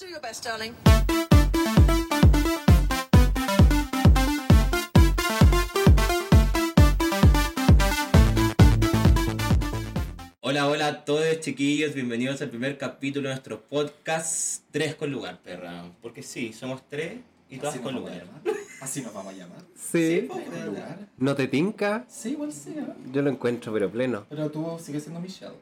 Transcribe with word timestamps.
do 0.00 0.08
your 0.08 0.20
best, 0.20 0.44
darling. 0.44 0.74
Hola, 10.40 10.68
hola 10.68 10.86
a 10.86 11.04
todos 11.04 11.40
chiquillos, 11.40 11.94
bienvenidos 11.94 12.40
al 12.40 12.48
primer 12.48 12.78
capítulo 12.78 13.28
de 13.28 13.34
nuestro 13.34 13.60
podcast 13.60 14.62
Tres 14.70 14.94
con 14.94 15.10
lugar, 15.10 15.38
perra. 15.42 15.84
Porque 16.00 16.22
sí, 16.22 16.52
somos 16.52 16.82
tres 16.88 17.20
y 17.50 17.58
todas 17.58 17.74
Así 17.74 17.82
con 17.82 17.94
nos 17.94 18.04
vamos 18.04 18.18
a 18.20 18.24
lugar. 18.24 18.42
llamar. 18.44 18.64
Así 18.80 19.02
nos 19.02 19.12
vamos 19.12 19.34
a 19.34 19.36
llamar. 19.36 19.58
Sí. 19.90 20.28
¿Con 20.28 20.66
lugar? 20.66 20.98
¿No 21.18 21.34
te 21.34 21.46
tinca? 21.48 22.04
Sí, 22.08 22.30
igual 22.30 22.52
sí. 22.52 22.70
¿eh? 22.76 22.86
Yo 23.12 23.22
lo 23.22 23.30
encuentro, 23.30 23.72
pero 23.72 23.90
pleno. 23.90 24.24
Pero 24.28 24.50
tú 24.50 24.78
sigues 24.82 25.02
siendo 25.02 25.20
Michelle. 25.20 25.54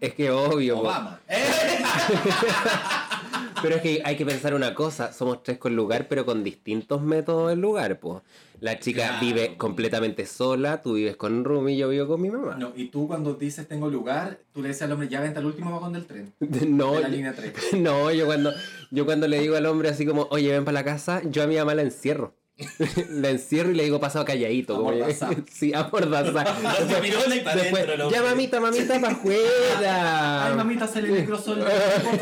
Es 0.00 0.14
que 0.14 0.30
obvio. 0.30 0.76
po. 0.76 0.80
Obama. 0.82 1.20
¿Eh? 1.28 1.38
Pero 3.62 3.76
es 3.76 3.82
que 3.82 4.02
hay 4.04 4.16
que 4.16 4.24
pensar 4.26 4.54
una 4.54 4.74
cosa. 4.74 5.12
Somos 5.12 5.42
tres 5.42 5.58
con 5.58 5.74
lugar, 5.76 6.06
pero 6.08 6.24
con 6.24 6.44
distintos 6.44 7.02
métodos 7.02 7.50
del 7.50 7.60
lugar, 7.60 7.98
pues. 8.00 8.22
La 8.60 8.78
chica 8.80 9.06
Claro, 9.06 9.24
vive 9.24 9.56
completamente 9.56 10.26
sola, 10.26 10.82
tú 10.82 10.94
vives 10.94 11.16
con 11.16 11.44
Rumi, 11.44 11.76
yo 11.76 11.88
vivo 11.90 12.08
con 12.08 12.20
mi 12.20 12.28
mamá. 12.28 12.56
No, 12.56 12.72
y 12.74 12.88
tú 12.88 13.06
cuando 13.06 13.34
dices 13.34 13.68
tengo 13.68 13.88
lugar, 13.88 14.40
tú 14.52 14.62
le 14.62 14.68
dices 14.68 14.82
al 14.82 14.90
hombre, 14.92 15.06
ya 15.08 15.20
vente 15.20 15.38
al 15.38 15.46
último 15.46 15.70
vagón 15.70 15.92
del 15.92 16.06
tren. 16.06 16.32
No, 16.68 16.92
de 16.94 17.00
la 17.02 17.08
yo- 17.08 17.14
línea 17.14 17.34
3. 17.34 17.52
no, 17.78 18.10
yo 18.10 18.26
cuando, 18.26 18.52
yo 18.90 19.04
cuando 19.06 19.28
le 19.28 19.38
digo 19.40 19.54
al 19.54 19.66
hombre 19.66 19.90
así 19.90 20.04
como, 20.04 20.26
oye, 20.30 20.50
ven 20.50 20.64
para 20.64 20.74
la 20.74 20.84
casa, 20.84 21.22
yo 21.24 21.44
a 21.44 21.46
mi 21.46 21.56
mamá 21.56 21.74
la 21.76 21.82
encierro. 21.82 22.34
la 23.10 23.30
encierro 23.30 23.70
y 23.70 23.74
le 23.74 23.84
digo 23.84 24.00
pasado 24.00 24.24
calladito. 24.24 24.76
como- 24.76 24.90
Amordazar. 24.90 25.36
sí, 25.52 25.72
pa' 25.72 27.54
Después, 27.54 27.86
ya 28.10 28.22
mamita, 28.22 28.60
mamita, 28.60 29.00
para 29.00 29.12
afuera. 29.14 30.46
Ay, 30.48 30.54
mamita, 30.56 30.88
se 30.88 31.02
le 31.02 31.20
importa, 31.20 31.42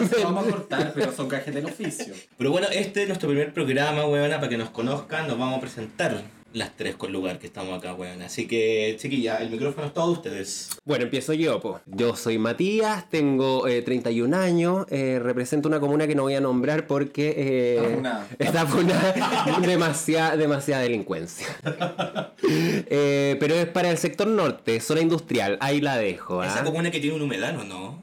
se 0.09 0.19
lo 0.19 0.25
vamos 0.25 0.47
a 0.47 0.51
cortar, 0.51 0.93
pero 0.95 1.13
son 1.13 1.29
gajes 1.29 1.55
del 1.55 1.67
oficio. 1.67 2.15
Pero 2.37 2.51
bueno, 2.51 2.69
este 2.73 3.03
es 3.03 3.09
nuestro 3.09 3.29
primer 3.29 3.53
programa, 3.55 4.07
weona, 4.07 4.37
para 4.37 4.49
que 4.49 4.59
nos 4.59 4.71
conozcan, 4.71 5.27
nos 5.27 5.39
vamos 5.39 5.59
a 5.59 5.61
presentar 5.61 6.23
las 6.57 6.75
tres 6.75 6.97
con 6.97 7.13
lugar 7.13 7.39
que 7.39 7.47
estamos 7.47 7.77
acá, 7.79 7.93
weona. 7.95 8.27
Así 8.27 8.47
que, 8.49 8.97
chiquilla, 8.99 9.37
el 9.37 9.51
micrófono 9.51 9.89
es 9.89 9.93
todo 9.95 10.07
de 10.07 10.13
ustedes. 10.13 10.71
Bueno, 10.85 11.05
empiezo 11.05 11.35
yo, 11.35 11.61
po. 11.61 11.81
Yo 11.87 12.17
soy 12.17 12.39
Matías, 12.39 13.11
tengo 13.11 13.69
eh, 13.69 13.83
31 13.83 14.35
años, 14.37 14.87
eh, 14.91 15.19
represento 15.23 15.69
una 15.69 15.81
comuna 15.81 16.07
que 16.07 16.15
no 16.15 16.23
voy 16.23 16.35
a 16.35 16.41
nombrar 16.41 16.87
porque... 16.87 17.35
eh, 17.37 17.77
Está 18.39 18.67
funada. 18.67 19.11
Está 19.11 19.15
funada, 19.15 19.61
demasiada, 19.67 20.37
demasiada 20.37 20.83
delincuencia. 20.83 21.47
Eh, 22.89 23.37
pero 23.41 23.55
es 23.55 23.67
para 23.67 23.91
el 23.91 23.99
sector 23.99 24.27
norte, 24.29 24.81
zona 24.81 25.01
industrial, 25.01 25.59
ahí 25.61 25.81
la 25.81 25.97
dejo. 25.97 26.43
¿ah? 26.43 26.47
Esa 26.47 26.63
comuna 26.63 26.91
que 26.91 27.01
tiene 27.01 27.17
un 27.17 27.23
humedal, 27.23 27.57
¿o 27.59 27.65
no? 27.65 28.03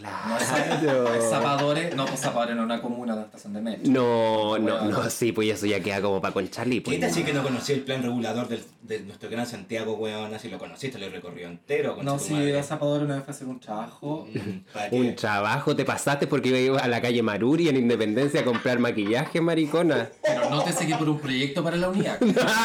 No 0.00 0.36
es, 0.38 0.44
Claro. 0.44 1.14
es 1.14 1.24
Zapadores, 1.30 1.94
no, 1.94 2.06
pues 2.06 2.20
Zapadores 2.20 2.56
no 2.56 2.62
es 2.62 2.66
una 2.66 2.80
comuna 2.82 3.16
de 3.16 3.22
estación 3.22 3.52
de 3.54 3.60
metro. 3.60 3.90
No, 3.92 4.58
no, 4.58 4.78
Bueno. 4.78 4.90
no, 5.02 5.10
sí, 5.10 5.32
pues 5.32 5.48
eso 5.50 5.66
ya 5.66 5.80
queda 5.80 6.00
como 6.00 6.20
para 6.20 6.32
concharli. 6.34 6.80
Pues, 6.80 6.98
¿Qué 6.98 7.06
te 7.06 7.24
que 7.24 7.32
no 7.32 7.42
conocí 7.42 7.72
el 7.72 7.80
plan 7.80 8.02
regulador 8.02 8.48
del, 8.48 8.62
de 8.82 9.00
nuestro 9.00 9.28
gran 9.30 9.46
Santiago, 9.46 9.94
weona? 9.94 10.38
Si 10.38 10.48
lo 10.48 10.58
conociste, 10.58 10.98
lo 10.98 11.06
he 11.06 11.10
recorrido 11.10 11.48
entero. 11.48 11.98
No, 12.02 12.18
si 12.18 12.32
madre. 12.34 12.58
a 12.58 12.62
Zapadores 12.62 13.04
una 13.04 13.16
vez 13.16 13.24
fue 13.24 13.34
hacer 13.34 13.46
un 13.48 13.60
trabajo. 13.60 14.26
Mm. 14.32 14.94
Un 14.94 15.14
trabajo 15.16 15.76
te 15.76 15.84
pasaste 15.84 16.26
porque 16.26 16.48
iba 16.60 16.80
a 16.80 16.88
la 16.88 17.00
calle 17.00 17.22
Maruri 17.22 17.68
en 17.68 17.76
Independencia 17.76 18.40
a 18.40 18.44
comprar 18.44 18.78
maquillaje, 18.78 19.40
maricona. 19.40 20.08
Pero 20.22 20.48
no 20.50 20.62
te 20.64 20.72
seguí 20.72 20.94
por 20.94 21.08
un 21.08 21.18
proyecto 21.18 21.62
para 21.62 21.76
la 21.76 21.88
unidad. 21.88 22.18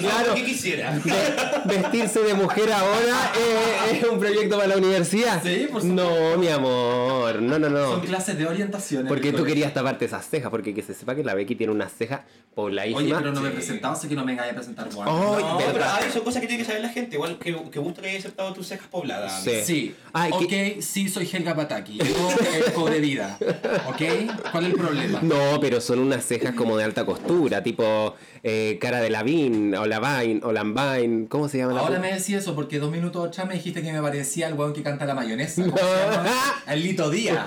claro, 0.00 0.34
¿Qué 0.34 0.44
quisiera? 0.44 0.98
Ve- 1.04 1.64
vestirse 1.64 2.20
de 2.20 2.34
mujer 2.34 2.72
ahora 2.72 3.32
eh, 3.36 3.96
es 4.00 4.04
un 4.08 4.18
proyecto 4.18 4.56
para 4.56 4.68
la 4.68 4.76
universidad. 4.76 5.42
Sí, 5.42 5.66
por 5.70 5.82
supuesto. 5.82 5.88
No, 6.32 6.38
mi 6.38 6.48
amor, 6.48 6.57
devil. 6.60 7.17
No, 7.34 7.58
no, 7.58 7.68
Son 7.68 7.98
no. 8.00 8.04
clases 8.04 8.36
de 8.38 8.46
orientación. 8.46 9.02
en 9.02 9.08
Porque 9.08 9.32
tú 9.32 9.44
querías 9.44 9.72
taparte 9.74 10.04
esas 10.04 10.26
cejas, 10.28 10.50
porque 10.50 10.74
que 10.74 10.82
se 10.82 10.94
sepa 10.94 11.14
que 11.14 11.22
la 11.24 11.34
Becky 11.34 11.54
tiene 11.54 11.72
una 11.72 11.88
ceja 11.88 12.24
pobladísima. 12.54 12.98
Oye, 13.00 13.14
pero 13.14 13.32
no 13.32 13.40
me 13.40 13.48
Sí. 13.50 13.54
presentaba, 13.56 13.94
así 13.94 14.08
que 14.08 14.14
no 14.14 14.24
me 14.24 14.32
vengáis 14.32 14.52
a 14.52 14.54
presentar 14.56 14.88
guau. 14.92 15.08
Oh, 15.08 15.38
No, 15.40 15.58
pero 15.72 15.84
ay, 15.86 16.10
son 16.12 16.22
cosas 16.22 16.40
que 16.40 16.48
tiene 16.48 16.62
que 16.62 16.66
saber 16.66 16.82
la 16.82 16.88
gente. 16.88 17.16
Igual 17.16 17.38
que, 17.38 17.56
que 17.70 17.78
gusto 17.78 18.02
que 18.02 18.08
hayas 18.08 18.24
aceptado 18.24 18.52
tus 18.52 18.66
cejas 18.66 18.88
pobladas. 18.88 19.42
Sí. 19.42 19.50
Sí, 19.64 19.94
Ay, 20.12 20.30
ok, 20.32 20.80
sí 20.82 21.08
soy 21.08 21.28
Helga 21.32 21.54
Pataki, 21.54 21.98
tengo 21.98 22.30
el 22.66 22.72
cobre 22.72 23.00
vida, 23.00 23.38
ok, 23.86 24.02
¿cuál 24.50 24.64
es 24.66 24.70
el 24.72 24.76
problema? 24.78 25.20
No, 25.22 25.58
pero 25.60 25.80
son 25.80 25.98
unas 26.00 26.24
cejas 26.24 26.54
como 26.54 26.76
de 26.76 26.84
alta 26.84 27.04
costura, 27.04 27.62
tipo 27.62 28.14
eh, 28.42 28.78
cara 28.80 29.00
de 29.00 29.10
Lavín, 29.10 29.74
o 29.74 29.86
Lavine, 29.86 30.40
o 30.42 30.52
Lambine, 30.52 31.28
¿cómo 31.28 31.48
se 31.48 31.58
llama 31.58 31.74
la 31.74 31.80
Ahora 31.80 31.98
me 31.98 32.08
decís 32.12 32.30
eso 32.30 32.54
porque 32.54 32.78
dos 32.78 32.90
minutos 32.90 33.26
atrás 33.28 33.46
me 33.46 33.54
dijiste 33.54 33.82
que 33.82 33.92
me 33.92 34.00
parecía 34.00 34.48
el 34.48 34.54
weón 34.54 34.72
que 34.72 34.82
canta 34.82 35.04
la 35.04 35.14
mayonesa, 35.14 35.62
¿cómo 35.64 35.76
se 35.76 35.84
llama? 35.84 36.26
El 36.66 36.82
Lito 36.82 37.10
Díaz, 37.18 37.46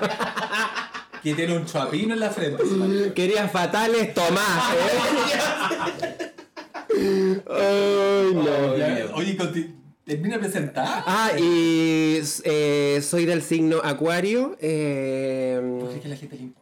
que 1.23 1.33
tiene 1.33 1.55
un 1.57 1.65
chuapino 1.65 2.13
en 2.13 2.19
la 2.19 2.29
frente. 2.29 2.63
Querías 3.13 3.51
fatales, 3.51 4.13
Tomás. 4.13 4.73
¿eh? 6.89 7.41
Ay, 7.49 8.33
no. 8.33 9.15
Oye, 9.15 9.37
termina 10.05 10.35
de 10.35 10.39
presentar. 10.39 11.03
Ah, 11.05 11.31
y 11.37 12.19
eh, 12.43 13.01
soy 13.01 13.25
del 13.25 13.41
signo 13.41 13.77
Acuario. 13.83 14.57
eh, 14.59 15.59
¿Por 15.79 15.89
qué 15.89 15.95
es 15.95 16.01
que 16.01 16.09
la 16.09 16.15
gente 16.15 16.35
le? 16.37 16.60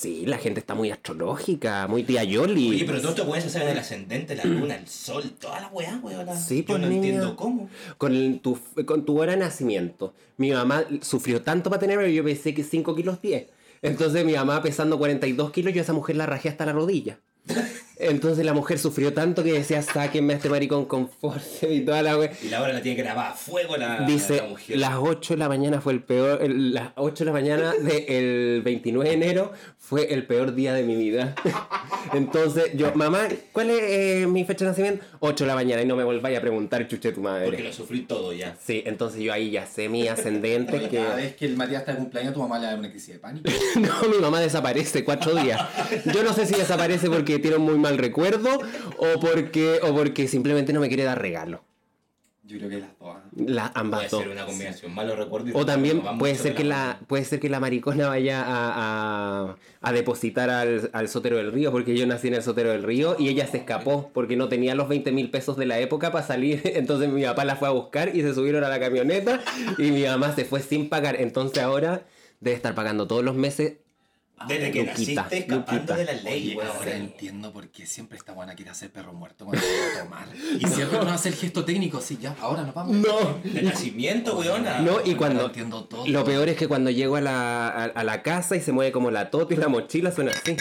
Sí, 0.00 0.24
la 0.26 0.38
gente 0.38 0.60
está 0.60 0.74
muy 0.74 0.90
astrológica, 0.90 1.86
muy 1.88 2.02
tía 2.04 2.24
Yoli. 2.24 2.70
Oye, 2.70 2.84
pero 2.84 2.98
todos 2.98 3.10
estos 3.10 3.26
weones 3.26 3.44
se 3.44 3.50
saben 3.50 3.68
el 3.68 3.78
ascendente, 3.78 4.34
la 4.34 4.44
luna, 4.44 4.76
el 4.76 4.86
sol, 4.88 5.32
toda 5.38 5.60
la 5.60 5.68
weá, 5.68 6.00
weona. 6.02 6.34
Sí, 6.36 6.60
Yo 6.60 6.64
pues, 6.66 6.80
no 6.80 6.86
niña. 6.88 6.96
entiendo 6.96 7.36
cómo. 7.36 7.68
Con, 7.98 8.14
el- 8.14 8.40
tu, 8.40 8.58
con 8.86 9.04
tu 9.04 9.20
hora 9.20 9.32
de 9.32 9.38
nacimiento. 9.38 10.14
Mi 10.38 10.50
mamá 10.52 10.84
sufrió 11.02 11.42
tanto 11.42 11.68
para 11.70 11.80
tenerme, 11.80 12.12
yo 12.14 12.24
pensé 12.24 12.54
que 12.54 12.64
5 12.64 12.94
kilos 12.96 13.20
10. 13.20 13.46
Entonces 13.82 14.24
mi 14.24 14.32
mamá 14.34 14.62
pesando 14.62 14.98
42 14.98 15.50
kilos, 15.52 15.72
yo 15.74 15.80
a 15.80 15.82
esa 15.84 15.92
mujer 15.92 16.16
la 16.16 16.26
rajé 16.26 16.48
hasta 16.48 16.66
la 16.66 16.72
rodilla. 16.72 17.18
Entonces 18.00 18.44
la 18.44 18.52
mujer 18.54 18.78
sufrió 18.78 19.12
tanto 19.12 19.42
que 19.44 19.52
decía, 19.52 19.82
sáquenme 19.82 20.32
a 20.34 20.36
este 20.36 20.48
maricón 20.48 20.84
con 20.86 21.08
fuerza 21.08 21.66
y 21.68 21.80
toda 21.80 22.02
la 22.02 22.16
wea. 22.18 22.30
Y 22.42 22.48
la 22.48 22.62
hora 22.62 22.72
la 22.72 22.82
tiene 22.82 23.02
grabada 23.02 23.30
a 23.30 23.34
fuego 23.34 23.76
la, 23.76 24.00
Dice, 24.06 24.36
la 24.36 24.44
mujer. 24.44 24.78
las 24.78 24.94
8 24.98 25.34
de 25.34 25.38
la 25.38 25.48
mañana 25.48 25.80
fue 25.80 25.92
el 25.92 26.02
peor, 26.02 26.42
el- 26.42 26.74
las 26.74 26.88
8 26.96 27.24
de 27.24 27.26
la 27.26 27.32
mañana 27.32 27.72
del 27.74 28.62
29 28.64 29.08
de 29.10 29.14
enero 29.14 29.52
fue 29.78 30.12
el 30.14 30.26
peor 30.26 30.54
día 30.54 30.72
de 30.74 30.82
mi 30.82 30.96
vida. 30.96 31.34
Entonces 32.12 32.72
yo, 32.74 32.92
mamá, 32.94 33.28
¿cuál 33.52 33.70
es 33.70 33.80
eh, 33.82 34.26
mi 34.28 34.44
fecha 34.44 34.64
de 34.64 34.70
nacimiento? 34.70 35.04
8 35.20 35.44
de 35.44 35.48
la 35.48 35.54
mañana 35.54 35.82
y 35.82 35.86
no 35.86 35.96
me 35.96 36.04
volváis 36.04 36.38
a 36.38 36.40
preguntar, 36.40 36.86
chuche 36.88 37.12
tu 37.12 37.20
madre. 37.20 37.46
Porque 37.46 37.62
lo 37.62 37.72
sufrí 37.72 38.02
todo 38.02 38.32
ya. 38.32 38.56
Sí, 38.64 38.82
entonces 38.86 39.20
yo 39.20 39.32
ahí 39.32 39.50
ya 39.50 39.66
sé 39.66 39.88
mi 39.88 40.08
ascendente 40.08 40.76
Oye, 40.76 40.88
Cada 40.88 41.16
que... 41.16 41.22
vez 41.22 41.36
que 41.36 41.46
el 41.46 41.56
Matías 41.56 41.80
está 41.80 41.92
de 41.92 41.98
cumpleaños, 41.98 42.34
tu 42.34 42.40
mamá 42.40 42.58
le 42.58 42.66
da 42.66 42.74
una 42.76 42.90
crisis 42.90 43.14
de 43.14 43.18
pánico. 43.18 43.50
No, 43.80 44.08
mi 44.08 44.18
mamá 44.18 44.40
desaparece 44.40 45.04
cuatro 45.04 45.34
días. 45.34 45.60
Yo 46.12 46.22
no 46.22 46.32
sé 46.32 46.46
si 46.46 46.54
desaparece 46.54 47.08
porque 47.08 47.38
tiene 47.38 47.56
un 47.56 47.64
muy 47.64 47.78
mal 47.78 47.89
recuerdo 47.98 48.60
o 48.98 49.20
porque, 49.20 49.80
o 49.82 49.94
porque 49.94 50.28
simplemente 50.28 50.72
no 50.72 50.80
me 50.80 50.88
quiere 50.88 51.04
dar 51.04 51.20
regalo. 51.20 51.62
Yo 52.42 52.56
creo 52.58 52.68
que 52.70 52.78
las 52.80 52.90
dos. 52.98 53.14
¿ah? 53.16 53.22
Las 53.36 53.70
Puede 53.70 53.80
ambas 53.80 54.10
dos. 54.10 54.22
ser 54.22 54.30
una 54.32 54.44
combinación. 54.44 54.92
Malo 54.92 55.14
recuerdo. 55.14 55.50
y 55.50 55.52
O 55.54 55.64
también 55.64 56.02
puede 56.18 56.34
ser 56.34 56.56
que 56.56 56.64
la 56.64 56.98
la 56.98 57.00
puede 57.06 57.24
ser 57.24 57.38
que 57.38 57.48
la 57.48 57.60
maricona 57.60 58.08
vaya 58.08 58.42
a, 58.42 58.72
a- 59.50 59.56
a 59.82 59.92
depositar 59.92 60.50
al, 60.50 60.90
al 60.92 61.08
sotero 61.08 61.36
del 61.36 61.52
río, 61.52 61.70
porque 61.70 61.96
yo 61.96 62.06
nací 62.08 62.26
en 62.26 62.34
el 62.34 62.42
sotero 62.42 62.70
del 62.70 62.82
río 62.82 63.14
y 63.20 63.28
ella 63.28 63.46
se 63.46 63.58
escapó 63.58 64.10
porque 64.12 64.36
no 64.36 64.48
tenía 64.48 64.74
los 64.74 64.88
20 64.88 65.12
mil 65.12 65.30
pesos 65.30 65.56
de 65.58 65.66
la 65.66 65.78
época 65.78 66.10
para 66.10 66.26
salir. 66.26 66.60
Entonces 66.74 67.08
mi 67.10 67.22
papá 67.22 67.44
la 67.44 67.54
fue 67.54 67.68
a 67.68 67.70
buscar 67.70 68.16
y 68.16 68.22
se 68.22 68.34
subieron 68.34 68.64
a 68.64 68.68
la 68.68 68.80
camioneta 68.80 69.40
y 69.78 69.92
mi 69.92 70.02
mamá 70.04 70.34
se 70.34 70.44
fue 70.44 70.60
sin 70.60 70.88
pagar. 70.88 71.20
Entonces 71.20 71.62
ahora 71.62 72.02
debe 72.40 72.56
estar 72.56 72.74
pagando 72.74 73.06
todos 73.06 73.22
los 73.24 73.36
meses. 73.36 73.74
Desde 74.48 74.70
que 74.70 74.84
Luquita, 74.84 75.22
naciste 75.22 75.38
escapando 75.38 75.72
Luquita. 75.74 75.96
de 75.96 76.04
la 76.06 76.12
ley, 76.14 76.46
Oye, 76.48 76.56
weón. 76.56 76.76
ahora 76.76 76.96
entiendo 76.96 77.52
por 77.52 77.68
qué 77.68 77.86
siempre 77.86 78.16
esta 78.16 78.32
buena 78.32 78.54
quiere 78.54 78.70
hacer 78.70 78.90
perro 78.90 79.12
muerto 79.12 79.44
cuando 79.44 79.62
va 79.64 80.00
a 80.00 80.04
tomar. 80.04 80.28
Y 80.58 80.66
siempre 80.66 80.98
nos 80.98 81.08
hace 81.12 81.28
el 81.28 81.34
gesto 81.34 81.64
técnico, 81.64 82.00
sí, 82.00 82.18
ya, 82.20 82.34
ahora 82.40 82.62
nos 82.62 82.74
vamos. 82.74 82.96
No. 82.96 83.38
De 83.44 83.62
nacimiento, 83.62 84.38
weona. 84.38 84.80
No, 84.80 84.98
y 85.04 85.14
cuando. 85.14 85.46
entiendo 85.46 85.84
todo. 85.84 86.06
Lo 86.06 86.24
peor 86.24 86.48
es 86.48 86.56
que 86.56 86.68
cuando 86.68 86.90
llego 86.90 87.16
a 87.16 87.20
la, 87.20 87.68
a, 87.68 87.84
a 87.84 88.04
la 88.04 88.22
casa 88.22 88.56
y 88.56 88.60
se 88.60 88.72
mueve 88.72 88.92
como 88.92 89.10
la 89.10 89.30
tota 89.30 89.52
y 89.54 89.56
la 89.58 89.68
mochila 89.68 90.10
suena 90.10 90.32
así. 90.32 90.56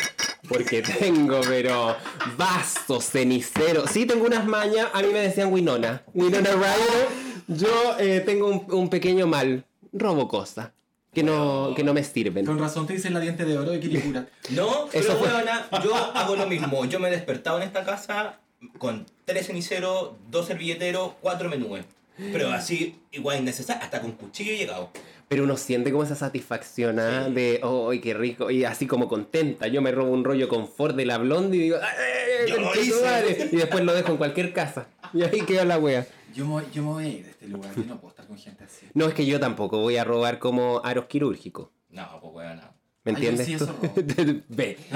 Porque 0.48 0.81
tengo, 1.00 1.40
pero. 1.48 1.96
Vasos, 2.38 3.06
cenicero. 3.06 3.88
Sí, 3.88 4.06
tengo 4.06 4.26
unas 4.26 4.46
mañas. 4.46 4.88
A 4.94 5.02
mí 5.02 5.08
me 5.14 5.20
decían 5.20 5.54
Winona. 5.54 6.04
Winona 6.14 6.50
Ryder. 6.52 7.08
Yo 7.48 7.96
eh, 8.00 8.22
tengo 8.26 8.48
un, 8.48 8.66
un 8.74 8.90
pequeño 8.90 9.26
mal. 9.26 9.64
Robo 9.94 10.28
cosas. 10.28 10.70
Que 11.14 11.24
no, 11.24 11.74
que 11.76 11.84
no 11.84 11.94
me 11.94 12.04
sirven. 12.04 12.46
Con 12.46 12.60
razón 12.60 12.86
te 12.86 12.94
dicen 12.94 13.14
la 13.14 13.20
diente 13.20 13.44
de 13.46 13.58
oro 13.58 13.72
de 13.72 13.80
Kirikura. 13.80 14.28
No, 14.52 14.88
pero 14.92 15.18
weona, 15.20 15.68
yo 15.84 15.96
hago 16.16 16.36
lo 16.36 16.46
mismo. 16.48 16.86
Yo 16.86 17.00
me 17.00 17.08
he 17.08 17.12
despertado 17.12 17.58
en 17.58 17.64
esta 17.64 17.84
casa 17.84 18.40
con 18.78 19.06
tres 19.26 19.48
ceniceros, 19.48 20.12
dos 20.30 20.48
servilleteros, 20.48 21.14
cuatro 21.22 21.50
menúes. 21.50 21.86
Pero 22.34 22.50
así, 22.52 23.00
igual 23.12 23.40
innecesario, 23.40 23.82
hasta 23.82 24.02
con 24.02 24.12
cuchillo 24.12 24.52
he 24.52 24.58
llegado. 24.58 24.90
Pero 25.30 25.44
uno 25.46 25.56
siente 25.56 25.90
como 25.92 26.04
esa 26.04 26.16
satisfacción 26.16 27.00
¿ah? 27.00 27.26
Sí. 27.28 27.34
de, 27.34 27.60
oh, 27.64 27.92
qué 28.04 28.14
rico, 28.14 28.52
y 28.52 28.66
así 28.66 28.88
como 28.88 29.08
contenta. 29.08 29.68
Yo 29.68 29.82
me 29.82 29.92
robo 29.92 30.12
un 30.12 30.24
rollo 30.26 30.50
confort 30.50 30.96
de 30.98 31.06
la 31.06 31.18
blonde 31.18 31.56
y 31.56 31.60
digo, 31.62 31.78
¡ay, 31.82 32.50
Yo 32.50 32.58
lo 32.58 32.76
hice. 32.76 33.50
Y 33.52 33.56
después 33.56 33.84
lo 33.86 33.94
dejo 33.94 34.12
en 34.12 34.18
cualquier 34.18 34.52
casa. 34.54 34.88
Y 35.14 35.24
ahí 35.24 35.42
queda 35.42 35.64
la 35.66 35.78
wea. 35.80 36.06
Yo 36.36 36.46
me, 36.46 36.52
voy- 36.52 36.66
yo 36.74 36.84
me 36.84 36.90
voy 36.90 37.04
a 37.06 37.08
ir 37.08 37.24
de 37.24 37.32
este 37.32 37.48
lugar, 37.48 37.72
yo 37.76 37.84
no 37.86 38.00
puedo 38.02 38.14
con 38.30 38.38
gente 38.38 38.64
así. 38.64 38.86
No, 38.94 39.06
es 39.08 39.14
que 39.14 39.26
yo 39.26 39.40
tampoco 39.40 39.80
voy 39.81 39.98
a 39.98 40.04
robar 40.06 40.40
como 40.40 40.81
aros 40.86 41.06
quirúrgicos. 41.08 41.68
No, 41.90 42.08
pues 42.22 42.34
weona. 42.34 42.72
¿Me 43.06 43.14
Ay, 43.16 43.24
yo 43.24 43.30
entiendes 43.30 43.46
sí, 43.48 43.58
tú? 43.58 43.64
eso- 43.64 44.44
Ve, 44.50 44.78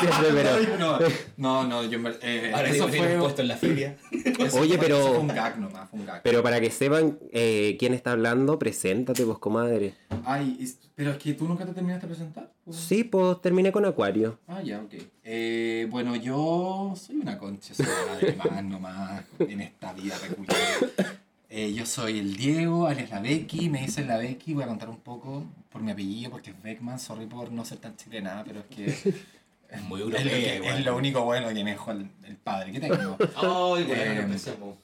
siempre, 0.00 0.28
pero... 0.32 0.78
no, 0.78 0.98
no, 1.36 1.64
no, 1.66 1.84
yo 1.84 1.96
en 1.98 2.04
ver- 2.04 2.18
eh, 2.22 2.52
Ahora 2.54 2.68
eso 2.70 2.88
fue 2.88 3.18
puesto 3.18 3.42
en 3.42 3.48
la 3.48 3.56
feria. 3.56 3.96
eso 4.38 4.60
Oye, 4.60 4.76
fue- 4.76 4.86
pero- 4.86 4.98
eso 5.00 5.08
fue 5.08 5.18
un 5.18 5.28
gag 5.28 5.58
nomás, 5.58 5.90
fue 5.90 5.98
un 5.98 6.06
gag. 6.06 6.22
Pero 6.22 6.42
para 6.44 6.60
que 6.60 6.70
sepan 6.70 7.18
eh, 7.32 7.76
quién 7.78 7.92
está 7.92 8.12
hablando, 8.12 8.58
preséntate, 8.58 9.24
vos, 9.24 9.38
comadre. 9.40 9.94
Ay, 10.24 10.58
es- 10.60 10.78
pero 10.94 11.10
es 11.10 11.16
que 11.18 11.32
tú 11.34 11.48
nunca 11.48 11.66
te 11.66 11.72
terminaste 11.72 12.06
de 12.06 12.14
presentar. 12.14 12.52
pues. 12.64 12.76
Sí, 12.76 13.02
pues 13.04 13.40
terminé 13.42 13.72
con 13.72 13.84
Acuario. 13.84 14.38
Ah, 14.46 14.62
ya, 14.62 14.80
ok. 14.80 14.94
Eh, 15.24 15.86
bueno, 15.90 16.14
yo 16.14 16.94
soy 16.96 17.16
una 17.16 17.36
concha 17.36 17.74
su 17.74 17.82
madre 17.82 18.34
más 18.36 18.62
nomás 18.64 19.24
en 19.40 19.60
esta 19.62 19.92
vida 19.92 20.14
peculiar. 20.18 21.16
Eh, 21.52 21.72
yo 21.74 21.84
soy 21.84 22.18
el 22.20 22.36
Diego, 22.36 22.86
alias 22.86 23.10
la 23.10 23.20
Becky, 23.20 23.68
me 23.68 23.80
dicen 23.80 24.06
la 24.06 24.16
Becky, 24.18 24.54
voy 24.54 24.62
a 24.64 24.68
contar 24.68 24.88
un 24.88 24.98
poco 25.00 25.44
por 25.70 25.82
mi 25.82 25.90
apellido, 25.90 26.30
porque 26.30 26.50
es 26.50 26.62
Beckman, 26.62 26.98
sorry 27.00 27.26
por 27.26 27.50
no 27.50 27.64
ser 27.64 27.78
tan 27.78 27.96
chilena, 27.96 28.42
pero 28.46 28.60
es 28.60 28.66
que 28.66 29.14
Es 29.70 29.82
muy 29.82 30.00
es 30.00 30.06
lo, 30.08 30.16
europea 30.18 30.60
que- 30.60 30.68
es 30.68 30.84
lo 30.84 30.96
único 30.96 31.22
bueno 31.22 31.48
que 31.48 31.62
me 31.62 31.70
dejó 31.70 31.92
el, 31.92 32.08
el 32.24 32.36
padre 32.36 32.72
que 32.72 32.80
tengo. 32.80 33.16
Ay, 33.36 33.84
bueno, 33.84 34.02
Eh, 34.02 34.20
empecemos. 34.20 34.76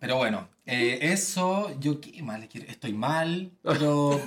Pero 0.00 0.16
bueno, 0.16 0.48
eh, 0.66 0.98
eso, 1.02 1.72
yo 1.80 2.00
qué 2.00 2.22
mal, 2.22 2.48
estoy 2.66 2.92
mal, 2.92 3.50
pero 3.62 4.20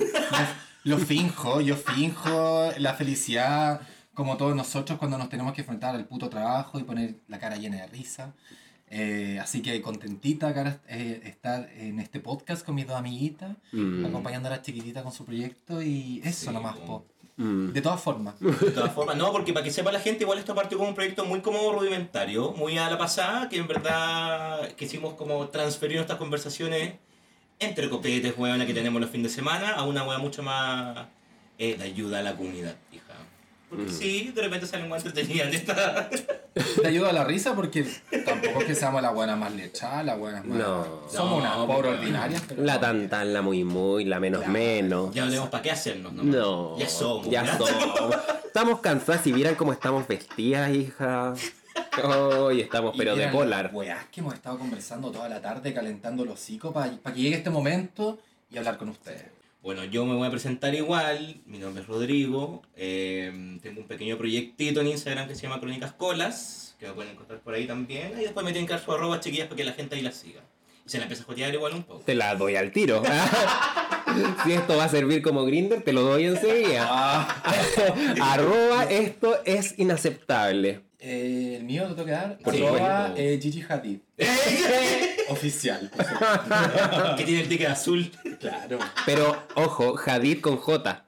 lo 0.84 0.98
finjo, 0.98 1.60
yo 1.60 1.76
finjo 1.76 2.70
la 2.78 2.94
felicidad 2.94 3.82
como 4.14 4.36
todos 4.38 4.56
nosotros 4.56 4.98
cuando 4.98 5.16
nos 5.18 5.28
tenemos 5.28 5.52
que 5.52 5.60
enfrentar 5.60 5.94
al 5.94 6.06
puto 6.06 6.28
trabajo 6.30 6.78
y 6.78 6.82
poner 6.82 7.16
la 7.28 7.38
cara 7.38 7.56
llena 7.56 7.76
de 7.76 7.86
risa. 7.86 8.32
Eh, 8.92 9.38
así 9.40 9.62
que 9.62 9.80
contentita 9.82 10.52
cara, 10.52 10.80
eh, 10.88 11.20
estar 11.24 11.70
en 11.76 12.00
este 12.00 12.18
podcast 12.18 12.66
con 12.66 12.74
mis 12.74 12.86
dos 12.88 12.96
amiguitas, 12.96 13.56
Mm, 13.72 14.04
acompañando 14.06 14.48
a 14.48 14.52
la 14.52 14.62
chiquitita 14.62 15.02
con 15.04 15.12
su 15.12 15.24
proyecto 15.24 15.80
y 15.80 16.20
eso 16.24 16.46
Sí, 16.48 16.52
nomás, 16.52 16.76
po. 16.78 16.86
po. 16.86 17.06
mm. 17.36 17.72
De 17.72 17.80
todas 17.82 18.00
formas. 18.00 18.34
De 18.40 18.70
todas 18.72 18.92
formas, 18.92 19.16
no, 19.16 19.30
porque 19.30 19.52
para 19.52 19.62
que 19.64 19.70
sepa 19.70 19.92
la 19.92 20.00
gente, 20.00 20.24
igual 20.24 20.38
esto 20.40 20.56
partió 20.56 20.76
como 20.76 20.88
un 20.90 20.96
proyecto 20.96 21.24
muy 21.24 21.40
como 21.40 21.72
rudimentario, 21.72 22.50
muy 22.52 22.78
a 22.78 22.90
la 22.90 22.98
pasada, 22.98 23.48
que 23.48 23.58
en 23.58 23.68
verdad 23.68 24.74
quisimos 24.74 25.14
como 25.14 25.46
transferir 25.50 25.96
nuestras 25.98 26.18
conversaciones 26.18 26.94
entre 27.60 27.88
copetes, 27.90 28.34
weón, 28.36 28.66
que 28.66 28.74
tenemos 28.74 29.00
los 29.00 29.10
fines 29.10 29.30
de 29.30 29.36
semana, 29.36 29.70
a 29.74 29.84
una 29.84 30.02
weá 30.02 30.18
mucho 30.18 30.42
más 30.42 31.06
eh, 31.58 31.76
de 31.76 31.84
ayuda 31.84 32.18
a 32.18 32.22
la 32.22 32.34
comunidad, 32.34 32.74
hija. 32.92 33.09
Porque 33.70 33.84
Mm. 33.84 33.88
sí, 33.90 34.32
de 34.34 34.42
repente 34.42 34.66
salen 34.66 34.88
más 34.88 35.04
entretenidas 35.06 35.48
en 35.48 35.54
esta... 35.54 36.10
Te 36.10 36.88
ayuda 36.88 37.10
a 37.10 37.12
la 37.12 37.24
risa 37.24 37.54
porque 37.54 37.84
tampoco 38.26 38.60
es 38.60 38.64
que 38.66 38.74
seamos 38.74 39.00
las 39.00 39.14
buenas 39.14 39.38
más 39.38 39.52
lechadas, 39.54 40.04
las 40.04 40.18
buenas 40.18 40.44
más... 40.44 40.58
No. 40.58 40.84
Somos 41.08 41.30
No, 41.30 41.36
unas 41.36 41.54
pobres 41.56 41.74
porque- 41.76 41.88
ordinarias, 42.00 42.42
pero... 42.48 42.62
La 42.64 42.80
tan 42.80 43.08
tan, 43.08 43.32
la 43.32 43.40
muy 43.42 43.62
muy, 43.64 44.04
la 44.04 44.18
menos 44.18 44.40
Claro. 44.40 44.52
menos. 44.52 45.14
Ya 45.14 45.22
no 45.22 45.28
tenemos 45.30 45.48
para 45.50 45.62
qué 45.62 45.70
hacernos, 45.70 46.12
¿no? 46.12 46.22
No. 46.24 46.78
Ya 46.78 46.88
somos. 46.88 47.30
Ya 47.30 47.46
somos. 47.56 47.70
Estamos 48.44 48.80
cansadas. 48.80 49.22
Si 49.22 49.32
vieran 49.32 49.54
cómo 49.54 49.72
estamos 49.72 50.06
vestidas, 50.08 50.70
hija. 50.74 51.34
Hoy 52.02 52.60
estamos, 52.62 52.94
pero 52.98 53.14
Y 53.14 53.18
de 53.20 53.28
polar. 53.28 53.70
Weas 53.72 54.04
que 54.10 54.20
hemos 54.20 54.34
estado 54.34 54.58
conversando 54.58 55.10
toda 55.12 55.28
la 55.28 55.40
tarde, 55.40 55.72
calentando 55.72 56.24
los 56.24 56.34
hocico 56.34 56.72
para 56.72 56.90
que 56.90 57.20
llegue 57.20 57.36
este 57.36 57.50
momento 57.50 58.18
y 58.50 58.58
hablar 58.58 58.76
con 58.78 58.88
ustedes. 58.88 59.24
Bueno, 59.62 59.84
yo 59.84 60.06
me 60.06 60.14
voy 60.14 60.26
a 60.26 60.30
presentar 60.30 60.74
igual. 60.74 61.36
Mi 61.44 61.58
nombre 61.58 61.82
es 61.82 61.88
Rodrigo. 61.88 62.62
eh, 62.76 63.58
tengo 63.62 63.82
un 63.82 63.86
pequeño 63.86 64.16
proyectito 64.16 64.80
en 64.80 64.86
Instagram 64.88 65.28
que 65.28 65.34
se 65.34 65.42
llama 65.42 65.60
Crónicas 65.60 65.92
Colas, 65.92 66.76
que 66.78 66.86
me 66.86 66.92
pueden 66.94 67.12
encontrar 67.12 67.40
por 67.40 67.52
ahí 67.52 67.66
también. 67.66 68.12
Y 68.18 68.22
después 68.22 68.44
me 68.44 68.52
tienen 68.52 68.66
que 68.66 68.72
dar 68.72 68.82
su 68.82 68.90
arroba 68.92 69.20
chiquillas 69.20 69.48
para 69.48 69.56
que 69.56 69.64
la 69.64 69.72
gente 69.72 69.96
ahí 69.96 70.02
la 70.02 70.12
siga. 70.12 70.40
Y 70.86 70.88
se 70.88 70.96
la 70.96 71.04
empieza 71.04 71.24
a 71.24 71.26
jotear 71.26 71.52
igual 71.52 71.74
un 71.74 71.82
poco. 71.82 72.00
Te 72.00 72.14
la 72.14 72.34
doy 72.36 72.56
al 72.56 72.72
tiro. 72.72 73.02
si 74.44 74.52
esto 74.52 74.78
va 74.78 74.84
a 74.84 74.88
servir 74.88 75.20
como 75.20 75.44
grinder, 75.44 75.82
te 75.82 75.92
lo 75.92 76.02
doy 76.02 76.24
enseguida. 76.24 76.86
Ah. 76.90 77.42
Arroba, 78.32 78.84
esto 78.84 79.40
es 79.44 79.78
inaceptable. 79.78 80.80
Eh, 81.02 81.56
el 81.58 81.64
mío 81.64 81.84
lo 81.88 81.94
tengo 81.94 82.04
que 82.06 82.12
dar. 82.12 82.38
Por 82.38 82.54
Arroba 82.54 83.14
eh, 83.16 83.38
Gigi 83.40 83.64
Hadid. 83.66 83.98
Oficial. 85.30 85.90
que 87.16 87.24
tiene 87.24 87.40
el 87.42 87.48
ticket 87.48 87.68
azul. 87.68 88.10
claro. 88.38 88.78
Pero, 89.06 89.34
ojo, 89.54 89.94
Hadid 90.04 90.40
con 90.40 90.56
J, 90.58 91.04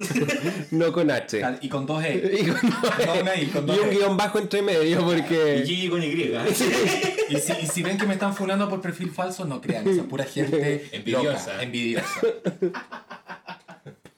no 0.71 0.93
con 0.93 1.11
H. 1.11 1.43
Y 1.61 1.69
con 1.69 1.85
dos 1.85 2.03
E. 2.05 2.39
Y, 2.41 2.47
con- 2.47 2.71
No, 2.71 3.21
una 3.21 3.37
I, 3.37 3.47
con 3.49 3.67
dos 3.67 3.77
y 3.77 3.81
un 3.81 3.89
E. 3.89 3.91
guion 3.97 4.17
bajo 4.17 4.39
entre 4.39 4.63
medio 4.63 5.01
Y 5.01 5.03
porque... 5.05 5.63
Gigi 5.67 5.89
con 5.91 6.03
Y. 6.03 6.07
Y 6.07 7.37
si, 7.37 7.53
y 7.63 7.67
si 7.67 7.83
ven 7.83 7.99
que 7.99 8.07
me 8.07 8.15
están 8.15 8.35
funando 8.35 8.69
por 8.71 8.81
perfil 8.81 9.11
falso, 9.11 9.45
no 9.45 9.61
crean, 9.61 9.87
esa 9.89 10.05
pura 10.05 10.25
gente 10.25 10.89
Envidiosa. 10.93 11.53
loca, 11.53 11.63
envidiosa. 11.65 12.21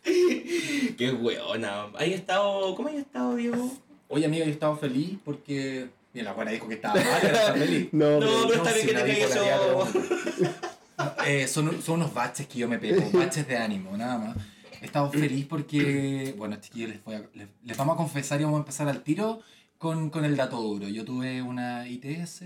Qué 0.05 1.13
weona. 1.21 1.87
¿Hay 1.97 2.13
estado. 2.13 2.75
¿Cómo 2.77 2.89
hay 2.89 2.99
estado, 2.99 3.35
Diego? 3.37 3.73
Oye, 4.15 4.27
amiga, 4.27 4.45
yo 4.45 4.51
he 4.51 4.55
estado 4.55 4.77
feliz 4.77 5.19
porque. 5.25 5.89
Mira, 6.13 6.27
la 6.27 6.33
buena 6.35 6.53
dijo 6.53 6.69
que 6.69 6.75
estaba 6.75 6.95
mal, 6.95 7.05
era 7.23 7.33
estar 7.41 7.59
feliz. 7.59 7.89
No, 7.93 8.21
No, 8.21 8.21
pero- 8.21 8.49
pero 8.49 8.55
está 8.55 8.73
bien 8.73 8.81
si 8.83 8.87
que 8.87 8.93
la 8.93 9.05
te 9.05 9.11
caiga 9.11 9.27
bipolaridad 9.27 9.89
eso. 9.89 10.61
Eh, 11.27 11.49
son, 11.49 11.83
son 11.83 11.97
unos 11.97 12.15
baches 12.15 12.47
que 12.47 12.59
yo 12.61 12.69
me 12.69 12.79
pego, 12.79 13.03
baches 13.13 13.49
de 13.49 13.57
ánimo, 13.57 13.97
nada 13.97 14.17
más. 14.19 14.37
He 14.81 14.85
estado 14.87 15.11
feliz 15.11 15.45
porque, 15.47 16.35
bueno, 16.39 16.55
chiquillos, 16.61 16.91
les, 16.91 17.05
voy 17.05 17.17
a- 17.17 17.29
les, 17.35 17.49
les 17.65 17.77
vamos 17.77 17.95
a 17.95 17.97
confesar 17.97 18.41
y 18.41 18.45
vamos 18.45 18.59
a 18.59 18.61
empezar 18.61 18.87
al 18.89 19.03
tiro 19.03 19.41
con, 19.79 20.09
con 20.11 20.25
el 20.25 20.37
dato 20.37 20.61
duro. 20.61 20.87
Yo 20.89 21.05
tuve 21.05 21.43
una 21.43 21.89
ITS, 21.89 22.43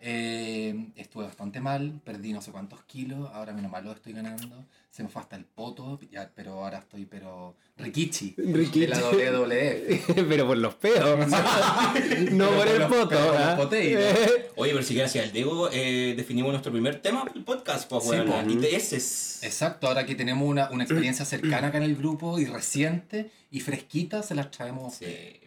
eh, 0.00 0.86
estuve 0.96 1.24
bastante 1.24 1.60
mal, 1.60 2.00
perdí 2.04 2.32
no 2.32 2.40
sé 2.40 2.52
cuántos 2.52 2.82
kilos, 2.84 3.28
ahora 3.34 3.52
menos 3.52 3.70
mal 3.70 3.84
lo 3.84 3.92
estoy 3.92 4.14
ganando. 4.14 4.64
Se 4.92 5.02
me 5.02 5.08
fue 5.08 5.22
hasta 5.22 5.36
el 5.36 5.46
poto, 5.46 5.98
ya, 6.10 6.30
pero 6.34 6.62
ahora 6.62 6.80
estoy, 6.80 7.06
pero 7.06 7.56
rikichi, 7.78 8.34
Rikichi. 8.36 8.80
de 8.80 8.88
la 8.88 8.98
WWF. 9.00 10.14
pero 10.28 10.46
por 10.46 10.58
los 10.58 10.74
peos. 10.74 11.26
no 12.32 12.50
por 12.50 12.68
el 12.68 12.82
poto. 12.82 13.08
por 13.08 13.18
los 13.18 13.36
¿ah? 13.38 13.58
Oye, 14.56 14.72
pero 14.72 14.82
si 14.84 14.94
gracias 14.94 15.24
al 15.24 15.32
Diego 15.32 15.70
eh, 15.72 16.12
definimos 16.14 16.50
nuestro 16.52 16.70
primer 16.72 17.00
tema 17.00 17.24
del 17.32 17.42
podcast, 17.42 17.88
pues, 17.88 18.04
Sí, 18.04 18.10
weona. 18.10 18.44
po. 18.44 18.50
ITS. 18.50 19.42
Exacto, 19.42 19.86
ahora 19.88 20.04
que 20.04 20.14
tenemos 20.14 20.46
una, 20.46 20.68
una 20.70 20.84
experiencia 20.84 21.24
cercana 21.24 21.68
acá 21.68 21.78
en 21.78 21.84
el 21.84 21.96
grupo 21.96 22.38
y 22.38 22.44
reciente 22.44 23.30
y 23.50 23.60
fresquita, 23.60 24.22
se 24.22 24.34
las 24.34 24.50
traemos. 24.50 24.92
Sí, 24.96 25.06
pues, 25.06 25.16
weona. 25.16 25.41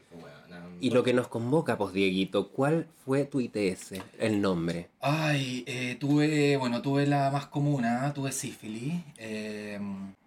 Y 0.81 0.89
lo 0.89 1.03
que 1.03 1.13
nos 1.13 1.27
convoca, 1.27 1.77
pues, 1.77 1.93
Dieguito, 1.93 2.49
¿cuál 2.49 2.87
fue 3.05 3.25
tu 3.25 3.39
ITS? 3.39 3.93
El 4.19 4.41
nombre. 4.41 4.89
Ay, 5.01 5.63
eh, 5.67 5.97
tuve, 5.99 6.57
bueno, 6.57 6.81
tuve 6.81 7.07
la 7.07 7.31
más 7.31 7.47
común, 7.47 7.85
¿ah? 7.85 8.13
tuve 8.13 8.31
sífilis. 8.31 8.93
eh, 9.17 9.79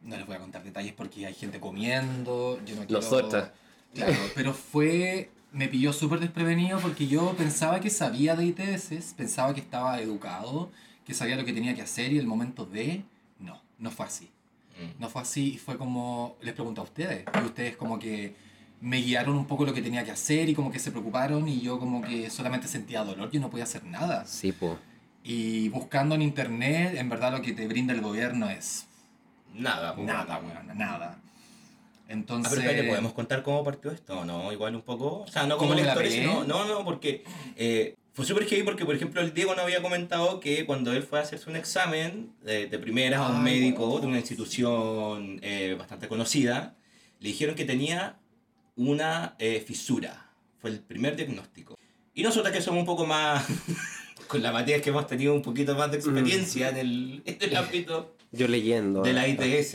no 0.02 0.16
les 0.16 0.26
voy 0.26 0.36
a 0.36 0.38
contar 0.38 0.64
detalles 0.64 0.94
porque 0.94 1.26
hay 1.26 1.34
gente 1.34 1.60
comiendo. 1.60 2.58
Yo 2.64 2.74
no 2.76 2.86
quiero... 2.86 3.00
Nosotras. 3.00 3.50
Claro, 3.94 4.16
pero 4.34 4.52
fue, 4.54 5.30
me 5.52 5.68
pilló 5.68 5.92
súper 5.92 6.20
desprevenido 6.20 6.78
porque 6.80 7.06
yo 7.06 7.34
pensaba 7.36 7.80
que 7.80 7.90
sabía 7.90 8.36
de 8.36 8.46
ITS, 8.46 9.14
pensaba 9.16 9.54
que 9.54 9.60
estaba 9.60 10.00
educado, 10.00 10.70
que 11.04 11.14
sabía 11.14 11.36
lo 11.36 11.44
que 11.44 11.52
tenía 11.52 11.74
que 11.74 11.82
hacer 11.82 12.12
y 12.12 12.18
el 12.18 12.26
momento 12.26 12.64
de... 12.64 13.02
No, 13.38 13.60
no 13.78 13.90
fue 13.90 14.06
así. 14.06 14.30
Mm. 14.78 15.00
No 15.00 15.08
fue 15.08 15.22
así 15.22 15.54
y 15.54 15.58
fue 15.58 15.76
como, 15.76 16.36
les 16.40 16.54
pregunto 16.54 16.80
a 16.80 16.84
ustedes, 16.84 17.24
y 17.34 17.46
ustedes 17.46 17.76
como 17.76 17.98
que 17.98 18.34
me 18.80 18.98
guiaron 18.98 19.36
un 19.36 19.46
poco 19.46 19.64
lo 19.64 19.74
que 19.74 19.82
tenía 19.82 20.04
que 20.04 20.12
hacer 20.12 20.48
y 20.48 20.54
como 20.54 20.70
que 20.70 20.78
se 20.78 20.90
preocuparon 20.90 21.48
y 21.48 21.60
yo 21.60 21.78
como 21.78 22.02
que 22.02 22.30
solamente 22.30 22.68
sentía 22.68 23.04
dolor, 23.04 23.30
yo 23.30 23.40
no 23.40 23.50
podía 23.50 23.64
hacer 23.64 23.84
nada. 23.84 24.24
Sí, 24.26 24.52
pues. 24.52 24.76
Y 25.24 25.68
buscando 25.70 26.14
en 26.14 26.22
internet, 26.22 26.94
en 26.96 27.08
verdad 27.08 27.32
lo 27.32 27.42
que 27.42 27.52
te 27.52 27.66
brinda 27.66 27.92
el 27.92 28.00
gobierno 28.00 28.48
es 28.48 28.88
Nada, 29.54 29.94
pues, 29.94 30.06
nada, 30.06 30.38
weón, 30.38 30.78
nada. 30.78 31.16
Ah, 31.16 31.30
Entonces... 32.08 32.50
pero 32.50 32.62
espérate, 32.62 32.88
¿podemos 32.88 33.12
contar 33.12 33.42
cómo 33.42 33.64
partió 33.64 33.90
esto? 33.90 34.24
No, 34.24 34.52
igual 34.52 34.74
un 34.74 34.82
poco. 34.82 35.22
O 35.22 35.28
sea, 35.28 35.46
no 35.46 35.56
como 35.56 35.70
¿Cómo 35.70 35.82
la 35.82 35.88
historia, 35.88 36.10
sino. 36.10 36.44
No, 36.44 36.64
no, 36.66 36.84
porque 36.84 37.24
eh, 37.56 37.96
fue 38.12 38.24
súper 38.24 38.46
heavy 38.46 38.62
porque, 38.62 38.84
por 38.84 38.94
ejemplo, 38.94 39.20
el 39.20 39.34
Diego 39.34 39.54
no 39.54 39.62
había 39.62 39.82
comentado 39.82 40.40
que 40.40 40.64
cuando 40.64 40.92
él 40.92 41.02
fue 41.02 41.18
a 41.18 41.22
hacerse 41.22 41.50
un 41.50 41.56
examen 41.56 42.30
de, 42.42 42.66
de 42.66 42.78
primeras 42.78 43.20
a 43.20 43.28
un 43.28 43.42
médico 43.42 43.98
de 44.00 44.06
una 44.06 44.18
institución 44.18 45.40
eh, 45.42 45.74
bastante 45.78 46.08
conocida, 46.08 46.74
le 47.20 47.28
dijeron 47.28 47.54
que 47.54 47.64
tenía 47.64 48.17
una 48.78 49.34
eh, 49.38 49.60
fisura. 49.66 50.30
Fue 50.60 50.70
el 50.70 50.80
primer 50.80 51.14
diagnóstico. 51.16 51.76
Y 52.14 52.22
nosotros 52.22 52.52
que 52.52 52.62
somos 52.62 52.80
un 52.80 52.86
poco 52.86 53.04
más. 53.06 53.44
con 54.28 54.42
la 54.42 54.52
materia 54.52 54.82
que 54.82 54.90
hemos 54.90 55.06
tenido 55.06 55.32
un 55.34 55.40
poquito 55.42 55.74
más 55.74 55.90
de 55.90 55.96
experiencia 55.98 56.68
en, 56.68 56.76
el, 56.76 57.22
en 57.24 57.36
el 57.40 57.56
ámbito 57.62 58.14
Yo 58.30 58.46
leyendo. 58.48 59.02
de 59.02 59.12
la 59.14 59.26
ITS. 59.26 59.74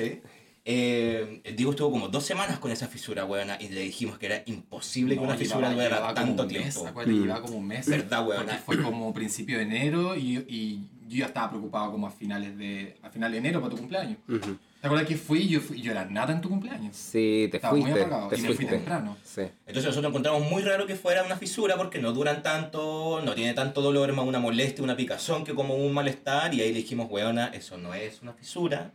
Eh, 0.65 1.41
el 1.43 1.55
Diego 1.55 1.71
estuvo 1.71 1.89
como 1.91 2.07
dos 2.07 2.23
semanas 2.23 2.59
con 2.59 2.71
esa 2.71 2.87
fisura, 2.87 3.25
weona, 3.25 3.57
y 3.59 3.67
le 3.69 3.81
dijimos 3.81 4.17
que 4.19 4.27
era 4.27 4.43
imposible 4.45 5.15
que 5.15 5.21
No, 5.21 5.27
una 5.27 5.37
fisura 5.37 5.73
durara 5.73 6.13
tanto 6.13 6.43
un 6.43 6.47
mes, 6.49 6.61
tiempo. 6.73 6.87
acuérdate, 6.87 7.17
Mm. 7.17 7.21
llevaba 7.23 7.41
como 7.41 7.57
un 7.57 7.67
mes. 7.67 7.87
Verdad, 7.89 8.27
weona. 8.27 8.53
Fue 8.59 8.81
como 8.81 9.13
principio 9.13 9.57
de 9.57 9.63
enero 9.63 10.15
y, 10.15 10.37
y 10.47 10.79
yo 11.09 11.17
ya 11.17 11.25
estaba 11.25 11.49
preocupado 11.49 11.91
como 11.91 12.07
a 12.07 12.11
finales 12.11 12.57
de, 12.57 12.95
a 13.01 13.09
final 13.09 13.31
de 13.31 13.37
enero 13.39 13.59
para 13.59 13.71
tu 13.71 13.77
cumpleaños. 13.77 14.17
ujú. 14.29 14.57
¿Te 14.83 14.87
acuerdas 14.87 15.07
que 15.07 15.15
fui? 15.15 15.47
Yo, 15.47 15.61
fui, 15.61 15.79
yo 15.79 15.91
era 15.93 16.03
nada 16.03 16.33
en 16.33 16.41
tu 16.41 16.49
cumpleaños. 16.49 16.93
Sí, 16.97 17.47
te 17.49 17.55
Estaba 17.55 17.73
muy 17.73 17.83
fuiste. 17.83 18.01
apagado 18.01 18.27
Te 18.27 18.35
y 18.35 18.41
me 18.41 18.47
fui 18.47 18.55
fuiste. 18.57 18.75
temprano. 18.75 19.15
Sí. 19.23 19.39
Entonces 19.65 19.85
nosotros 19.85 20.09
encontramos 20.09 20.41
muy 20.51 20.61
raro 20.61 20.85
que 20.85 20.95
fuera 20.97 21.23
una 21.23 21.37
fisura 21.37 21.77
porque 21.77 21.99
no 21.99 22.11
duran 22.11 22.43
tanto, 22.43 23.21
no 23.23 23.33
tiene 23.33 23.53
tanto 23.53 23.81
dolor, 23.81 24.11
más 24.11 24.25
una 24.25 24.39
molestia, 24.39 24.83
una 24.83 24.97
picazón 24.97 25.45
que 25.45 25.55
como 25.55 25.75
un 25.75 25.93
malestar. 25.93 26.53
Y 26.53 26.59
ahí 26.59 26.73
le 26.73 26.79
dijimos, 26.79 27.07
weona, 27.09 27.47
eso 27.53 27.77
no 27.77 27.93
es 27.93 28.21
una 28.23 28.33
fisura, 28.33 28.91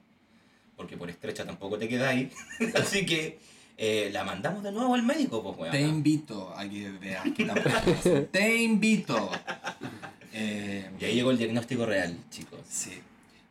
porque 0.77 0.99
por 0.99 1.09
estrecha 1.09 1.47
tampoco 1.47 1.79
te 1.79 1.89
quedáis. 1.89 2.35
Así 2.75 3.07
que 3.07 3.39
eh, 3.79 4.11
la 4.13 4.25
mandamos 4.25 4.63
de 4.63 4.73
nuevo 4.73 4.95
al 4.95 5.03
médico, 5.03 5.43
pues, 5.43 5.57
weón. 5.59 5.73
Te 5.73 5.81
invito 5.81 6.53
a 6.55 6.69
que 6.69 6.91
veas 7.01 7.25
que 7.35 7.47
tampoco- 7.47 8.27
Te 8.31 8.57
invito. 8.63 9.31
Eh, 10.35 10.91
Y 11.01 11.05
ahí 11.07 11.15
llegó 11.15 11.31
el 11.31 11.39
diagnóstico 11.39 11.87
real, 11.87 12.15
chicos. 12.29 12.61
Sí. 12.69 12.91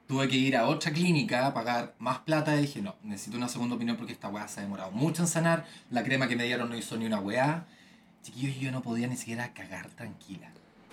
Tuve 0.07 0.27
que 0.29 0.37
ir 0.37 0.55
a 0.55 0.67
otra 0.67 0.91
clínica 0.91 1.45
a 1.47 1.53
pagar 1.53 1.93
más 1.99 2.19
plata 2.19 2.55
y 2.55 2.61
dije, 2.61 2.81
no, 2.81 2.95
necesito 3.03 3.35
una 3.37 3.49
segunda 3.49 3.75
opinión 3.75 3.97
porque 3.97 4.13
esta 4.13 4.29
weá 4.29 4.47
se 4.47 4.61
ha 4.61 4.63
demorado 4.63 4.91
mucho 4.91 5.21
en 5.23 5.27
sanar. 5.27 5.65
La 5.91 6.03
crema 6.03 6.27
que 6.29 6.35
me 6.37 6.45
dieron 6.45 6.69
no 6.69 6.77
hizo 6.77 6.95
ni 6.95 7.05
una 7.05 7.19
weá. 7.19 7.65
Chiquillos, 8.23 8.55
yo 8.57 8.71
no 8.71 8.81
podía 8.81 9.07
ni 9.07 9.17
siquiera 9.17 9.53
cagar 9.53 9.89
tranquila. 9.89 10.49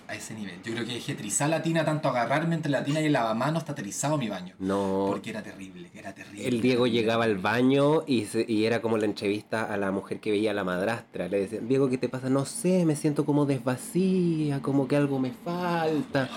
A 0.07 0.13
ese 0.13 0.35
nivel. 0.35 0.61
Yo 0.63 0.71
creo 0.73 0.85
que 0.85 0.93
dejé 0.93 1.15
trizar 1.15 1.49
la 1.49 1.63
tina, 1.63 1.83
tanto 1.83 2.09
agarrarme 2.09 2.53
entre 2.53 2.69
la 2.71 2.83
tina 2.83 3.01
y 3.01 3.05
el 3.05 3.13
lavamanos, 3.13 3.63
está 3.63 3.73
trizado 3.73 4.19
mi 4.19 4.29
baño. 4.29 4.53
No. 4.59 5.05
Porque 5.07 5.31
era 5.31 5.41
terrible, 5.41 5.89
era 5.95 6.13
terrible. 6.13 6.47
El 6.47 6.61
Diego 6.61 6.85
llegaba 6.85 7.23
al 7.23 7.39
baño 7.39 8.03
y, 8.05 8.25
se- 8.25 8.45
y 8.47 8.65
era 8.65 8.81
como 8.83 8.99
la 8.99 9.05
entrevista 9.05 9.63
a 9.63 9.77
la 9.77 9.89
mujer 9.91 10.19
que 10.19 10.29
veía 10.29 10.51
a 10.51 10.53
la 10.53 10.63
madrastra. 10.63 11.27
Le 11.27 11.39
decían, 11.39 11.67
Diego, 11.67 11.89
¿qué 11.89 11.97
te 11.97 12.07
pasa? 12.07 12.29
No 12.29 12.45
sé, 12.45 12.85
me 12.85 12.95
siento 12.95 13.25
como 13.25 13.47
desvacía, 13.47 14.61
como 14.61 14.87
que 14.87 14.95
algo 14.95 15.17
me 15.17 15.31
falta. 15.31 16.29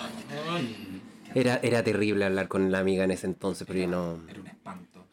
Era, 1.34 1.56
era 1.62 1.82
terrible 1.82 2.24
hablar 2.24 2.48
con 2.48 2.70
la 2.72 2.78
amiga 2.80 3.04
en 3.04 3.10
ese 3.10 3.26
entonces, 3.26 3.66
pero 3.66 3.78
yo 3.80 3.86
no... 3.88 4.28
Era 4.28 4.40
un 4.40 4.46
espanto. 4.46 5.06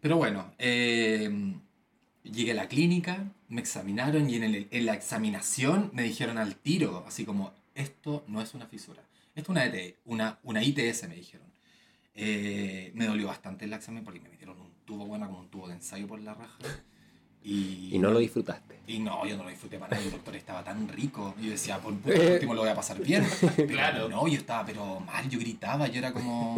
Pero 0.00 0.16
bueno, 0.16 0.52
eh, 0.58 1.54
llegué 2.22 2.52
a 2.52 2.54
la 2.54 2.68
clínica, 2.68 3.24
me 3.48 3.60
examinaron 3.60 4.28
y 4.30 4.36
en, 4.36 4.44
el- 4.44 4.68
en 4.70 4.86
la 4.86 4.94
examinación 4.94 5.90
me 5.92 6.02
dijeron 6.02 6.38
al 6.38 6.56
tiro, 6.56 7.04
así 7.06 7.24
como, 7.24 7.52
esto 7.74 8.24
no 8.28 8.40
es 8.40 8.54
una 8.54 8.66
fisura, 8.66 9.02
esto 9.34 9.40
es 9.42 9.48
una, 9.48 9.64
ET, 9.66 9.96
una, 10.04 10.38
una 10.42 10.62
ITS, 10.62 11.08
me 11.08 11.16
dijeron. 11.16 11.46
Eh, 12.14 12.90
me 12.94 13.06
dolió 13.06 13.28
bastante 13.28 13.64
el 13.64 13.72
examen 13.72 14.02
porque 14.04 14.20
me 14.20 14.28
metieron 14.28 14.60
un 14.60 14.72
tubo, 14.84 15.06
bueno, 15.06 15.26
como 15.26 15.40
un 15.40 15.48
tubo 15.50 15.68
de 15.68 15.74
ensayo 15.74 16.06
por 16.08 16.20
la 16.20 16.34
raja. 16.34 16.58
Y, 17.42 17.90
Y 17.92 17.98
no 17.98 18.10
lo 18.10 18.18
disfrutaste. 18.18 18.80
y 18.86 18.98
no, 18.98 19.24
yo 19.26 19.36
no 19.36 19.44
lo 19.44 19.50
disfruté 19.50 19.78
para 19.78 19.92
nada. 19.92 20.02
El 20.04 20.10
doctor 20.12 20.36
estaba 20.36 20.62
tan 20.64 20.88
rico. 20.88 21.34
Y 21.40 21.46
yo 21.46 21.50
decía, 21.52 21.78
por, 21.78 21.94
por 22.00 22.12
último 22.14 22.54
lo 22.54 22.62
voy 22.62 22.70
a 22.70 22.74
pasar 22.74 22.98
bien. 23.00 23.26
Pero 23.56 23.68
Claro. 23.68 24.08
No, 24.08 24.26
yo 24.28 24.36
estaba, 24.38 24.64
pero 24.66 25.00
mal, 25.00 25.28
yo 25.28 25.38
gritaba, 25.38 25.86
yo 25.88 25.98
era 25.98 26.12
como. 26.12 26.56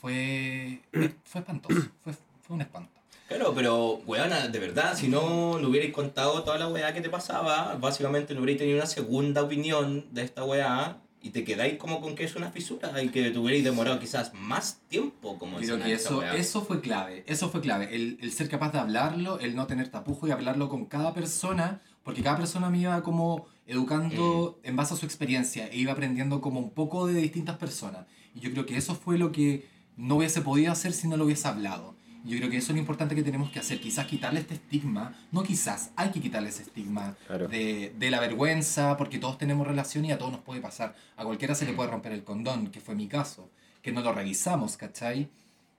Fue. 0.00 0.80
Fue 1.24 1.40
espantoso. 1.40 1.80
Fue, 2.02 2.12
fue 2.42 2.56
un 2.56 2.62
espanto. 2.62 2.90
Claro, 3.28 3.54
pero, 3.54 3.94
weona, 4.06 4.48
de 4.48 4.58
verdad, 4.58 4.94
si 4.96 5.08
no, 5.08 5.58
no 5.58 5.68
hubierais 5.68 5.92
contado 5.92 6.42
toda 6.42 6.58
la 6.58 6.68
weá 6.68 6.92
que 6.92 7.00
te 7.00 7.08
pasaba, 7.08 7.76
básicamente 7.80 8.34
no 8.34 8.40
hubierais 8.40 8.58
tenido 8.58 8.76
una 8.76 8.86
segunda 8.86 9.42
opinión 9.42 10.06
de 10.12 10.22
esta 10.22 10.44
weá 10.44 10.98
y 11.22 11.30
te 11.30 11.44
quedáis 11.44 11.78
como 11.78 12.00
con 12.00 12.14
que 12.14 12.24
es 12.24 12.34
una 12.34 12.50
fisura 12.50 13.00
y 13.02 13.08
que 13.10 13.30
te 13.30 13.38
hubierais 13.38 13.62
demorado 13.62 13.98
quizás 14.00 14.34
más 14.34 14.80
tiempo 14.88 15.38
como 15.38 15.58
Creo 15.58 15.78
que 15.78 15.92
eso, 15.92 16.22
eso 16.22 16.62
fue 16.62 16.80
clave. 16.80 17.24
Eso 17.26 17.48
fue 17.48 17.60
clave. 17.60 17.94
El, 17.94 18.18
el 18.20 18.32
ser 18.32 18.48
capaz 18.48 18.72
de 18.72 18.80
hablarlo, 18.80 19.38
el 19.38 19.54
no 19.54 19.66
tener 19.66 19.88
tapujo 19.88 20.26
y 20.26 20.32
hablarlo 20.32 20.68
con 20.68 20.86
cada 20.86 21.14
persona. 21.14 21.80
Porque 22.02 22.22
cada 22.22 22.36
persona 22.36 22.68
me 22.68 22.78
iba 22.80 23.00
como 23.04 23.46
educando 23.66 24.58
en 24.64 24.74
base 24.74 24.94
a 24.94 24.96
su 24.96 25.06
experiencia 25.06 25.68
e 25.68 25.76
iba 25.76 25.92
aprendiendo 25.92 26.40
como 26.40 26.58
un 26.58 26.70
poco 26.70 27.06
de 27.06 27.14
distintas 27.14 27.56
personas. 27.58 28.06
Y 28.34 28.40
yo 28.40 28.50
creo 28.50 28.66
que 28.66 28.76
eso 28.76 28.96
fue 28.96 29.18
lo 29.18 29.30
que 29.30 29.68
no 29.96 30.16
hubiese 30.16 30.40
podido 30.40 30.72
hacer 30.72 30.92
si 30.92 31.06
no 31.06 31.16
lo 31.16 31.24
hubiese 31.24 31.46
hablado. 31.46 31.94
Yo 32.24 32.38
creo 32.38 32.50
que 32.50 32.58
eso 32.58 32.68
es 32.72 32.74
lo 32.74 32.80
importante 32.80 33.14
que 33.14 33.22
tenemos 33.22 33.50
que 33.50 33.58
hacer. 33.58 33.80
Quizás 33.80 34.06
quitarle 34.06 34.40
este 34.40 34.54
estigma. 34.54 35.14
No 35.32 35.42
quizás, 35.42 35.90
hay 35.96 36.10
que 36.10 36.20
quitarle 36.20 36.50
ese 36.50 36.62
estigma 36.62 37.16
Claro. 37.26 37.48
de, 37.48 37.92
de 37.98 38.10
la 38.10 38.20
vergüenza, 38.20 38.96
porque 38.96 39.18
todos 39.18 39.38
tenemos 39.38 39.66
relación 39.66 40.04
y 40.04 40.12
a 40.12 40.18
todos 40.18 40.32
nos 40.32 40.40
puede 40.42 40.60
pasar. 40.60 40.94
A 41.16 41.24
cualquiera 41.24 41.54
se 41.54 41.64
le 41.66 41.72
puede 41.72 41.90
romper 41.90 42.12
el 42.12 42.22
condón, 42.24 42.68
que 42.68 42.80
fue 42.80 42.94
mi 42.94 43.08
caso. 43.08 43.50
Que 43.82 43.90
no 43.92 44.00
lo 44.02 44.12
revisamos, 44.12 44.76
¿cachai? 44.76 45.28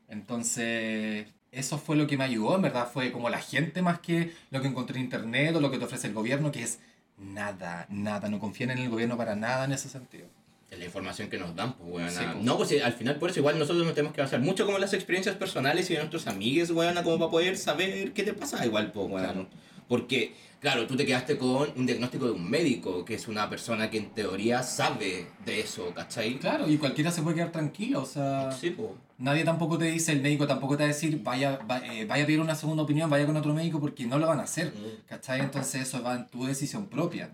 Entonces, 0.09 1.27
eso 1.51 1.77
fue 1.77 1.95
lo 1.95 2.07
que 2.07 2.17
me 2.17 2.23
ayudó, 2.23 2.55
en 2.55 2.61
verdad 2.63 2.89
fue 2.91 3.11
como 3.11 3.29
la 3.29 3.39
gente 3.39 3.81
más 3.81 3.99
que 3.99 4.33
lo 4.51 4.61
que 4.61 4.67
encontré 4.67 4.97
en 4.97 5.05
internet 5.05 5.55
o 5.55 5.61
lo 5.61 5.71
que 5.71 5.77
te 5.77 5.85
ofrece 5.85 6.07
el 6.07 6.13
gobierno, 6.13 6.51
que 6.51 6.63
es 6.63 6.79
nada, 7.17 7.85
nada, 7.89 8.29
no 8.29 8.39
confían 8.39 8.71
en 8.71 8.79
el 8.79 8.89
gobierno 8.89 9.17
para 9.17 9.35
nada 9.35 9.65
en 9.65 9.71
ese 9.73 9.89
sentido. 9.89 10.27
Es 10.73 10.79
la 10.79 10.85
información 10.85 11.29
que 11.29 11.37
nos 11.37 11.55
dan, 11.55 11.73
pues, 11.73 11.89
weona. 11.93 12.09
Sí, 12.09 12.17
pues. 12.33 12.43
No, 12.43 12.57
pues 12.57 12.69
sí, 12.69 12.79
al 12.79 12.93
final, 12.93 13.17
por 13.17 13.29
eso 13.29 13.39
igual 13.39 13.59
nosotros 13.59 13.85
nos 13.85 13.93
tenemos 13.93 14.15
que 14.15 14.21
basar 14.21 14.39
mucho 14.39 14.65
como 14.65 14.77
en 14.77 14.81
las 14.81 14.93
experiencias 14.93 15.35
personales 15.35 15.89
y 15.89 15.93
de 15.93 15.99
nuestros 15.99 16.25
amigos, 16.27 16.71
weona, 16.71 17.03
como 17.03 17.19
para 17.19 17.31
poder 17.31 17.57
saber 17.57 18.11
qué 18.13 18.23
te 18.23 18.33
pasa 18.33 18.65
igual, 18.65 18.91
pues, 18.91 19.07
weona. 19.09 19.33
Claro. 19.33 19.47
Porque, 19.87 20.33
claro, 20.61 20.87
tú 20.87 20.95
te 20.95 21.05
quedaste 21.05 21.37
con 21.37 21.69
un 21.75 21.85
diagnóstico 21.85 22.25
de 22.25 22.31
un 22.31 22.49
médico, 22.49 23.05
que 23.05 23.15
es 23.15 23.27
una 23.27 23.49
persona 23.49 23.91
que 23.91 23.97
en 23.97 24.09
teoría 24.15 24.63
sabe 24.63 25.27
de 25.45 25.59
eso, 25.59 25.93
¿cachai? 25.93 26.39
Claro, 26.39 26.67
y 26.67 26.77
cualquiera 26.77 27.11
se 27.11 27.21
puede 27.21 27.35
quedar 27.35 27.51
tranquilo, 27.51 28.01
o 28.01 28.05
sea, 28.05 28.51
Sí, 28.51 28.71
pues. 28.71 28.89
nadie 29.19 29.43
tampoco 29.43 29.77
te 29.77 29.85
dice, 29.85 30.13
el 30.13 30.21
médico 30.21 30.47
tampoco 30.47 30.75
te 30.77 30.83
va 30.83 30.85
a 30.85 30.93
decir, 30.93 31.19
vaya, 31.21 31.59
va- 31.69 31.85
eh, 31.85 32.05
vaya 32.05 32.23
a 32.23 32.25
pedir 32.25 32.39
una 32.39 32.55
segunda 32.55 32.81
opinión, 32.83 33.09
vaya 33.09 33.25
con 33.27 33.35
otro 33.37 33.53
médico, 33.53 33.79
porque 33.79 34.05
no 34.07 34.17
lo 34.17 34.25
van 34.25 34.39
a 34.39 34.43
hacer, 34.43 34.67
Mm. 34.69 35.05
¿cachai? 35.07 35.41
Entonces 35.41 35.81
eso 35.81 36.01
va 36.01 36.15
en 36.15 36.27
tu 36.27 36.45
decisión 36.45 36.87
propia. 36.87 37.29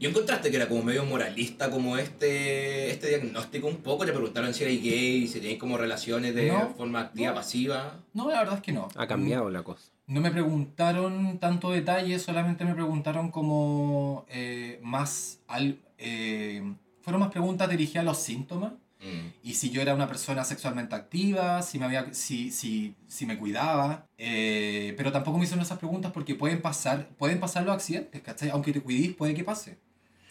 ¿Y 0.00 0.06
encontraste 0.06 0.50
que 0.50 0.56
era 0.56 0.66
como 0.66 0.82
medio 0.82 1.04
moralista 1.04 1.70
como 1.70 1.98
este, 1.98 2.90
este 2.90 3.08
diagnóstico 3.10 3.66
un 3.68 3.76
poco? 3.76 4.06
Te 4.06 4.12
preguntaron 4.12 4.54
si 4.54 4.62
erais 4.64 4.82
gay, 4.82 5.28
si 5.28 5.40
tenéis 5.40 5.58
como 5.58 5.76
relaciones 5.76 6.34
de 6.34 6.48
No, 6.48 6.70
forma 6.74 7.00
activa, 7.00 7.28
no. 7.28 7.34
pasiva. 7.34 8.00
No, 8.14 8.30
la 8.30 8.38
verdad 8.38 8.54
es 8.56 8.62
que 8.62 8.72
no. 8.72 8.88
Ha 8.96 9.06
cambiado 9.06 9.50
la 9.50 9.62
cosa. 9.62 9.90
No 10.06 10.22
me 10.22 10.30
preguntaron 10.30 11.38
tanto 11.38 11.70
detalle, 11.70 12.18
solamente 12.18 12.64
me 12.64 12.74
preguntaron 12.74 13.30
como 13.30 14.24
eh, 14.30 14.80
más... 14.82 15.40
Al, 15.46 15.78
eh, 15.98 16.62
fueron 17.02 17.20
más 17.20 17.30
preguntas 17.30 17.68
dirigidas 17.68 18.02
a 18.02 18.04
los 18.04 18.18
síntomas 18.18 18.72
Mm. 19.02 19.32
y 19.42 19.54
si 19.54 19.70
yo 19.70 19.80
era 19.80 19.94
una 19.94 20.06
persona 20.06 20.44
sexualmente 20.44 20.94
activa, 20.94 21.62
si 21.62 21.78
me, 21.78 21.86
había, 21.86 22.12
si, 22.12 22.50
si, 22.50 22.94
si 23.08 23.24
me 23.24 23.38
cuidaba. 23.38 24.04
eh, 24.18 24.92
pero 24.94 25.10
tampoco 25.10 25.38
me 25.38 25.44
hicieron 25.44 25.64
esas 25.64 25.78
preguntas 25.78 26.12
porque 26.12 26.34
pueden 26.34 26.60
pasar, 26.60 27.08
pueden 27.16 27.40
pasar 27.40 27.64
los 27.64 27.74
accidentes, 27.74 28.20
¿cachai? 28.20 28.50
Aunque 28.50 28.74
te 28.74 28.82
cuidís, 28.82 29.14
puede 29.14 29.32
que 29.32 29.42
pase. 29.42 29.78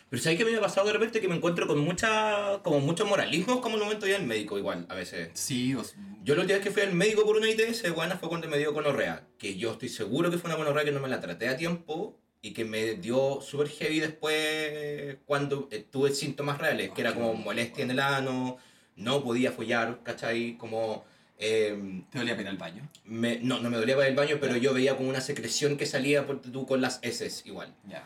Pero 0.09 0.21
¿sabes 0.21 0.37
qué 0.39 0.45
me 0.45 0.55
ha 0.55 0.61
pasado 0.61 0.87
de 0.87 0.93
repente? 0.93 1.21
Que 1.21 1.27
me 1.27 1.35
encuentro 1.35 1.67
con 1.67 1.79
mucha, 1.79 2.59
como 2.63 2.79
mucho 2.79 3.05
moralismo 3.05 3.61
como 3.61 3.75
el 3.77 3.83
momento 3.83 4.05
de 4.05 4.13
ir 4.13 4.17
al 4.17 4.25
médico 4.25 4.57
igual, 4.57 4.85
a 4.89 4.95
veces. 4.95 5.29
Sí, 5.33 5.75
os- 5.75 5.95
Yo 6.23 6.35
la 6.35 6.41
última 6.41 6.57
vez 6.57 6.65
que 6.67 6.71
fui 6.73 6.81
al 6.83 6.93
médico 6.93 7.23
por 7.23 7.37
una 7.37 7.47
ITS, 7.49 7.89
buena, 7.91 8.17
fue 8.17 8.27
cuando 8.29 8.47
me 8.47 8.57
dio 8.57 8.73
gonorrea. 8.73 9.27
Que 9.37 9.55
yo 9.57 9.71
estoy 9.73 9.89
seguro 9.89 10.29
que 10.31 10.37
fue 10.37 10.49
una 10.49 10.57
gonorrea 10.57 10.83
que 10.83 10.91
no 10.91 10.99
me 10.99 11.07
la 11.09 11.19
traté 11.19 11.47
a 11.47 11.55
tiempo 11.57 12.17
y 12.41 12.53
que 12.53 12.65
me 12.65 12.95
dio 12.95 13.39
súper 13.41 13.69
heavy 13.69 13.99
después 13.99 15.17
cuando 15.25 15.67
eh, 15.71 15.85
tuve 15.89 16.11
síntomas 16.13 16.57
reales, 16.57 16.91
que 16.91 17.01
era 17.01 17.13
como 17.13 17.33
molestia 17.33 17.83
en 17.83 17.91
el 17.91 17.99
ano, 17.99 18.57
no 18.95 19.23
podía 19.23 19.51
follar, 19.51 19.99
¿cachai? 20.03 20.57
Como... 20.57 21.05
em, 21.37 22.03
te 22.09 22.17
dolía 22.19 22.35
pena 22.35 22.49
el 22.49 22.57
baño. 22.57 22.89
me- 23.05 23.39
no, 23.39 23.59
no 23.61 23.69
me 23.69 23.77
dolía 23.77 23.95
para 23.95 24.07
el 24.09 24.15
baño, 24.15 24.37
pero 24.41 24.57
yo 24.57 24.73
veía 24.73 24.97
como 24.97 25.07
una 25.09 25.21
secreción 25.21 25.77
que 25.77 25.85
salía 25.85 26.25
por 26.27 26.41
tú 26.41 26.65
con 26.65 26.81
las 26.81 26.99
heces 27.01 27.43
igual. 27.45 27.73
Ya. 27.87 28.03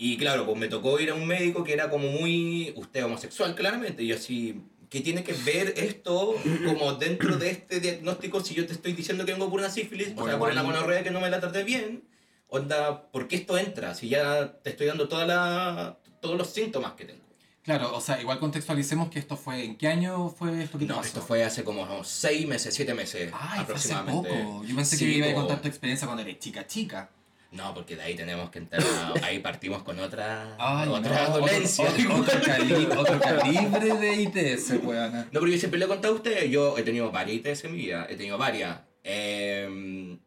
Y 0.00 0.16
claro, 0.16 0.46
pues 0.46 0.56
me 0.56 0.68
tocó 0.68 0.98
ir 1.00 1.10
a 1.10 1.14
un 1.14 1.26
médico 1.26 1.64
que 1.64 1.72
era 1.72 1.90
como 1.90 2.08
muy, 2.08 2.72
usted 2.76 3.04
homosexual 3.04 3.54
claramente, 3.56 4.04
y 4.04 4.06
yo 4.06 4.14
así, 4.16 4.62
¿qué 4.88 5.00
tiene 5.00 5.24
que 5.24 5.32
ver 5.44 5.74
esto 5.76 6.36
como 6.64 6.94
dentro 6.94 7.36
de 7.36 7.50
este 7.50 7.80
diagnóstico 7.80 8.40
si 8.40 8.54
yo 8.54 8.64
te 8.64 8.72
estoy 8.74 8.92
diciendo 8.92 9.26
que 9.26 9.32
vengo 9.32 9.50
por 9.50 9.58
una 9.58 9.70
sífilis, 9.70 10.10
o 10.12 10.14
Bueno, 10.14 10.28
sea, 10.30 10.38
por 10.38 10.52
una 10.52 10.62
gonorrea 10.62 11.02
que 11.02 11.10
no 11.10 11.20
me 11.20 11.28
la 11.28 11.40
traté 11.40 11.64
bien? 11.64 12.04
Onda, 12.46 13.10
¿por 13.10 13.26
qué 13.28 13.36
esto 13.36 13.58
entra? 13.58 13.94
Si 13.96 14.08
ya 14.08 14.52
te 14.62 14.70
estoy 14.70 14.86
dando 14.86 15.08
toda 15.08 15.26
la, 15.26 15.98
todos 16.22 16.38
los 16.38 16.48
síntomas 16.48 16.92
que 16.92 17.04
tengo. 17.04 17.24
Claro, 17.64 17.94
o 17.94 18.00
sea, 18.00 18.18
igual 18.20 18.38
contextualicemos 18.38 19.10
que 19.10 19.18
esto 19.18 19.36
fue... 19.36 19.62
¿En 19.64 19.76
qué 19.76 19.88
año 19.88 20.30
fue 20.30 20.62
esto 20.62 20.78
que 20.78 20.86
te 20.86 20.88
No, 20.90 20.96
pasó? 20.98 21.08
esto 21.08 21.20
fue 21.20 21.42
hace 21.44 21.64
como 21.64 21.84
no, 21.84 22.02
seis 22.04 22.46
meses, 22.46 22.72
siete 22.72 22.94
meses 22.94 23.30
Ay, 23.34 23.64
fue 23.66 23.74
hace 23.74 23.92
aproximadamente. 23.92 24.28
poco. 24.44 24.64
Yo 24.64 24.76
pensé 24.76 24.96
Sí, 24.96 25.04
que 25.04 25.18
iba 25.18 25.26
a 25.28 25.34
contar 25.34 25.60
tu 25.60 25.68
experiencia 25.68 26.06
cuando 26.06 26.22
eres 26.22 26.38
chica 26.38 26.66
chica. 26.66 27.10
No, 27.50 27.72
porque 27.72 27.96
de 27.96 28.02
ahí 28.02 28.14
tenemos 28.14 28.50
que 28.50 28.58
entrar, 28.58 28.82
a- 28.82 29.26
ahí 29.26 29.38
partimos 29.38 29.82
con 29.82 29.98
otra, 30.00 30.54
Ay, 30.58 30.88
otra 30.88 31.28
no, 31.28 31.38
dolencia. 31.38 31.86
Otro, 31.90 32.16
otro 32.16 32.40
cali- 32.42 32.86
otro 32.94 33.18
calibre 33.20 33.94
de 33.96 34.22
ITS, 34.22 34.70
weona. 34.84 35.24
No, 35.32 35.40
pero 35.40 35.46
yo 35.48 35.58
siempre 35.58 35.78
le 35.78 35.86
he 35.86 35.88
contado 35.88 36.12
a 36.12 36.16
ustedes, 36.18 36.50
yo 36.50 36.76
he 36.76 36.82
tenido 36.82 37.10
varias 37.10 37.36
ITS 37.38 37.64
en 37.64 37.72
mi 37.72 37.78
vida, 37.78 38.06
he 38.10 38.16
tenido 38.16 38.36
varias. 38.36 38.80
Eh, 39.02 40.18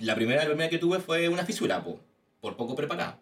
la 0.00 0.14
primera, 0.14 0.42
la 0.42 0.48
primera 0.48 0.70
que 0.70 0.78
tuve 0.78 1.00
fue 1.00 1.28
una 1.28 1.44
fisura, 1.44 1.82
po, 1.82 1.98
por 2.40 2.56
poco 2.56 2.76
preparada. 2.76 3.18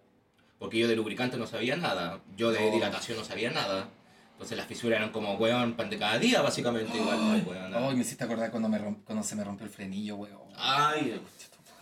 Porque 0.58 0.78
yo 0.78 0.88
de 0.88 0.96
lubricante 0.96 1.36
no 1.38 1.46
sabía 1.46 1.76
nada, 1.76 2.20
yo 2.36 2.50
de 2.52 2.58
Oh. 2.58 2.72
dilatación 2.72 3.16
no 3.18 3.24
sabía 3.24 3.50
nada. 3.50 3.88
Entonces 4.32 4.58
las 4.58 4.66
fisuras 4.66 4.98
eran 4.98 5.12
como, 5.12 5.34
weón, 5.36 5.74
pan 5.74 5.88
de 5.88 5.98
cada 5.98 6.18
día, 6.18 6.42
básicamente, 6.42 6.94
igual. 6.98 7.18
Ay, 7.22 7.44
weón. 7.46 7.74
ay, 7.74 7.94
me 7.94 8.02
hiciste 8.02 8.24
acordar 8.24 8.50
cuando, 8.50 8.68
me 8.68 8.78
cuando 9.04 9.24
se 9.24 9.34
me 9.34 9.42
rompió 9.44 9.64
el 9.66 9.72
frenillo, 9.72 10.16
weón. 10.16 10.38
Ay, 10.56 11.18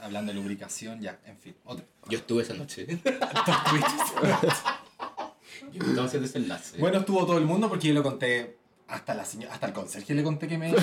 Hablando 0.05 0.33
de 0.35 0.39
lubricación, 0.39 1.01
ya, 1.01 1.19
en 1.25 1.39
fin. 1.39 1.55
Otro. 1.65 1.87
yo 2.11 2.19
estuve 2.19 2.43
esa 2.43 2.53
noche. 2.53 2.87
yo 5.73 5.83
estaba 5.83 6.07
haciendo 6.07 6.29
ese 6.29 6.37
enlace. 6.37 6.77
bueno, 6.77 6.99
estuvo 6.99 7.25
todo 7.25 7.39
el 7.39 7.47
mundo 7.47 7.71
porque 7.71 7.89
yo 7.89 7.95
lo 7.95 8.03
conté. 8.03 8.59
Hasta, 8.87 9.15
la 9.15 9.25
señora, 9.25 9.55
hasta 9.55 9.69
el 9.69 9.73
conserje 9.73 10.13
le 10.13 10.23
conté 10.23 10.47
que 10.47 10.59
me. 10.59 10.75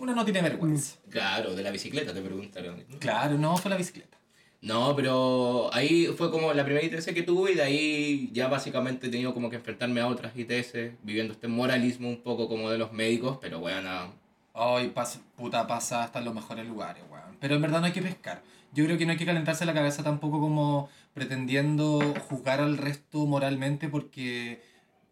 Uno 0.00 0.16
no 0.16 0.24
tiene 0.24 0.42
vergüenza. 0.42 0.96
Claro, 1.10 1.54
de 1.54 1.62
la 1.62 1.70
bicicleta 1.70 2.12
te 2.12 2.20
preguntaron. 2.20 2.84
Claro, 2.98 3.38
no, 3.38 3.56
fue 3.56 3.70
la 3.70 3.76
bicicleta. 3.76 4.18
No, 4.60 4.96
pero 4.96 5.72
ahí 5.72 6.06
fue 6.06 6.32
como 6.32 6.52
la 6.54 6.64
primera 6.64 6.84
ITS 6.84 7.06
que 7.06 7.22
tuve 7.22 7.52
y 7.52 7.54
de 7.54 7.62
ahí 7.62 8.30
ya 8.32 8.48
básicamente 8.48 9.06
he 9.06 9.10
tenido 9.10 9.32
como 9.32 9.48
que 9.48 9.54
enfrentarme 9.56 10.00
a 10.00 10.08
otras 10.08 10.36
ITS, 10.36 10.72
viviendo 11.04 11.34
este 11.34 11.46
moralismo 11.46 12.08
un 12.08 12.20
poco 12.20 12.48
como 12.48 12.68
de 12.68 12.78
los 12.78 12.92
médicos, 12.92 13.38
pero 13.40 13.60
bueno, 13.60 14.12
Ay, 14.54 14.88
pasa, 14.90 15.20
puta, 15.36 15.66
pasa 15.66 16.04
hasta 16.04 16.20
en 16.20 16.26
los 16.26 16.34
mejores 16.34 16.66
lugares, 16.66 17.02
weón. 17.10 17.36
Pero 17.40 17.56
en 17.56 17.62
verdad 17.62 17.80
no 17.80 17.86
hay 17.86 17.92
que 17.92 18.02
pescar. 18.02 18.42
Yo 18.72 18.84
creo 18.84 18.96
que 18.96 19.04
no 19.04 19.12
hay 19.12 19.18
que 19.18 19.26
calentarse 19.26 19.66
la 19.66 19.74
cabeza 19.74 20.02
tampoco 20.04 20.40
como 20.40 20.88
pretendiendo 21.12 22.14
juzgar 22.28 22.60
al 22.60 22.76
resto 22.78 23.26
moralmente 23.26 23.88
porque 23.88 24.62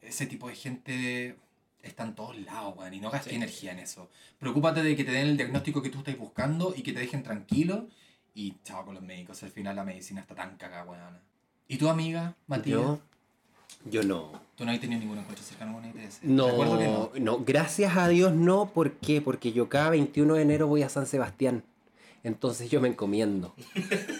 ese 0.01 0.27
tipo 0.27 0.49
de 0.49 0.55
gente 0.55 1.37
está 1.83 2.05
en 2.05 2.15
todos 2.15 2.37
lados, 2.39 2.75
weón, 2.77 2.95
y 2.95 3.01
no 3.01 3.11
gastes 3.11 3.31
Sí. 3.31 3.37
energía 3.37 3.73
en 3.73 3.81
eso. 3.81 4.09
Preocúpate 4.39 4.83
de 4.85 4.95
que 4.95 5.05
te 5.05 5.11
den 5.11 5.27
el 5.29 5.37
diagnóstico 5.37 5.83
que 5.83 5.91
tú 5.91 5.99
estás 5.99 6.17
buscando 6.17 6.73
y 6.77 6.83
que 6.83 6.93
te 6.93 7.01
dejen 7.01 7.25
tranquilo 7.25 7.89
y 8.35 8.55
chao 8.63 8.85
con 8.85 8.95
los 8.95 9.03
médicos. 9.03 9.43
Al 9.43 9.51
final 9.51 9.75
la 9.75 9.85
medicina 9.85 10.21
está 10.21 10.37
tan 10.37 10.57
cagada, 10.57 10.85
weón. 10.85 11.19
¿Y 11.67 11.79
tu 11.79 11.89
amiga, 11.89 12.37
Matías? 12.47 12.79
Yo, 12.81 13.01
yo 13.85 14.03
no. 14.03 14.33
¿Tú 14.57 14.65
no 14.65 14.71
has 14.73 14.81
tenido 14.81 15.01
ningún 15.01 15.19
encuentro 15.19 15.45
cercano 15.45 15.73
con 15.75 15.85
una 15.85 15.89
ITS? 16.05 16.21
Recuerdo 16.23 16.79
que 16.79 16.85
No, 16.87 17.11
no, 17.19 17.45
gracias 17.45 17.97
a 17.97 18.09
Dios 18.09 18.33
no. 18.33 18.71
¿Por 18.73 18.93
qué? 18.93 19.21
Porque 19.21 19.53
yo 19.53 19.69
cada 19.69 19.91
21 19.91 20.35
de 20.35 20.43
enero 20.43 20.67
voy 20.67 20.83
a 20.83 20.89
San 20.89 21.07
Sebastián. 21.07 21.65
Entonces 22.25 22.71
yo 22.71 22.81
me 22.81 22.89
encomiendo. 22.89 23.55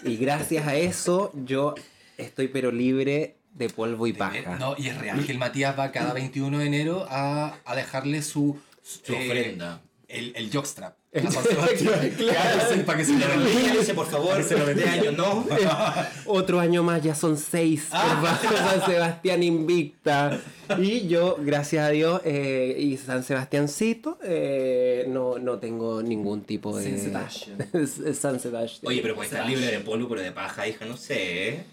Y 0.03 0.17
gracias 0.17 0.67
a 0.67 0.75
eso 0.75 1.31
yo 1.45 1.75
estoy 2.17 2.49
pero 2.49 2.71
libre 2.71 3.37
de 3.53 3.69
polvo 3.69 4.07
y 4.07 4.11
De 4.11 4.19
ver- 4.19 4.43
paja. 4.43 4.57
No, 4.57 4.75
y 4.77 4.87
es 4.87 4.97
real 4.97 5.25
que 5.25 5.31
el 5.31 5.37
Matías 5.37 5.77
va 5.79 5.91
cada 5.91 6.11
21 6.13 6.57
de 6.59 6.65
enero 6.65 7.05
a, 7.09 7.55
a 7.63 7.75
dejarle 7.75 8.21
su, 8.21 8.57
Su 8.81 9.13
eh, 9.13 9.27
ofrenda. 9.29 9.81
El, 10.13 10.31
el 10.35 10.51
jockstrap. 10.53 10.95
El 11.11 11.27
claro. 11.27 12.61
sí, 12.73 12.79
para 12.85 12.97
que 12.97 13.05
se 13.05 13.13
lo 13.13 13.43
dígale, 13.43 13.93
por 13.93 14.07
favor, 14.07 14.39
este 14.39 14.55
año 14.55 15.11
no. 15.11 15.45
Otro 16.25 16.59
año 16.59 16.81
más, 16.81 17.03
ya 17.03 17.13
son 17.13 17.37
seis. 17.37 17.87
Ah. 17.91 18.39
San 18.41 18.85
Sebastián 18.85 19.43
invicta. 19.43 20.39
Y 20.79 21.07
yo, 21.07 21.37
gracias 21.39 21.87
a 21.87 21.89
Dios, 21.89 22.21
eh, 22.25 22.75
y 22.79 22.97
San 22.97 23.23
Sebastiancito, 23.23 24.17
eh, 24.23 25.05
no, 25.07 25.37
no 25.37 25.59
tengo 25.59 26.01
ningún 26.01 26.43
tipo 26.43 26.75
de... 26.77 26.89
San 26.89 26.99
Sebastián. 26.99 28.15
San 28.15 28.39
Sebastián. 28.39 28.91
Oye, 28.91 29.01
pero 29.01 29.13
puede 29.13 29.29
estar 29.29 29.45
libre 29.45 29.67
de 29.67 29.79
polvo, 29.81 30.09
pero 30.09 30.21
de 30.21 30.31
paja, 30.31 30.67
hija, 30.67 30.85
no 30.85 30.97
sé. 30.97 31.49
¿eh? 31.49 31.65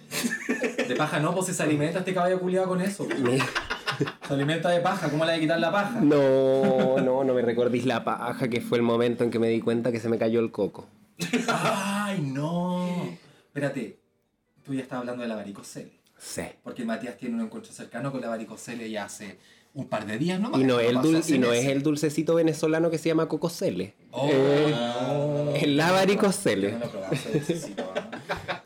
De 0.87 0.97
paja 0.97 1.18
no, 1.18 1.35
pues 1.35 1.56
se 1.56 1.62
alimenta 1.62 2.00
este 2.00 2.12
caballo 2.12 2.40
culiado 2.40 2.68
con 2.68 2.80
eso. 2.80 3.06
Se 4.26 4.35
alimenta 4.35 4.70
de 4.70 4.80
paja, 4.80 5.09
¿cómo 5.11 5.25
le 5.25 5.32
hay 5.32 5.38
que 5.38 5.44
quitar 5.47 5.61
la 5.61 5.70
paja? 5.73 6.00
No, 6.00 6.99
no, 6.99 7.25
no 7.25 7.35
me 7.35 7.42
recordís 7.42 7.85
la 7.87 8.04
paja, 8.04 8.49
que 8.49 8.61
fue 8.61 8.78
el 8.78 8.82
momento 8.82 9.25
en 9.25 9.30
que 9.30 9.38
me 9.38 9.49
di 9.49 9.61
cuenta 9.61 9.92
que 9.92 10.00
se 10.00 10.09
me 10.09 10.18
cayó 10.18 10.40
el 10.40 10.50
coco. 10.50 10.87
¡Ay, 11.49 12.20
no! 12.20 12.87
Espérate, 13.47 13.99
tú 14.64 14.75
ya 14.75 14.82
estabas 14.82 15.02
hablando 15.02 15.23
de 15.23 15.28
la 15.28 15.37
varicocele. 15.37 15.92
Sí. 16.18 16.42
Porque 16.62 16.85
Matías 16.85 17.16
tiene 17.16 17.35
un 17.37 17.42
encuentro 17.42 17.73
cercano 17.73 18.12
con 18.12 18.20
la 18.20 18.28
varicocele 18.28 18.90
ya 18.90 19.04
hace 19.04 19.38
un 19.73 19.87
par 19.88 20.04
de 20.06 20.18
días, 20.18 20.40
¿no? 20.40 20.50
Y 20.59 20.64
no, 20.64 20.80
el 20.80 20.97
y 21.28 21.38
no 21.38 21.52
es 21.52 21.66
el 21.66 21.82
dulcecito 21.82 22.35
venezolano 22.35 22.90
que 22.90 22.99
se 22.99 23.09
llama 23.09 23.26
cocosele. 23.28 23.94
Oh, 24.11 24.28
Eh, 24.30 24.75
no. 24.75 25.52
la 25.66 25.92
varicocele. 25.92 26.73
Yo 26.73 26.78
no 26.78 26.80
lo 26.80 26.87
he 26.87 26.88
probado, 26.88 27.12
ese 27.14 27.32
dulcecito, 27.32 27.92
¿ah? 27.97 28.00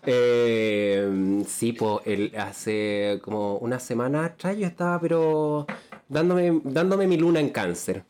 Eh, 0.06 1.42
sí, 1.49 1.73
pues 1.73 1.99
el, 2.06 2.32
hace 2.37 3.20
como 3.23 3.56
una 3.58 3.78
semana 3.78 4.25
atrás 4.26 4.56
yo 4.56 4.66
estaba 4.66 5.00
pero 5.00 5.66
dándome, 6.08 6.61
dándome 6.64 7.06
mi 7.06 7.16
luna 7.16 7.40
en 7.40 7.50
cáncer. 7.50 8.04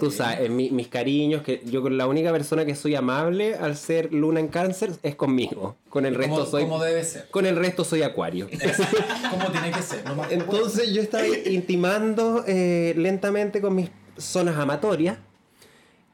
Tú 0.00 0.10
sabes, 0.10 0.50
mi- 0.50 0.70
mis 0.72 0.88
cariños, 0.88 1.42
que 1.42 1.62
yo 1.64 1.80
con 1.80 1.96
la 1.96 2.08
única 2.08 2.32
persona 2.32 2.64
que 2.64 2.74
soy 2.74 2.96
amable 2.96 3.54
al 3.54 3.76
ser 3.76 4.12
luna 4.12 4.40
en 4.40 4.48
cáncer 4.48 4.90
es 5.04 5.14
conmigo. 5.14 5.76
Con 5.88 6.06
el 6.06 6.16
resto 6.16 6.44
soy... 6.44 6.64
como 6.64 6.82
debe 6.82 7.04
ser. 7.04 7.28
Con 7.30 7.46
el 7.46 7.54
resto 7.54 7.84
soy 7.84 8.02
acuario. 8.02 8.48
Como 9.30 9.50
tiene 9.52 9.70
que 9.70 9.82
ser. 9.82 10.04
No 10.04 10.24
Entonces 10.28 10.92
yo 10.92 11.00
estaba 11.00 11.24
intimando 11.28 12.42
eh, 12.48 12.94
lentamente 12.96 13.60
con 13.60 13.76
mis 13.76 13.90
zonas 14.16 14.56
amatorias 14.58 15.18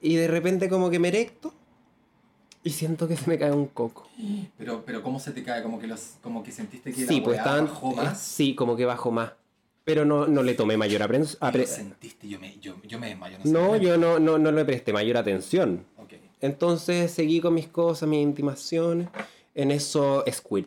y 0.03 0.17
de 0.17 0.29
repente 0.29 0.69
como 0.69 0.91
que 0.91 0.99
me 0.99 1.09
erecto 1.09 1.55
y 2.65 2.71
siento 2.71 3.09
que 3.09 3.17
se 3.17 3.29
me 3.29 3.39
cae 3.39 3.53
un 3.53 3.67
coco. 3.67 4.09
Pero, 4.57 4.85
pero 4.85 5.03
¿cómo 5.03 5.19
se 5.19 5.33
te 5.33 5.43
cae? 5.43 5.63
Como 5.63 5.81
que, 5.81 5.87
los, 5.87 6.15
como 6.23 6.43
que 6.43 6.53
sentiste 6.53 6.93
que 6.93 7.07
Sí, 7.07 7.19
la 7.19 7.25
pues 7.25 7.39
estaban... 7.39 7.67
bajó 7.67 7.93
eh, 7.93 7.97
más. 7.97 8.21
Sí, 8.21 8.55
como 8.55 8.77
que 8.77 8.85
bajó 8.85 9.11
más. 9.11 9.33
Pero 9.85 10.05
no, 10.05 10.29
no 10.29 10.45
le 10.45 10.55
tomé 10.55 10.77
mayor 10.77 11.03
aprensión. 11.03 11.39
Lo 11.53 11.67
sentiste, 11.67 12.29
yo 12.29 12.39
me, 12.39 12.57
yo, 12.61 12.77
yo 12.85 13.01
me 13.01 13.09
desmayo. 13.09 13.39
No, 13.39 13.45
sé. 13.45 13.51
No, 13.51 13.77
yo 13.77 13.97
no, 13.97 14.21
no, 14.21 14.39
no 14.39 14.53
le 14.53 14.65
presté 14.65 14.93
mayor 14.93 15.17
atención. 15.17 15.85
Ok. 15.97 16.13
Entonces 16.41 17.11
seguí 17.11 17.41
con 17.41 17.55
mis 17.55 17.67
cosas, 17.67 18.09
mis 18.09 18.23
intimaciones. 18.23 19.09
En 19.55 19.73
eso, 19.73 20.25
squid. 20.31 20.67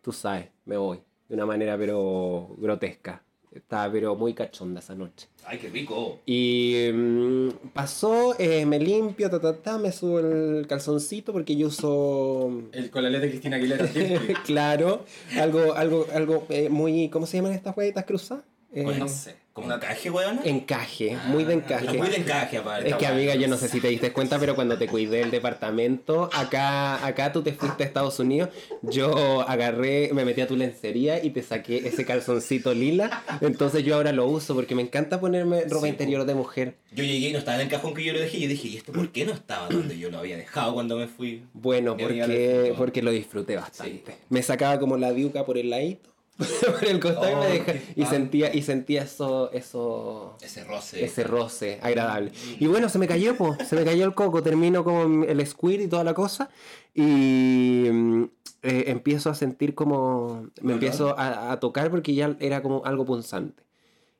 Tú 0.00 0.12
sabes, 0.12 0.46
me 0.64 0.78
voy. 0.78 1.00
De 1.28 1.34
una 1.34 1.44
manera 1.44 1.76
pero 1.76 2.54
grotesca. 2.56 3.22
Estaba 3.58 3.92
pero 3.92 4.14
muy 4.14 4.34
cachonda 4.34 4.80
esa 4.80 4.94
noche. 4.94 5.28
Ay, 5.44 5.58
qué 5.58 5.68
rico. 5.68 6.20
Y 6.26 6.88
mm, 6.92 7.48
pasó, 7.72 8.36
eh, 8.38 8.64
me 8.66 8.78
limpio, 8.78 9.28
ta, 9.30 9.40
ta, 9.40 9.56
ta, 9.56 9.78
me 9.78 9.92
subo 9.92 10.20
el 10.20 10.66
calzoncito 10.66 11.32
porque 11.32 11.56
yo 11.56 11.68
uso, 11.68 12.68
El 12.72 12.90
colale 12.90 13.18
de 13.18 13.28
Cristina 13.28 13.56
Aguilera 13.56 13.88
claro, 14.44 15.04
algo, 15.36 15.74
algo, 15.74 16.06
algo 16.14 16.46
eh, 16.50 16.68
muy, 16.68 17.08
¿cómo 17.08 17.26
se 17.26 17.38
llaman 17.38 17.52
estas 17.52 17.76
huevitas 17.76 18.04
cruzadas? 18.04 18.44
Eh, 18.72 18.82
Pues 18.84 18.98
no 18.98 19.08
sé. 19.08 19.36
¿Como 19.52 19.72
encaje, 19.72 20.08
weón? 20.08 20.38
encaje, 20.44 21.16
muy 21.26 21.42
de 21.42 21.54
encaje. 21.54 21.98
muy 21.98 22.08
de 22.10 22.18
encaje, 22.18 22.58
aparte. 22.58 22.90
Es 22.90 22.94
que 22.94 23.06
amiga, 23.08 23.34
yo 23.34 23.48
no 23.48 23.56
sé 23.56 23.68
si 23.68 23.80
te 23.80 23.88
diste 23.88 24.12
cuenta, 24.12 24.38
pero 24.38 24.54
cuando 24.54 24.78
te 24.78 24.86
cuidé 24.86 25.20
el 25.22 25.32
departamento, 25.32 26.30
acá, 26.32 27.04
acá 27.04 27.32
tú 27.32 27.42
te 27.42 27.52
fuiste 27.52 27.82
a 27.82 27.86
Estados 27.86 28.20
Unidos, 28.20 28.50
yo 28.82 29.40
agarré, 29.48 30.10
me 30.12 30.24
metí 30.24 30.42
a 30.42 30.46
tu 30.46 30.54
lencería 30.56 31.24
y 31.24 31.30
te 31.30 31.42
saqué 31.42 31.78
ese 31.88 32.04
calzoncito 32.04 32.72
lila, 32.72 33.24
entonces 33.40 33.82
yo 33.82 33.96
ahora 33.96 34.12
lo 34.12 34.28
uso 34.28 34.54
porque 34.54 34.76
me 34.76 34.82
encanta 34.82 35.18
ponerme 35.18 35.62
ropa 35.62 35.86
Sí, 35.86 35.90
interior 35.92 36.24
de 36.24 36.34
mujer. 36.34 36.74
Yo 36.92 37.02
llegué 37.02 37.30
y 37.30 37.32
no 37.32 37.38
estaba 37.40 37.56
en 37.56 37.62
el 37.62 37.68
cajón 37.68 37.94
que 37.94 38.04
yo 38.04 38.12
lo 38.12 38.20
dejé. 38.20 38.36
Y 38.38 38.42
yo 38.42 38.48
dije, 38.48 38.68
¿y 38.68 38.76
esto 38.76 38.92
por 38.92 39.10
qué 39.10 39.24
no 39.26 39.32
estaba 39.32 39.68
donde 39.68 39.98
yo 39.98 40.08
lo 40.08 40.18
había 40.18 40.36
dejado 40.36 40.74
cuando 40.74 40.96
me 40.96 41.08
fui? 41.08 41.42
Bueno, 41.52 41.96
porque, 41.96 42.74
porque 42.78 43.02
lo 43.02 43.10
disfruté 43.10 43.56
bastante. 43.56 44.14
Me 44.28 44.40
sacaba 44.42 44.78
como 44.78 44.96
la 44.96 45.10
diuca 45.12 45.44
por 45.44 45.58
el 45.58 45.70
ladito, 45.70 46.10
por 46.78 46.84
el 46.84 47.00
costado 47.00 47.28
y 47.30 47.34
Oh, 47.34 47.40
me 47.40 47.46
deja- 47.48 47.72
qué 47.72 47.82
y 47.96 48.04
sentía, 48.06 48.54
y 48.54 48.62
sentía 48.62 49.02
eso, 49.02 49.50
eso, 49.52 50.36
Ese 50.40 50.64
roce. 50.64 51.04
ese 51.04 51.24
roce 51.24 51.78
agradable. 51.82 52.32
Y 52.60 52.66
bueno, 52.66 52.88
se 52.88 52.98
me 52.98 53.06
cayó, 53.08 53.36
po, 53.36 53.56
se 53.68 53.74
me 53.76 53.84
cayó 53.84 54.04
el 54.04 54.14
coco, 54.14 54.42
termino 54.42 54.84
con 54.84 55.24
el 55.28 55.44
squid 55.46 55.80
y 55.80 55.88
toda 55.88 56.04
la 56.04 56.14
cosa 56.14 56.48
y 56.94 57.88
mm, 57.90 58.22
eh, 58.62 58.84
empiezo 58.88 59.30
a 59.30 59.34
sentir 59.34 59.74
como, 59.74 60.42
me 60.42 60.50
¿Dolor? 60.62 60.72
empiezo 60.72 61.18
a, 61.18 61.52
a 61.52 61.60
tocar 61.60 61.90
porque 61.90 62.14
ya 62.14 62.36
era 62.40 62.62
como 62.62 62.84
algo 62.84 63.04
punzante. 63.04 63.62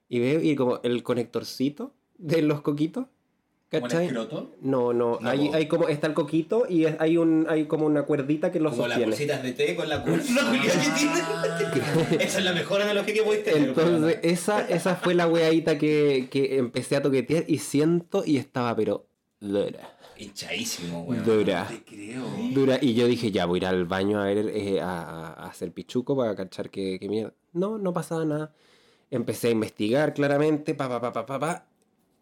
Y 0.09 0.21
veo 0.21 0.41
y 0.41 0.57
como 0.57 0.81
el 0.83 1.03
conectorcito 1.03 1.93
de 2.17 2.43
los 2.43 2.63
coquitos, 2.63 3.07
¿Como 3.71 3.85
el 3.85 3.93
¿cachai? 3.93 4.07
escroto? 4.07 4.57
No, 4.63 4.95
no, 4.95 5.19
No, 5.21 5.29
hay, 5.29 5.49
hay 5.53 5.67
como, 5.69 5.89
está 5.89 6.07
el 6.07 6.15
coquito 6.15 6.65
y 6.69 6.87
es- 6.87 6.97
hay 7.01 7.19
un, 7.19 7.47
hay 7.51 7.67
como 7.67 7.85
una 7.85 8.05
cuerdita 8.05 8.51
que 8.51 8.61
lo 8.61 8.71
Como 8.71 8.89
las 8.89 8.97
sostiene. 8.99 9.11
bolsitas 9.11 9.43
de 9.43 9.53
té 9.53 9.77
con 9.77 9.89
la 9.91 10.03
que 10.05 10.11
tiene. 10.13 10.23
Esa 12.25 12.39
es 12.39 12.45
la 12.45 12.53
mejor 12.53 12.81
analogía 12.83 13.15
que 13.15 13.23
pudiste 13.23 13.53
tener. 13.53 13.69
Entonces, 13.69 14.19
esa, 14.23 14.67
esa 14.69 14.97
fue 14.97 15.15
la 15.15 15.27
weadita 15.29 15.77
que, 15.79 16.29
que 16.31 16.57
empecé 16.59 16.97
a 16.97 17.03
toquetear 17.03 17.45
y 17.47 17.59
siento 17.59 18.25
y 18.25 18.39
estaba 18.39 18.75
pero 18.75 19.07
dura, 19.41 19.97
Hinchadísimo, 20.17 21.03
weón. 21.05 21.25
dura, 21.25 21.67
Te 21.69 21.85
creo. 21.85 22.25
dura. 22.53 22.79
Y 22.81 22.95
yo 22.95 23.07
dije, 23.07 23.31
ya 23.31 23.47
voy 23.47 23.59
a 23.59 23.63
ir 23.63 23.67
al 23.67 23.85
baño 23.85 24.21
a 24.21 24.25
ver, 24.25 24.49
eh, 24.53 24.81
a, 24.81 25.29
a 25.29 25.47
hacer 25.47 25.73
pichuco 25.73 26.17
para 26.17 26.35
cachar 26.35 26.71
que, 26.71 26.99
que 26.99 27.09
mierda. 27.09 27.35
No, 27.53 27.79
no 27.79 27.93
pasaba 27.93 28.25
nada. 28.25 28.53
Empecé 29.11 29.49
a 29.49 29.51
investigar 29.53 30.13
claramente, 30.15 30.75
pa, 30.75 30.89
pa, 30.89 31.01
pa, 31.01 31.13
pa, 31.13 31.25
pa, 31.27 31.39
pa. 31.39 31.68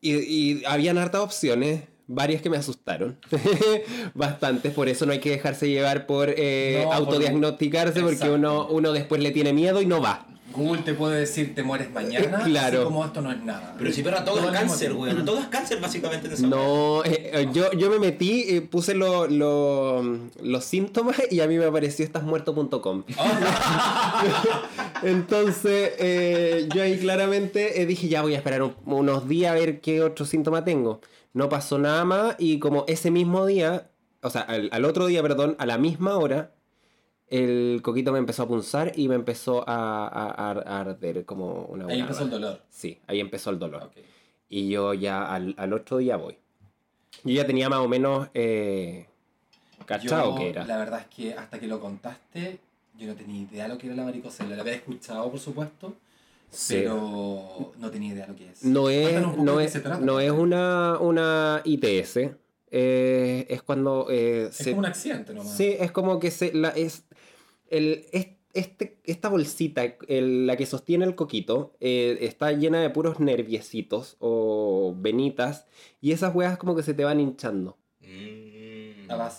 Y, 0.01 0.15
y 0.15 0.65
habían 0.67 0.99
hartas 0.99 1.21
opciones, 1.23 1.83
varias 2.07 2.43
que 2.43 2.51
me 2.51 2.57
asustaron. 2.57 3.19
Bastantes, 4.15 4.73
por 4.73 4.89
eso 4.89 5.07
no 5.07 5.13
hay 5.13 5.21
que 5.21 5.31
dejarse 5.31 5.69
llevar 5.69 6.07
por 6.07 6.33
eh, 6.37 6.81
No, 6.83 6.89
por- 6.89 6.95
autodiagnosticarse, 6.97 8.01
porque 8.03 8.31
uno, 8.31 8.67
uno 8.69 8.93
después 8.93 9.21
le 9.23 9.31
tiene 9.31 9.53
miedo 9.53 9.81
y 9.83 9.87
no 9.87 10.01
va. 10.01 10.27
Google 10.57 10.83
te 10.83 10.95
puede 10.95 11.21
decir 11.21 11.55
te 11.55 11.63
mueres 11.63 11.91
mañana, 11.93 12.41
Claro. 12.45 12.79
así 12.79 12.85
como 12.85 13.05
esto 13.05 13.21
no 13.21 13.31
es 13.31 13.43
nada. 13.43 13.75
Pero 13.79 13.93
si 13.93 14.03
perra, 14.03 14.25
todo 14.25 14.37
Todo 14.39 14.49
es 14.49 14.53
cáncer, 14.59 14.93
weón. 14.93 15.25
Todo 15.25 15.39
es 15.39 15.47
cáncer, 15.47 15.81
básicamente, 15.81 16.27
en 16.27 16.33
esa 16.33 16.47
No, 16.47 17.05
eh, 17.05 17.31
eh, 17.35 17.49
yo, 17.53 17.71
yo 17.73 17.91
me 17.91 17.99
metí, 17.99 18.45
eh, 18.49 18.63
puse 18.63 18.95
lo- 18.95 19.27
lo- 19.27 20.03
los 20.43 20.65
síntomas 20.65 21.17
y 21.31 21.41
a 21.41 21.47
mí 21.47 21.59
me 21.59 21.67
apareció 21.67 22.05
estasmuerto.com. 22.05 23.05
Entonces, 25.03 25.93
eh, 25.99 26.69
yo 26.75 26.83
ahí 26.83 26.99
claramente 26.99 27.81
eh, 27.83 27.87
dije, 27.87 28.09
ya 28.09 28.23
voy 28.23 28.35
a 28.35 28.39
esperar 28.39 28.63
un- 28.63 28.75
unos 28.87 29.29
días 29.29 29.53
a 29.53 29.55
ver 29.55 29.81
qué 29.81 30.03
otro 30.03 30.25
síntoma 30.25 30.65
tengo. 30.65 31.01
No 31.33 31.49
pasó 31.49 31.79
nada 31.79 32.05
más 32.05 32.35
y 32.39 32.59
como 32.59 32.85
ese 32.89 33.11
mismo 33.11 33.45
día, 33.47 33.91
o 34.23 34.31
sea, 34.31 34.43
al, 34.43 34.69
al 34.73 34.85
otro 34.85 35.07
día, 35.07 35.23
perdón, 35.23 35.55
a 35.59 35.67
la 35.67 35.77
misma 35.79 36.17
hora, 36.17 36.53
el 37.29 37.81
coquito 37.83 38.13
me 38.13 38.19
empezó 38.19 38.45
a 38.45 38.49
punzar 38.49 38.93
y 38.97 39.09
me 39.09 39.15
empezó 39.17 39.69
a, 39.69 40.07
a- 40.07 40.51
a- 40.51 40.81
arder 40.81 41.25
como 41.25 41.65
una 41.65 41.87
Ahí 41.87 42.01
empezó 42.01 42.25
el 42.25 42.31
dolor. 42.31 42.63
Sí, 42.71 42.99
ahí 43.07 43.21
empezó 43.21 43.51
el 43.51 43.59
dolor. 43.59 43.91
Y 44.49 44.69
yo 44.69 44.95
ya 44.95 45.33
al, 45.35 45.55
al 45.59 45.73
otro 45.73 45.99
día 45.99 46.17
voy. 46.17 46.37
Yo 47.25 47.33
ya 47.35 47.47
tenía 47.47 47.69
más 47.69 47.81
o 47.81 47.89
menos 47.89 48.29
eh, 48.35 49.07
cachado 49.87 50.33
Yo, 50.33 50.39
que 50.39 50.51
era. 50.51 50.65
La 50.67 50.77
verdad 50.77 51.01
es 51.01 51.07
que 51.15 51.35
hasta 51.35 51.59
que 51.59 51.67
lo 51.67 51.81
contaste, 51.81 52.59
yo 52.99 53.09
no 53.09 53.15
tenía 53.15 53.43
idea 53.43 53.65
de 53.65 53.71
lo 53.71 53.79
que 53.79 53.87
era 53.89 53.97
la 53.97 54.05
varicocele. 54.05 54.55
La 54.55 54.63
había 54.63 54.75
escuchado, 54.75 55.29
por 55.31 55.41
supuesto, 55.41 55.95
Sí. 56.51 56.77
pero 56.79 57.73
no 57.79 57.91
tenía 57.91 58.13
idea 58.15 58.27
lo 58.29 58.37
que 58.37 58.51
es. 58.51 58.63
No 58.65 58.89
es, 58.89 59.21
no 59.37 59.59
es, 59.61 59.83
no 60.01 60.21
es 60.21 60.31
una, 60.31 60.99
una 61.01 61.61
ITS. 61.65 62.19
Eh, 62.71 63.47
es 63.49 63.63
cuando 63.63 64.07
eh, 64.11 64.47
Es 64.51 64.57
se- 64.57 64.71
como 64.71 64.81
un 64.81 64.87
accidente 64.87 65.35
nomás. 65.35 65.57
Sí, 65.57 65.75
es 65.79 65.91
como 65.93 66.19
que 66.19 66.31
se, 66.31 66.53
la, 66.53 66.71
es, 66.71 67.05
el, 67.69 68.05
es- 68.13 68.29
este, 68.55 68.99
esta 69.05 69.29
bolsita, 69.29 69.85
el- 70.09 70.47
la 70.47 70.57
que 70.57 70.65
sostiene 70.67 71.05
el 71.05 71.15
coquito, 71.15 71.75
eh, 71.81 72.17
está 72.23 72.53
llena 72.53 72.81
de 72.81 72.89
puros 72.91 73.21
nerviecitos 73.21 74.17
o 74.19 74.95
venitas 74.97 75.67
y 76.01 76.13
esas 76.13 76.35
weas 76.35 76.57
como 76.57 76.75
que 76.75 76.83
se 76.83 76.95
te 76.95 77.05
van 77.05 77.21
hinchando. 77.21 77.77
Mm. 78.01 78.77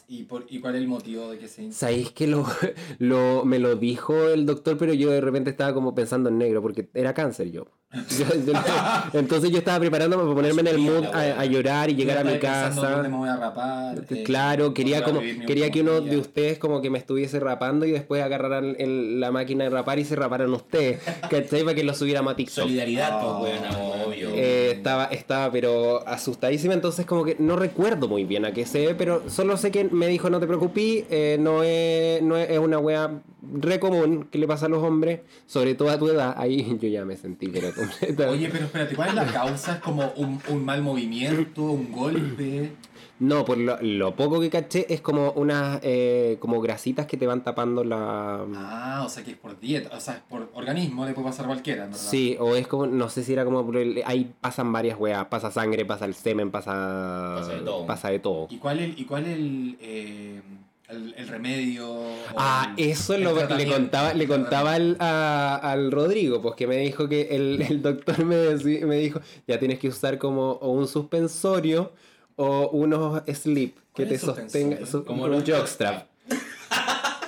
¿Y, 0.08 0.24
por, 0.24 0.46
¿Y 0.50 0.60
cuál 0.60 0.76
es 0.76 0.82
el 0.82 0.88
motivo 0.88 1.30
de 1.30 1.38
que 1.40 1.48
se 1.48 1.64
hincha? 1.64 1.78
Sabéis 1.78 2.12
que 2.12 2.26
lo, 2.28 2.46
lo, 3.00 3.44
me 3.44 3.60
lo 3.60 3.76
dijo 3.76 4.30
el 4.30 4.46
doctor, 4.46 4.78
pero 4.78 4.94
yo 4.94 5.10
de 5.12 5.20
repente 5.22 5.50
estaba 5.50 5.74
como 5.74 5.94
pensando 5.94 6.30
en 6.30 6.38
negro 6.38 6.62
porque 6.62 6.88
era 6.94 7.14
cáncer 7.14 7.52
yo. 7.52 7.66
Entonces 9.14 9.50
yo 9.50 9.60
estaba 9.60 9.80
preparándome 9.80 10.24
para 10.24 10.36
ponerme 10.36 10.62
en 10.62 10.68
el 10.68 10.78
mood 10.78 11.06
a, 11.06 11.40
a 11.40 11.46
llorar 11.46 11.90
y 11.90 11.96
llegar 11.96 12.18
a 12.18 12.24
mi 12.24 12.38
casa. 12.38 12.90
dónde 12.92 13.10
me 13.10 13.18
voy 13.18 13.30
a 13.30 13.38
rapar. 13.38 14.04
eh, 14.10 14.24
Claro, 14.24 14.74
quería 14.74 15.04
como 15.04 15.22
quería 15.46 15.72
que 15.72 15.82
uno 15.82 16.02
día. 16.02 16.12
de 16.12 16.18
ustedes 16.18 16.58
como 16.60 16.82
que 16.82 16.90
me 16.90 16.98
estuviese 16.98 17.40
rapando 17.40 17.86
y 17.86 17.92
después 17.92 18.22
agarraran 18.22 18.76
el- 18.78 19.20
la 19.20 19.32
máquina 19.32 19.64
de 19.64 19.70
rapar 19.70 20.00
y 20.00 20.06
se 20.06 20.16
raparan 20.16 20.54
ustedes. 20.54 21.00
¿Cachai? 21.30 21.64
Para 21.64 21.76
que 21.76 21.84
lo 21.84 21.94
subiéramos 21.94 22.34
a 22.34 22.36
TikTok. 22.36 22.64
Solidaridad, 22.66 23.20
Oh, 23.24 23.40
pues, 23.40 23.54
weón, 23.62 23.76
obvio. 24.08 24.30
Eh, 24.36 24.72
estaba, 24.72 25.06
estaba 25.06 25.52
pero 25.52 26.06
asustadísima, 26.08 26.74
entonces 26.74 27.06
como 27.06 27.24
que 27.24 27.36
no 27.40 27.56
recuerdo 27.56 28.08
muy 28.08 28.26
bien 28.26 28.46
a 28.46 28.52
qué 28.52 28.66
se 28.66 28.86
ve, 28.88 28.96
pero 28.96 29.24
solo 29.30 29.56
sé 29.58 29.72
que 29.72 29.86
me 29.86 30.08
dijo 30.08 30.30
no 30.30 30.40
te 30.40 30.48
preocupes, 30.48 31.06
eh, 31.10 31.38
no, 31.40 31.64
es, 31.64 32.22
no 32.22 32.36
es, 32.38 32.50
es 32.50 32.60
una 32.60 32.80
wea 32.80 33.22
re 33.54 33.80
común 33.80 34.28
que 34.30 34.38
le 34.40 34.48
pasa 34.48 34.66
a 34.66 34.70
los 34.70 34.84
hombres, 34.84 35.22
sobre 35.46 35.74
todo 35.74 35.90
a 35.90 35.98
tu 35.98 36.10
edad, 36.10 36.36
ahí 36.38 36.78
yo 36.82 36.90
ya 36.90 37.06
me 37.06 37.16
sentí 37.16 37.48
pero 37.48 37.70
completa- 37.78 38.30
Oye, 38.30 38.50
pero 38.52 38.66
espérate, 38.66 38.96
¿cuál 38.96 39.10
es 39.10 39.16
la 39.16 39.26
causa? 39.26 39.74
¿Es 39.76 39.80
como 39.80 40.12
un, 40.18 40.42
un 40.50 40.66
mal 40.66 40.82
movimiento, 40.82 41.62
un 41.64 41.92
golpe? 41.92 42.72
No, 43.20 43.46
por 43.46 43.58
lo, 43.58 43.82
lo 43.82 44.16
poco 44.16 44.40
que 44.40 44.50
caché 44.52 44.86
es 44.94 45.02
como 45.02 45.32
unas 45.32 45.80
eh, 45.82 46.38
como 46.40 46.62
grasitas 46.62 47.08
que 47.08 47.18
te 47.18 47.26
van 47.26 47.44
tapando 47.44 47.84
la... 47.84 48.46
Ah, 48.56 49.02
o 49.04 49.10
sea 49.10 49.24
que 49.24 49.32
es 49.32 49.38
por 49.38 49.60
dieta, 49.60 49.96
o 49.98 50.00
sea, 50.00 50.16
es 50.16 50.20
por 50.30 50.52
organismo, 50.54 51.04
le 51.04 51.14
puede 51.14 51.28
pasar 51.30 51.48
cualquiera, 51.48 51.86
¿verdad? 51.86 51.98
Sí, 52.00 52.38
o 52.40 52.56
es 52.56 52.68
como, 52.68 52.86
no 52.86 53.10
sé 53.10 53.24
si 53.24 53.34
era 53.34 53.44
como, 53.44 53.66
por 53.66 53.78
el- 53.78 54.04
ahí 54.06 54.32
pasan 54.40 54.72
varias 54.72 55.00
weas, 55.00 55.26
pasa 55.26 55.50
sangre, 55.50 55.84
pasa 55.84 56.06
el 56.06 56.14
semen, 56.14 56.52
pasa... 56.52 57.38
Pasa 57.40 57.54
de 57.54 57.62
todo. 57.62 57.86
Pasa 57.88 58.10
de 58.10 58.20
todo. 58.20 58.48
¿Y 58.52 58.58
cuál 58.58 58.80
es, 58.82 59.00
y 59.00 59.06
cuál 59.06 59.26
es 59.26 59.36
el, 59.36 59.78
eh, 59.82 60.42
el, 60.90 61.14
el 61.18 61.28
remedio? 61.28 62.00
Ah, 62.36 62.74
el- 62.78 62.90
eso 62.90 63.14
el 63.16 63.24
lo, 63.24 63.36
le 63.48 63.68
contaba, 63.68 64.14
le 64.14 64.28
contaba 64.28 64.74
al, 64.74 64.96
a- 65.00 65.56
al 65.58 65.92
Rodrigo, 65.92 66.42
pues 66.42 66.56
que 66.56 66.68
me 66.68 66.78
dijo 66.78 67.08
que 67.10 67.28
el, 67.32 67.62
el 67.70 67.82
doctor 67.82 68.24
me, 68.26 68.36
decí- 68.36 68.86
me 68.86 68.98
dijo, 68.98 69.20
ya 69.48 69.60
tienes 69.60 69.80
que 69.80 69.90
usar 69.90 70.18
como 70.18 70.52
o 70.54 70.72
un 70.72 70.88
suspensorio 70.88 71.92
o 72.36 72.70
unos 72.70 73.24
slip 73.34 73.76
que 73.96 74.04
¿Cuál 74.06 74.10
te 74.10 74.18
sostenga, 74.20 74.86
su- 74.86 75.04
Como 75.04 75.26
un 75.26 75.44
jockstrap. 75.46 76.08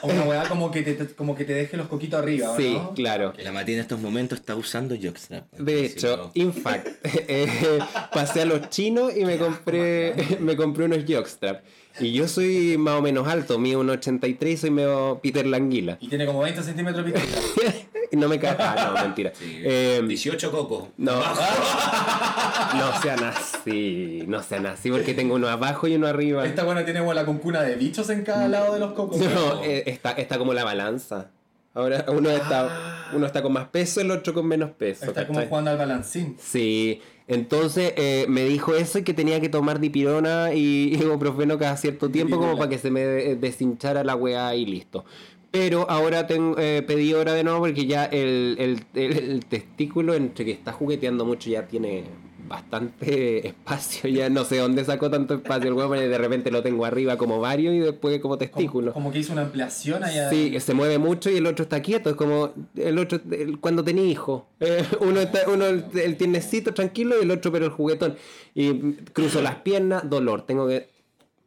O 0.01 0.07
una 0.07 0.23
weá 0.23 0.43
como 0.47 0.71
que 0.71 0.81
te, 0.83 1.07
como 1.15 1.35
que 1.35 1.45
te 1.45 1.53
deje 1.53 1.77
los 1.77 1.87
coquitos 1.87 2.21
arriba, 2.21 2.51
¿o 2.51 2.57
Sí, 2.57 2.73
no? 2.73 2.93
claro. 2.93 3.33
La 3.43 3.51
Mati 3.51 3.73
en 3.73 3.79
estos 3.79 3.99
momentos 3.99 4.39
está 4.39 4.55
usando 4.55 4.95
jockstrap. 5.01 5.51
De 5.53 5.85
hecho, 5.85 6.31
in 6.33 6.53
fact, 6.53 6.87
eh, 7.03 7.79
pasé 8.13 8.41
a 8.41 8.45
los 8.45 8.69
chinos 8.69 9.15
y 9.15 9.25
me 9.25 9.37
compré, 9.37 10.15
me 10.39 10.55
compré 10.55 10.85
unos 10.85 10.99
jockstrap. 11.07 11.63
Y 11.99 12.13
yo 12.13 12.27
soy 12.29 12.77
más 12.77 12.99
o 12.99 13.01
menos 13.01 13.27
alto, 13.27 13.59
mido 13.59 13.81
un 13.81 13.89
83 13.89 14.53
y 14.53 14.57
soy 14.57 14.69
medio 14.71 15.19
Peter 15.21 15.45
Languila. 15.45 15.97
Y 15.99 16.07
tiene 16.07 16.25
como 16.25 16.39
20 16.41 16.63
centímetros. 16.63 17.05
Y 17.09 17.11
no 18.11 18.27
me 18.27 18.39
cae. 18.39 18.55
Ah, 18.59 18.91
no, 18.95 19.01
mentira. 19.03 19.31
Sí. 19.39 19.61
Eh, 19.63 20.01
18 20.05 20.51
cocos. 20.51 20.89
No. 20.97 21.13
no 21.19 23.01
sean 23.01 23.23
así. 23.23 24.23
No 24.27 24.41
sean 24.43 24.65
así 24.65 24.89
porque 24.91 25.13
tengo 25.13 25.35
uno 25.35 25.47
abajo 25.47 25.87
y 25.87 25.95
uno 25.95 26.07
arriba. 26.07 26.45
Esta 26.45 26.63
buena 26.63 26.85
tiene 26.85 27.01
la 27.13 27.25
concuna 27.25 27.61
de 27.61 27.75
bichos 27.75 28.09
en 28.09 28.23
cada 28.23 28.47
lado 28.47 28.73
de 28.73 28.79
los 28.79 28.93
cocos. 28.93 29.17
No, 29.19 29.63
eh, 29.63 29.83
está, 29.87 30.11
está 30.11 30.37
como 30.37 30.53
la 30.53 30.63
balanza. 30.63 31.31
Ahora 31.73 32.03
uno 32.09 32.29
está, 32.31 33.09
uno 33.13 33.25
está 33.25 33.41
con 33.43 33.53
más 33.53 33.67
peso, 33.67 34.01
el 34.01 34.09
otro 34.11 34.33
con 34.33 34.45
menos 34.47 34.71
peso. 34.71 35.05
Está 35.05 35.27
como 35.27 35.39
jugando 35.41 35.69
al 35.71 35.77
balancín. 35.77 36.35
Sí, 36.41 36.99
entonces 37.27 37.93
eh, 37.95 38.25
me 38.27 38.43
dijo 38.43 38.75
eso 38.75 38.97
y 38.99 39.03
que 39.03 39.13
tenía 39.13 39.39
que 39.39 39.49
tomar 39.49 39.79
dipirona 39.79 40.51
y 40.53 40.95
ibuprofeno 40.99 41.59
cada 41.59 41.77
cierto 41.77 42.09
tiempo 42.09 42.37
como 42.37 42.57
para 42.57 42.69
que 42.69 42.79
se 42.79 42.89
me 42.89 43.01
de- 43.01 43.35
deshinchara 43.35 44.03
la 44.03 44.15
weá 44.15 44.55
y 44.55 44.65
listo. 44.65 45.05
Pero 45.51 45.89
ahora 45.89 46.27
tengo, 46.27 46.55
eh, 46.59 46.83
pedí 46.85 47.13
hora 47.13 47.33
de 47.33 47.43
nuevo 47.43 47.59
porque 47.59 47.85
ya 47.87 48.05
el, 48.05 48.55
el- 48.59 48.83
el- 48.93 49.17
el 49.31 49.45
testículo 49.45 50.13
entre 50.13 50.45
que 50.45 50.51
está 50.51 50.71
jugueteando 50.71 51.25
mucho 51.25 51.49
ya 51.49 51.67
tiene 51.67 52.03
bastante 52.47 53.47
espacio, 53.47 54.09
ya 54.09 54.29
no 54.29 54.43
sé 54.43 54.57
dónde 54.57 54.83
sacó 54.83 55.09
tanto 55.09 55.35
espacio 55.35 55.67
el 55.69 55.73
huevo, 55.75 55.93
de 55.93 56.17
repente 56.17 56.49
lo 56.51 56.61
tengo 56.63 56.83
arriba 56.85 57.17
como 57.17 57.39
varios 57.39 57.73
y 57.73 57.79
después 57.79 58.19
como 58.19 58.37
testículo. 58.37 58.91
Como, 58.93 59.05
como 59.05 59.11
que 59.13 59.19
hizo 59.19 59.33
una 59.33 59.43
ampliación 59.43 60.03
allá. 60.03 60.29
Sí, 60.29 60.59
se 60.59 60.73
mueve 60.73 60.97
mucho 60.97 61.29
y 61.29 61.37
el 61.37 61.45
otro 61.47 61.63
está 61.63 61.81
quieto. 61.81 62.09
Es 62.09 62.15
como 62.15 62.51
el 62.75 62.97
otro 62.97 63.19
cuando 63.61 63.83
tenía 63.83 64.03
hijo. 64.03 64.47
Eh, 64.59 64.83
uno 64.99 65.19
está, 65.19 65.49
uno 65.49 65.65
el, 65.65 66.15
tiernecito 66.17 66.73
tranquilo 66.73 67.15
y 67.19 67.23
el 67.23 67.31
otro 67.31 67.51
pero 67.51 67.65
el 67.65 67.71
juguetón. 67.71 68.15
Y 68.55 68.73
cruzo 69.13 69.41
las 69.41 69.55
piernas, 69.57 70.07
dolor. 70.09 70.43
Tengo 70.43 70.67
que 70.67 70.89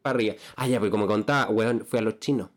para 0.03 0.15
arriba. 0.17 0.35
Ah, 0.57 0.67
ya, 0.67 0.79
pues 0.81 0.91
como 0.91 1.07
contaba, 1.07 1.51
weón, 1.51 1.85
fui 1.87 1.99
a 1.99 2.03
los 2.03 2.19
chinos 2.21 2.49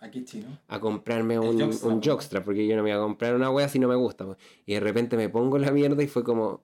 Aquí 0.00 0.24
chino. 0.24 0.46
a 0.68 0.78
comprarme 0.78 1.38
un, 1.38 1.58
jockstrap. 1.60 1.92
un 1.92 2.02
jockstrap, 2.02 2.44
porque 2.44 2.66
yo 2.66 2.76
no 2.76 2.82
me 2.82 2.90
iba 2.90 2.98
a 2.98 3.02
comprar 3.02 3.34
una 3.34 3.50
wea 3.50 3.68
si 3.68 3.78
no 3.78 3.88
me 3.88 3.96
gusta. 3.96 4.24
pues. 4.26 4.38
Y 4.64 4.74
de 4.74 4.80
repente 4.80 5.16
me 5.16 5.28
pongo 5.28 5.58
la 5.58 5.70
mierda 5.72 6.02
y 6.02 6.06
fue 6.06 6.22
como, 6.22 6.62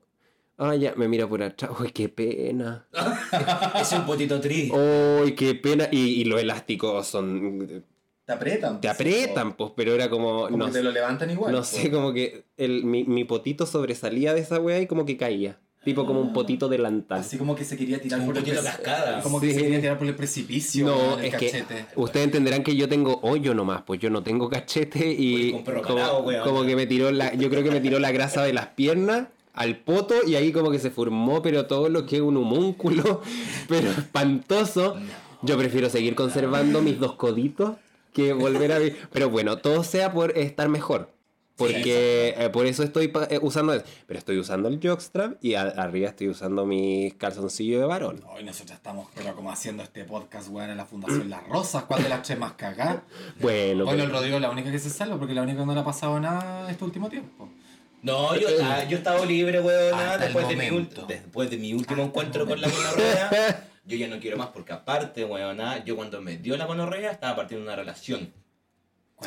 ah, 0.57 0.75
ya, 0.77 0.95
me 0.95 1.09
miro 1.09 1.29
por 1.29 1.43
atrás, 1.43 1.73
uy, 1.81 1.91
qué 1.91 2.09
pena. 2.09 2.87
Es 3.81 3.93
un 3.93 4.07
potito 4.07 4.41
triste. 4.41 4.77
Uy, 4.77 5.33
qué 5.35 5.55
pena. 5.57 5.89
Y, 5.91 6.21
y 6.21 6.25
los 6.25 6.41
elásticos 6.41 7.07
son, 7.09 7.85
Te 8.25 8.33
apretan. 8.33 8.81
te 8.81 8.89
pues, 8.89 8.95
aprietan, 9.01 9.57
pues, 9.57 9.73
pero 9.75 9.93
era 9.95 10.09
como, 10.09 10.45
Como 10.45 10.57
no 10.57 10.67
que 10.67 10.73
te 10.73 10.83
lo 10.83 10.93
levantan 10.93 11.31
igual. 11.31 11.51
No 11.53 11.59
pues. 11.59 11.69
sé, 11.69 11.91
como 11.91 12.13
que 12.13 12.45
el, 12.57 12.85
mi, 12.85 13.05
mi 13.05 13.25
potito 13.25 13.67
sobresalía 13.67 14.33
de 14.33 14.41
esa 14.41 14.61
weá 14.61 14.81
y 14.81 14.87
como 14.87 15.05
que 15.05 15.17
caía. 15.17 15.59
Tipo 15.85 16.07
como 16.07 16.21
un 16.21 16.33
potito 16.33 16.69
delantal. 16.69 17.21
Así 17.21 17.37
como 17.37 17.55
que 17.55 17.65
se 17.65 17.77
quería 17.77 18.01
tirar 18.01 18.21
Un 18.21 18.27
por 18.27 18.37
el 18.39 18.43
poquito 18.43 18.61
preci- 18.63 18.65
cascada. 18.65 19.21
Como 19.23 19.41
que 19.41 19.49
Sí. 19.49 19.55
se 19.55 19.63
quería 19.63 19.81
tirar 19.81 19.99
por 19.99 20.07
el 20.07 20.15
precipicio. 20.15 20.87
No, 20.87 21.19
el 21.19 21.27
es 21.27 21.35
que 21.37 21.47
cachete. 21.51 21.87
ustedes 21.97 22.25
entenderán 22.27 22.63
que 22.63 22.75
yo 22.77 22.89
tengo 22.89 23.19
hoyo 23.23 23.55
nomás, 23.55 23.83
pues 23.83 24.01
yo 24.01 24.09
no 24.11 24.23
tengo 24.23 24.49
cachete 24.49 25.15
y 25.17 25.53
perro 25.65 25.83
como, 25.83 25.95
calado, 25.97 26.25
como 26.45 26.65
que 26.65 26.75
me 26.77 26.87
tiró 26.87 27.11
la, 27.11 27.35
yo 27.35 27.51
creo 27.51 27.63
que 27.63 27.71
me 27.71 27.81
tiró 27.81 27.99
la 27.99 28.13
grasa 28.13 28.43
de 28.43 28.53
las 28.55 28.69
piernas 28.69 29.27
al 29.53 29.77
poto 29.77 30.15
y 30.27 30.35
ahí 30.37 30.51
como 30.53 30.71
que 30.71 30.79
se 30.79 30.91
formó, 30.91 31.43
pero 31.43 31.67
todo 31.67 31.89
lo 31.89 32.07
que 32.07 32.17
es 32.17 32.23
un 32.23 32.37
homúnculo, 32.37 33.21
pero 33.69 33.91
espantoso. 33.91 34.97
Yo 35.43 35.59
prefiero 35.59 35.91
seguir 35.91 36.15
conservando 36.15 36.81
mis 36.81 36.99
dos 36.99 37.17
coditos 37.17 37.73
que 38.15 38.33
volver 38.33 38.73
a 38.73 38.79
vivir. 38.79 38.97
Pero 39.13 39.29
bueno, 39.29 39.59
todo 39.59 39.85
sea 39.85 40.11
por 40.13 40.39
estar 40.39 40.69
mejor. 40.71 41.11
Porque 41.57 42.35
eh, 42.37 42.51
por 42.51 42.67
eso 42.67 42.83
estoy 42.83 43.13
eh, 43.31 43.39
usando 43.41 43.75
eso. 43.75 43.85
Pero 44.07 44.19
estoy 44.19 44.39
usando 44.39 44.69
el 44.69 44.81
jockstrap 44.83 45.37
y 45.43 45.55
a- 45.55 45.63
arriba 45.63 46.09
estoy 46.09 46.29
usando 46.29 46.67
mis 46.67 47.15
calzoncillos 47.15 47.81
de 47.81 47.87
varón. 47.87 48.25
Hoy 48.29 48.43
nosotros 48.43 48.77
estamos, 48.77 49.09
pero 49.15 49.35
como 49.37 49.53
haciendo 49.53 49.83
este 49.85 50.05
podcast, 50.05 50.49
weón, 50.49 50.71
en 50.71 50.77
la 50.77 50.85
Fundación 50.85 51.31
Las 51.31 51.47
Rosas, 51.49 51.85
¿cuál 51.85 52.03
de 52.03 52.09
las 52.09 52.23
tres 52.23 52.39
más 52.39 52.55
cagadas? 52.55 52.99
Bueno, 53.41 53.85
Bueno, 53.85 53.91
pero- 53.91 54.03
el 54.05 54.11
Rodrigo 54.11 54.37
es 54.37 54.43
la 54.43 54.51
única 54.51 54.71
que 54.73 54.79
se 54.81 54.91
salva, 54.91 55.17
porque 55.19 55.35
la 55.35 55.43
única 55.43 55.61
que 55.61 55.67
no 55.67 55.75
le 55.75 55.81
ha 55.81 55.85
pasado 55.85 56.19
nada 56.19 56.69
este 56.71 56.85
último 56.85 57.09
tiempo. 57.09 57.49
No, 58.03 58.37
yo, 58.37 58.49
ah, 58.63 58.85
yo 58.85 58.97
he 58.97 58.99
estado 58.99 59.25
libre, 59.25 59.61
weón, 59.61 59.99
después, 60.21 60.47
de 60.49 60.57
mi, 60.57 60.89
después 61.09 61.51
de 61.51 61.57
mi 61.57 61.73
último 61.73 62.03
encuentro 62.03 62.47
con 62.47 62.61
la 62.61 62.69
gonorrea. 62.69 63.69
Yo 63.87 63.99
ya 63.99 64.09
no 64.09 64.19
quiero 64.19 64.39
más 64.39 64.47
porque 64.49 64.73
aparte, 64.73 65.27
weón, 65.27 65.59
yo 65.85 65.95
cuando 65.95 66.19
me 66.23 66.39
dio 66.39 66.57
la 66.57 66.65
gonorrea 66.65 67.11
estaba 67.11 67.37
partiendo 67.37 67.67
una 67.67 67.77
relación. 67.77 68.33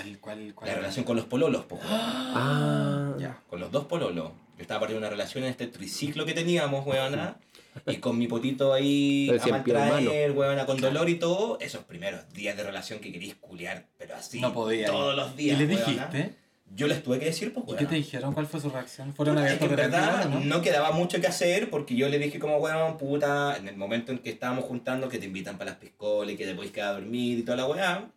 ¿Cuál, 0.02 0.18
cuál, 0.20 0.54
cuál? 0.56 0.70
La 0.70 0.76
relación 0.76 1.06
con 1.06 1.16
los 1.16 1.26
pololos, 1.26 1.66
po. 1.66 1.80
Ah, 1.84 3.14
Ya. 3.20 3.40
con 3.50 3.60
los 3.60 3.72
dos 3.72 3.86
pololos. 3.86 4.32
Yo 4.58 4.62
estaba 4.62 4.82
partiendo 4.82 5.00
una 5.06 5.10
relación 5.10 5.44
en 5.44 5.52
este 5.52 5.68
triciclo 5.68 6.26
que 6.26 6.34
teníamos, 6.34 6.86
weona. 6.86 7.38
Y 7.86 7.98
con 7.98 8.18
mi 8.18 8.28
potito 8.28 8.74
ahí 8.74 9.30
El 9.34 9.40
a 9.40 9.48
maltraer, 9.48 10.32
weona, 10.32 10.66
con 10.66 10.82
dolor 10.82 11.10
y 11.10 11.16
todo. 11.16 11.60
Esos 11.62 11.84
primeros 11.84 12.28
días 12.34 12.58
de 12.58 12.64
relación 12.64 13.00
que 13.00 13.12
querías 13.12 13.36
culiar, 13.40 13.86
pero 14.00 14.16
así. 14.16 14.42
No 14.42 14.54
podía. 14.54 14.88
Todos 14.88 15.16
los 15.16 15.36
días. 15.36 15.56
¿Y 15.58 15.60
le 15.60 15.68
dijiste? 15.68 16.34
Yo 16.76 16.88
les 16.88 17.02
tuve 17.02 17.18
que 17.18 17.26
decir, 17.26 17.54
pues, 17.54 17.64
¿Y 17.66 17.70
weona. 17.70 17.80
qué 17.80 17.86
te 17.86 17.96
dijeron? 17.96 18.34
¿Cuál 18.34 18.46
fue 18.48 18.60
su 18.60 18.70
reacción? 18.70 19.14
¿Fueron 19.14 19.36
Puta, 19.36 19.48
es 19.48 19.58
que 19.58 19.64
abiertos 19.66 19.86
en 19.86 19.92
verdad 19.92 20.24
repente, 20.26 20.46
no 20.48 20.62
quedaba 20.62 20.92
mucho 20.92 21.22
que 21.22 21.28
hacer 21.28 21.70
porque 21.70 21.96
yo 21.96 22.10
le 22.10 22.20
dije 22.20 22.40
como, 22.40 22.58
weón, 22.58 22.98
puta, 22.98 23.56
en 23.56 23.70
el 23.70 23.78
momento 23.78 24.12
en 24.12 24.18
que 24.18 24.32
estábamos 24.32 24.66
juntando 24.66 25.08
que 25.08 25.18
te 25.18 25.28
invitan 25.28 25.58
para 25.58 25.72
las 25.72 25.80
piscolas 25.80 26.34
y 26.34 26.36
que 26.38 26.46
te 26.46 26.56
podéis 26.56 26.74
quedar 26.74 26.90
a 26.90 26.94
dormir 27.00 27.40
y 27.40 27.44
toda 27.44 27.56
la 27.58 27.68
weá, 27.68 28.10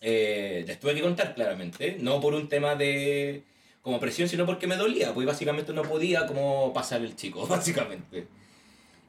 eh, 0.00 0.64
les 0.66 0.78
tuve 0.80 0.94
que 0.94 1.02
contar 1.02 1.34
claramente, 1.34 1.96
no 2.00 2.20
por 2.20 2.34
un 2.34 2.48
tema 2.48 2.74
de 2.74 3.42
como 3.82 4.00
presión, 4.00 4.28
sino 4.28 4.46
porque 4.46 4.66
me 4.66 4.76
dolía, 4.76 5.12
pues 5.12 5.26
básicamente 5.26 5.72
no 5.72 5.82
podía 5.82 6.26
como 6.26 6.72
pasar 6.72 7.02
el 7.02 7.16
chico, 7.16 7.46
básicamente. 7.48 8.26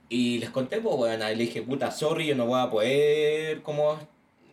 Y 0.09 0.39
les 0.39 0.49
conté, 0.49 0.81
pues, 0.81 0.95
weón, 0.95 1.21
y 1.21 1.35
le 1.35 1.45
dije, 1.45 1.61
puta, 1.61 1.91
sorry, 1.91 2.27
yo 2.27 2.35
no 2.35 2.45
voy 2.45 2.59
a 2.59 2.69
poder 2.69 3.61
como 3.61 3.97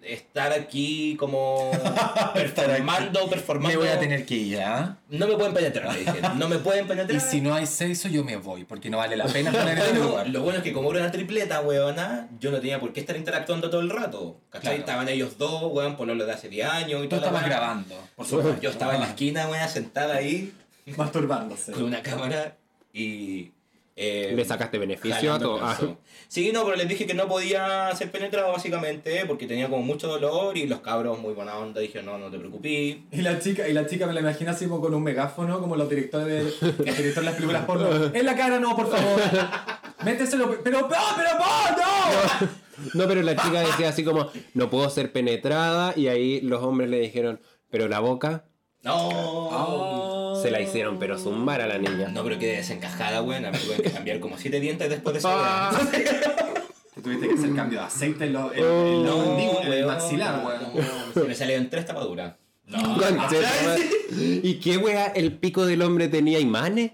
estar 0.05 0.53
aquí 0.53 1.17
como 1.19 1.71
performando, 2.35 3.29
performando. 3.29 3.69
Me 3.69 3.77
voy 3.77 3.89
a 3.95 3.99
tener 3.99 4.25
que 4.27 4.35
ir, 4.35 4.61
¿ah? 4.61 4.97
No 5.09 5.27
me 5.27 5.35
pueden 5.37 5.55
penetrar, 5.55 5.93
le 5.95 6.01
dije. 6.01 6.21
No 6.37 6.49
me 6.49 6.59
pueden 6.59 6.87
penetrar. 6.87 7.17
Y 7.17 7.21
si 7.21 7.41
no 7.41 7.55
hay 7.55 7.67
sexo, 7.67 8.09
yo 8.09 8.25
me 8.25 8.37
voy, 8.37 8.65
porque 8.65 8.91
no 8.91 8.99
vale 8.99 9.17
la 9.17 9.27
pena 9.27 9.51
estar 9.51 9.69
en 9.69 9.79
Bueno, 9.79 10.05
lugar. 10.11 10.29
lo 10.29 10.43
bueno 10.43 10.59
es 10.59 10.65
que 10.65 10.73
como 10.73 10.91
era 10.93 11.01
una 11.03 11.13
tripleta, 11.13 11.61
weona, 11.61 12.29
yo 12.41 12.51
no 12.51 12.59
tenía 12.61 12.81
por 12.81 12.93
qué 12.93 13.01
estar 13.01 13.17
interactuando 13.17 13.71
todo 13.71 13.81
el 13.81 13.91
rato. 13.91 14.41
¿Cachai? 14.51 14.61
Claro. 14.77 14.79
Estaban 14.81 15.09
ellos 15.09 15.39
dos, 15.39 15.73
weón, 15.73 15.97
por 15.97 16.07
lo 16.09 16.27
de 16.27 16.33
hace 16.33 16.49
10 16.49 16.67
años 16.69 17.01
y 17.01 17.09
Tú 17.09 17.17
todo. 17.17 17.21
estabas 17.21 17.45
grabando, 17.45 17.97
por 18.17 18.27
supuesto. 18.27 18.61
Yo 18.61 18.71
estaba 18.71 18.95
en 18.95 19.01
la 19.01 19.07
esquina, 19.09 19.49
weón, 19.49 19.69
sentada 19.69 20.17
ahí 20.17 20.53
Masturbándose. 20.97 21.73
con 21.73 21.85
una 21.85 22.03
cámara 22.03 22.57
y. 22.93 23.51
eh, 24.03 24.33
Le 24.35 24.45
sacaste 24.45 24.79
beneficio 24.79 25.33
a 25.33 25.39
todo. 25.39 25.61
Ah. 25.63 25.79
Sí, 26.27 26.51
no, 26.53 26.65
pero 26.65 26.77
les 26.77 26.89
dije 26.89 27.07
que 27.07 27.15
no 27.15 27.29
podía 27.29 27.95
ser 27.95 28.11
penetrado 28.11 28.51
básicamente 28.51 29.25
porque 29.27 29.47
tenía 29.47 29.69
como 29.69 29.83
mucho 29.83 30.09
dolor 30.09 30.57
y 30.57 30.67
los 30.67 30.81
cabros 30.81 31.21
muy 31.21 31.35
buena 31.35 31.57
onda 31.57 31.81
dijeron, 31.81 32.07
no, 32.07 32.19
no 32.19 32.31
te 32.31 32.39
preocupes. 32.39 32.71
Y 32.71 33.21
la 33.23 33.39
chica, 33.39 33.69
y 33.69 33.73
la 33.73 33.87
chica 33.87 34.07
me 34.07 34.13
la 34.13 34.21
imagino 34.21 34.51
así 34.51 34.67
como 34.67 34.81
con 34.81 34.95
un 34.95 35.03
megáfono, 35.05 35.61
como 35.61 35.77
los 35.77 35.89
directores 35.89 36.27
de, 36.27 36.43
los 36.43 36.79
directores 36.79 37.15
de 37.15 37.23
las 37.23 37.35
películas 37.35 37.65
porno. 37.65 37.89
En 38.15 38.27
la 38.27 38.37
cara 38.37 38.59
no, 38.59 38.75
por 38.75 38.91
favor. 38.91 39.21
Méteselo, 40.05 40.59
pero, 40.63 40.81
no, 40.81 40.89
pero, 40.89 41.29
no, 41.39 41.77
no. 41.77 42.49
No, 42.95 43.07
pero 43.07 43.23
la 43.23 43.37
chica 43.37 43.61
decía 43.61 43.91
así 43.91 44.03
como, 44.03 44.29
no 44.55 44.69
puedo 44.69 44.91
ser 44.91 45.13
penetrada, 45.13 45.93
y 45.97 46.09
ahí 46.09 46.41
los 46.41 46.63
hombres 46.63 46.91
le 46.91 46.99
dijeron, 46.99 47.41
pero 47.71 47.89
la 47.89 48.01
boca 48.01 48.45
No. 48.85 50.35
se 50.43 50.51
la 50.51 50.61
hicieron, 50.61 50.99
pero 50.99 51.19
zumbar 51.19 51.61
a 51.61 51.67
la 51.67 51.79
niña. 51.79 52.09
No, 52.09 52.23
pero 52.25 52.39
quedé 52.39 52.57
desencajada, 52.57 53.23
weón. 53.23 53.43
Me 53.43 53.59
tuve 53.59 53.77
que 53.83 53.91
cambiar 53.91 54.19
como 54.21 54.37
siete 54.39 54.59
dientes 54.61 54.89
después 54.91 55.13
de 55.15 55.19
eso. 55.21 55.29
Ah. 55.31 55.71
Te 56.95 57.01
tuviste 57.01 57.29
que 57.29 57.35
hacer 57.35 57.55
cambio 57.55 57.79
de 57.81 57.85
aceite 57.87 58.25
en, 58.27 58.33
lo, 58.33 58.53
en, 58.53 58.63
Oh. 58.65 58.87
en 58.87 59.07
lo 59.07 59.17
mandíbula, 59.19 59.67
en 59.67 59.73
el 59.73 59.87
maxilar, 59.87 60.45
weón. 60.45 60.61
no, 61.15 61.23
Se 61.23 61.29
me 61.29 61.35
salieron 61.35 61.71
tres 61.71 61.87
tapaduras. 61.87 62.35
No. 62.67 62.79
¿Y 64.17 64.55
qué 64.61 64.77
wea? 64.79 65.07
¿El 65.07 65.37
pico 65.39 65.65
del 65.67 65.83
hombre 65.83 66.09
tenía 66.09 66.39
imanes? 66.39 66.93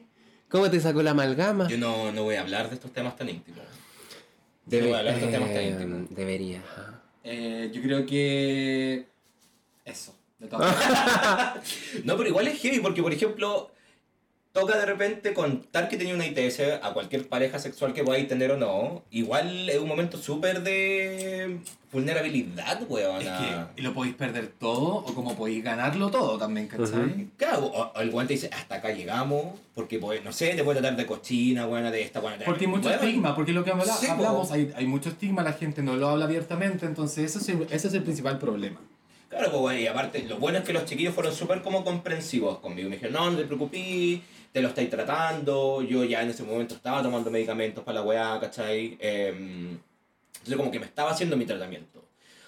¿Cómo 0.48 0.70
te 0.70 0.80
sacó 0.80 1.02
la 1.02 1.10
amalgama? 1.10 1.68
Yo 1.68 1.76
no, 1.78 2.10
no 2.12 2.22
voy 2.24 2.36
a 2.36 2.40
hablar 2.40 2.68
de 2.68 2.74
estos 2.76 2.92
temas 2.92 3.16
tan 3.16 3.28
íntimos. 3.28 3.60
Debe- 4.66 4.82
no 4.84 4.88
voy 4.88 4.96
a 4.96 4.98
hablar 5.00 5.14
de 5.14 5.20
estos 5.20 5.32
temas 5.32 5.48
tan 5.54 5.62
eh, 5.62 5.68
íntimos. 5.68 6.08
debería. 6.16 6.62
Eh, 7.24 7.70
yo 7.72 7.82
creo 7.82 8.06
que... 8.06 9.06
Eso. 9.84 10.14
De 10.38 10.46
todas 10.48 10.74
maneras. 10.74 11.54
No, 12.04 12.16
pero 12.16 12.28
igual 12.28 12.46
es 12.48 12.60
heavy 12.60 12.80
porque, 12.80 13.02
por 13.02 13.12
ejemplo, 13.12 13.70
toca 14.52 14.76
de 14.78 14.86
repente 14.86 15.34
contar 15.34 15.88
que 15.88 15.96
tenía 15.96 16.14
una 16.14 16.26
ITS 16.26 16.60
a 16.82 16.92
cualquier 16.92 17.28
pareja 17.28 17.58
sexual 17.58 17.92
que 17.92 18.02
podáis 18.04 18.28
tener 18.28 18.50
o 18.52 18.56
no. 18.56 19.02
Igual 19.10 19.68
es 19.68 19.78
un 19.78 19.88
momento 19.88 20.16
súper 20.18 20.62
de 20.62 21.58
vulnerabilidad, 21.92 22.82
weón. 22.88 23.22
Es 23.22 23.28
que 23.76 23.82
lo 23.82 23.94
podéis 23.94 24.14
perder 24.14 24.48
todo 24.48 24.96
o 24.96 25.14
como 25.14 25.36
podéis 25.36 25.62
ganarlo 25.64 26.10
todo 26.10 26.38
también, 26.38 26.66
¿cachai? 26.68 27.28
Claro, 27.36 27.66
o, 27.66 27.92
o 27.96 28.00
el 28.00 28.10
guante 28.10 28.34
dice, 28.34 28.50
hasta 28.52 28.76
acá 28.76 28.90
llegamos, 28.92 29.58
porque, 29.74 29.98
pues, 29.98 30.22
no 30.24 30.32
sé, 30.32 30.54
te 30.54 30.62
puede 30.64 30.80
tratar 30.80 30.96
de 30.98 31.06
cochina, 31.06 31.66
buena 31.66 31.90
de 31.90 32.02
esta, 32.02 32.20
de 32.20 32.44
Porque 32.44 32.64
hay 32.64 32.70
mucho 32.70 32.88
Bueno, 32.88 33.02
estigma, 33.02 33.34
porque 33.34 33.52
lo 33.52 33.64
que 33.64 33.70
habla- 33.70 33.84
Sí, 33.96 34.06
hablamos, 34.06 34.50
hay, 34.52 34.72
hay 34.76 34.86
mucho 34.86 35.08
estigma, 35.10 35.42
la 35.42 35.52
gente 35.52 35.82
no 35.82 35.96
lo 35.96 36.08
habla 36.08 36.24
abiertamente, 36.26 36.86
entonces 36.86 37.24
ese 37.24 37.38
es 37.38 37.48
el, 37.48 37.62
ese 37.72 37.88
es 37.88 37.94
el 37.94 38.02
principal 38.02 38.38
problema. 38.38 38.80
Claro, 39.28 39.50
pues 39.50 39.60
bueno, 39.60 39.80
y 39.80 39.86
aparte, 39.86 40.22
lo 40.22 40.38
bueno 40.38 40.58
es 40.58 40.64
que 40.64 40.72
los 40.72 40.86
chiquillos 40.86 41.14
fueron 41.14 41.34
súper 41.34 41.60
como 41.60 41.84
comprensivos 41.84 42.58
conmigo. 42.60 42.88
Me 42.88 42.96
dijeron, 42.96 43.14
no, 43.14 43.30
no 43.30 43.36
te 43.36 43.44
preocupes, 43.44 44.20
te 44.52 44.62
lo 44.62 44.68
estáis 44.68 44.88
tratando. 44.88 45.82
Yo 45.82 46.04
ya 46.04 46.22
en 46.22 46.30
ese 46.30 46.42
momento 46.42 46.74
estaba 46.74 47.02
tomando 47.02 47.30
medicamentos 47.30 47.84
para 47.84 48.00
la 48.00 48.06
weá, 48.06 48.40
¿cachai? 48.40 48.96
Em, 49.00 49.78
entonces 50.32 50.56
como 50.56 50.70
que 50.70 50.80
me 50.80 50.86
estaba 50.86 51.10
haciendo 51.10 51.36
mi 51.36 51.44
tratamiento. 51.44 52.02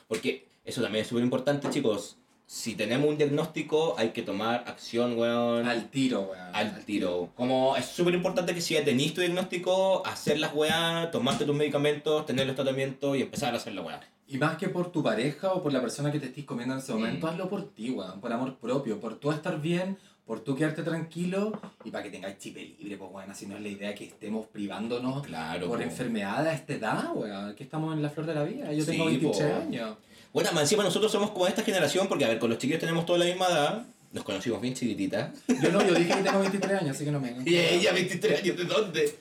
Porque 0.09 0.47
eso 0.65 0.81
también 0.81 1.03
es 1.03 1.09
súper 1.09 1.23
importante, 1.23 1.69
chicos. 1.69 2.17
Si 2.47 2.75
tenemos 2.75 3.09
un 3.09 3.17
diagnóstico, 3.17 3.95
hay 3.97 4.09
que 4.09 4.23
tomar 4.23 4.65
acción, 4.67 5.17
weón. 5.19 5.69
Al 5.69 5.91
tiro, 5.91 6.23
weón. 6.23 6.55
al 6.55 6.85
tiro. 6.85 7.29
Como 7.37 7.77
es 7.77 7.85
súper 7.85 8.15
importante 8.15 8.55
que 8.55 8.61
si 8.61 8.75
ya 8.75 8.85
tenéis 8.85 9.15
tu 9.15 9.21
diagnóstico, 9.21 10.05
hacer 10.07 10.39
las 10.41 10.55
weá, 10.55 11.11
tomarte 11.13 11.45
tus 11.45 11.55
medicamentos, 11.55 12.27
tener 12.27 12.47
los 12.47 12.57
tratamientos 12.57 13.17
y 13.17 13.23
empezar 13.23 13.53
a 13.55 13.59
hacer 13.59 13.75
la 13.75 13.83
weá. 13.83 14.01
Y 14.31 14.39
más 14.39 14.57
que 14.57 14.69
por 14.69 14.93
tu 14.93 15.03
pareja 15.03 15.53
o 15.53 15.63
por 15.63 15.73
la 15.73 15.81
persona 15.81 16.13
que 16.13 16.21
te 16.21 16.27
estés 16.27 16.45
comiendo 16.45 16.75
en 16.75 16.81
ese 16.81 16.93
momento, 16.93 17.27
Mm. 17.27 17.31
hazlo 17.31 17.49
por 17.49 17.69
ti, 17.75 17.91
weón, 17.91 18.21
por 18.21 18.33
amor 18.33 18.57
propio, 18.59 19.01
por 19.01 19.17
tú 19.19 19.33
estar 19.33 19.61
bien, 19.61 19.99
por 20.25 20.39
tú 20.41 20.55
quedarte 20.55 20.83
tranquilo 20.85 21.61
y 21.85 21.91
para 21.91 22.05
que 22.05 22.11
tengáis 22.11 22.39
chipe 22.39 22.77
libre, 22.79 22.97
pues 22.97 23.11
weón, 23.13 23.31
así 23.31 23.47
no 23.47 23.57
es 23.57 23.63
la 23.63 23.69
idea 23.69 23.93
que 23.95 24.05
estemos 24.05 24.47
privándonos 24.47 25.27
Claro. 25.27 25.67
por 25.67 25.79
po. 25.79 25.83
enfermedad 25.85 26.47
a 26.47 26.55
esta 26.55 26.75
edad, 26.75 27.11
weón, 27.15 27.55
que 27.57 27.65
estamos 27.65 27.93
en 27.97 28.03
la 28.03 28.11
flor 28.11 28.27
de 28.27 28.35
la 28.37 28.45
vida, 28.45 28.73
yo 28.73 28.85
tengo 28.87 29.05
Sí, 29.09 29.17
23 29.17 29.51
po. 29.53 29.61
años. 29.63 29.97
Bueno, 30.33 30.53
más 30.53 30.63
encima 30.63 30.85
nosotros 30.85 31.11
somos 31.11 31.31
como 31.33 31.49
esta 31.49 31.63
generación, 31.65 32.07
porque 32.07 32.25
a 32.25 32.29
ver, 32.29 32.39
con 32.39 32.51
los 32.51 32.59
chiquillos 32.59 32.79
tenemos 32.81 33.05
toda 33.05 33.19
la 33.19 33.25
misma 33.25 33.47
edad, 33.49 33.85
nos 34.13 34.23
conocimos 34.23 34.61
bien 34.61 34.75
chiquititas. 34.75 35.33
Yo 35.61 35.73
no, 35.73 35.85
yo 35.85 35.93
dije 35.95 36.15
que 36.15 36.23
tengo 36.23 36.39
23 36.39 36.81
años, 36.83 36.95
así 36.95 37.05
que 37.05 37.11
no 37.11 37.19
me... 37.21 37.35
Y 37.45 37.57
ella, 37.57 37.93
23 37.93 38.41
años, 38.43 38.57
¿de 38.57 38.65
dónde? 38.65 39.19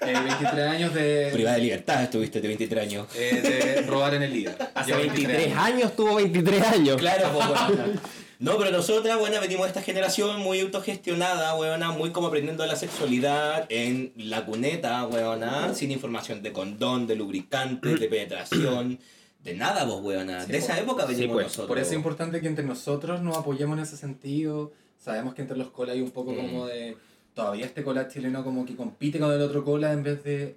Eh, 0.00 0.12
23 0.24 0.66
años 0.66 0.94
de, 0.94 1.30
Privada 1.32 1.56
de 1.56 1.62
libertad 1.62 2.02
estuviste 2.02 2.40
de 2.40 2.48
23 2.48 2.82
años. 2.82 3.06
eh, 3.16 3.40
de 3.76 3.82
robar 3.82 4.14
en 4.14 4.22
el 4.22 4.32
líder. 4.32 4.56
Hace 4.74 4.90
Llevo 4.92 5.00
23 5.02 5.56
años 5.56 5.96
tuvo 5.96 6.14
23 6.16 6.62
años. 6.62 6.96
Claro, 6.96 7.30
pues 7.32 7.46
bueno. 7.48 8.00
No, 8.40 8.56
pero 8.56 8.70
nosotras, 8.70 9.18
bueno, 9.18 9.40
venimos 9.40 9.64
de 9.64 9.68
esta 9.70 9.82
generación 9.82 10.38
muy 10.40 10.60
autogestionada, 10.60 11.56
weona, 11.56 11.90
muy 11.90 12.10
como 12.12 12.28
aprendiendo 12.28 12.62
de 12.62 12.68
la 12.68 12.76
sexualidad 12.76 13.66
en 13.68 14.12
la 14.14 14.44
cuneta, 14.46 15.04
weona, 15.08 15.74
sin 15.74 15.90
información 15.90 16.40
de 16.40 16.52
condón, 16.52 17.08
de 17.08 17.16
lubricante, 17.16 17.96
de 17.96 18.06
penetración, 18.08 19.00
de 19.42 19.54
nada, 19.54 19.82
vos, 19.86 20.04
weona. 20.04 20.44
Sí, 20.46 20.52
de 20.52 20.58
esa 20.58 20.76
po. 20.76 20.82
época 20.82 21.06
Sí, 21.08 21.14
venimos 21.14 21.34
pues. 21.34 21.46
nosotros. 21.46 21.66
Por 21.66 21.78
eso 21.80 21.90
es 21.90 21.96
importante 21.96 22.40
que 22.40 22.46
entre 22.46 22.64
nosotros 22.64 23.20
nos 23.22 23.36
apoyemos 23.36 23.76
en 23.76 23.82
ese 23.82 23.96
sentido. 23.96 24.70
Sabemos 25.04 25.34
que 25.34 25.42
entre 25.42 25.56
los 25.56 25.70
colas 25.72 25.96
hay 25.96 26.00
un 26.00 26.12
poco 26.12 26.30
Mm. 26.32 26.36
como 26.36 26.66
de... 26.68 26.96
Todavía 27.38 27.66
este 27.66 27.84
cola 27.84 28.08
chileno 28.08 28.42
como 28.42 28.66
que 28.66 28.74
compite 28.74 29.20
con 29.20 29.30
el 29.30 29.40
otro 29.40 29.62
cola 29.64 29.92
en 29.92 30.02
vez 30.02 30.24
de... 30.24 30.56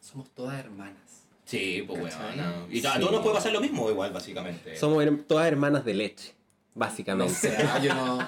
Somos 0.00 0.28
todas 0.30 0.58
hermanas. 0.58 0.96
Sí, 1.44 1.84
pues, 1.86 2.02
weona. 2.02 2.66
Y 2.68 2.84
a 2.84 2.94
Sí. 2.94 2.98
todos 2.98 3.12
nos 3.12 3.20
puede 3.22 3.36
pasar 3.36 3.52
lo 3.52 3.60
mismo, 3.60 3.88
igual, 3.88 4.12
básicamente. 4.12 4.76
Somos 4.76 5.04
her- 5.04 5.22
todas 5.24 5.46
hermanas 5.46 5.84
de 5.84 5.94
leche, 5.94 6.34
No 6.74 6.80
básicamente. 6.80 7.32
sé, 7.32 7.56
ah, 7.58 7.78
yo 7.80 7.94
no... 7.94 8.18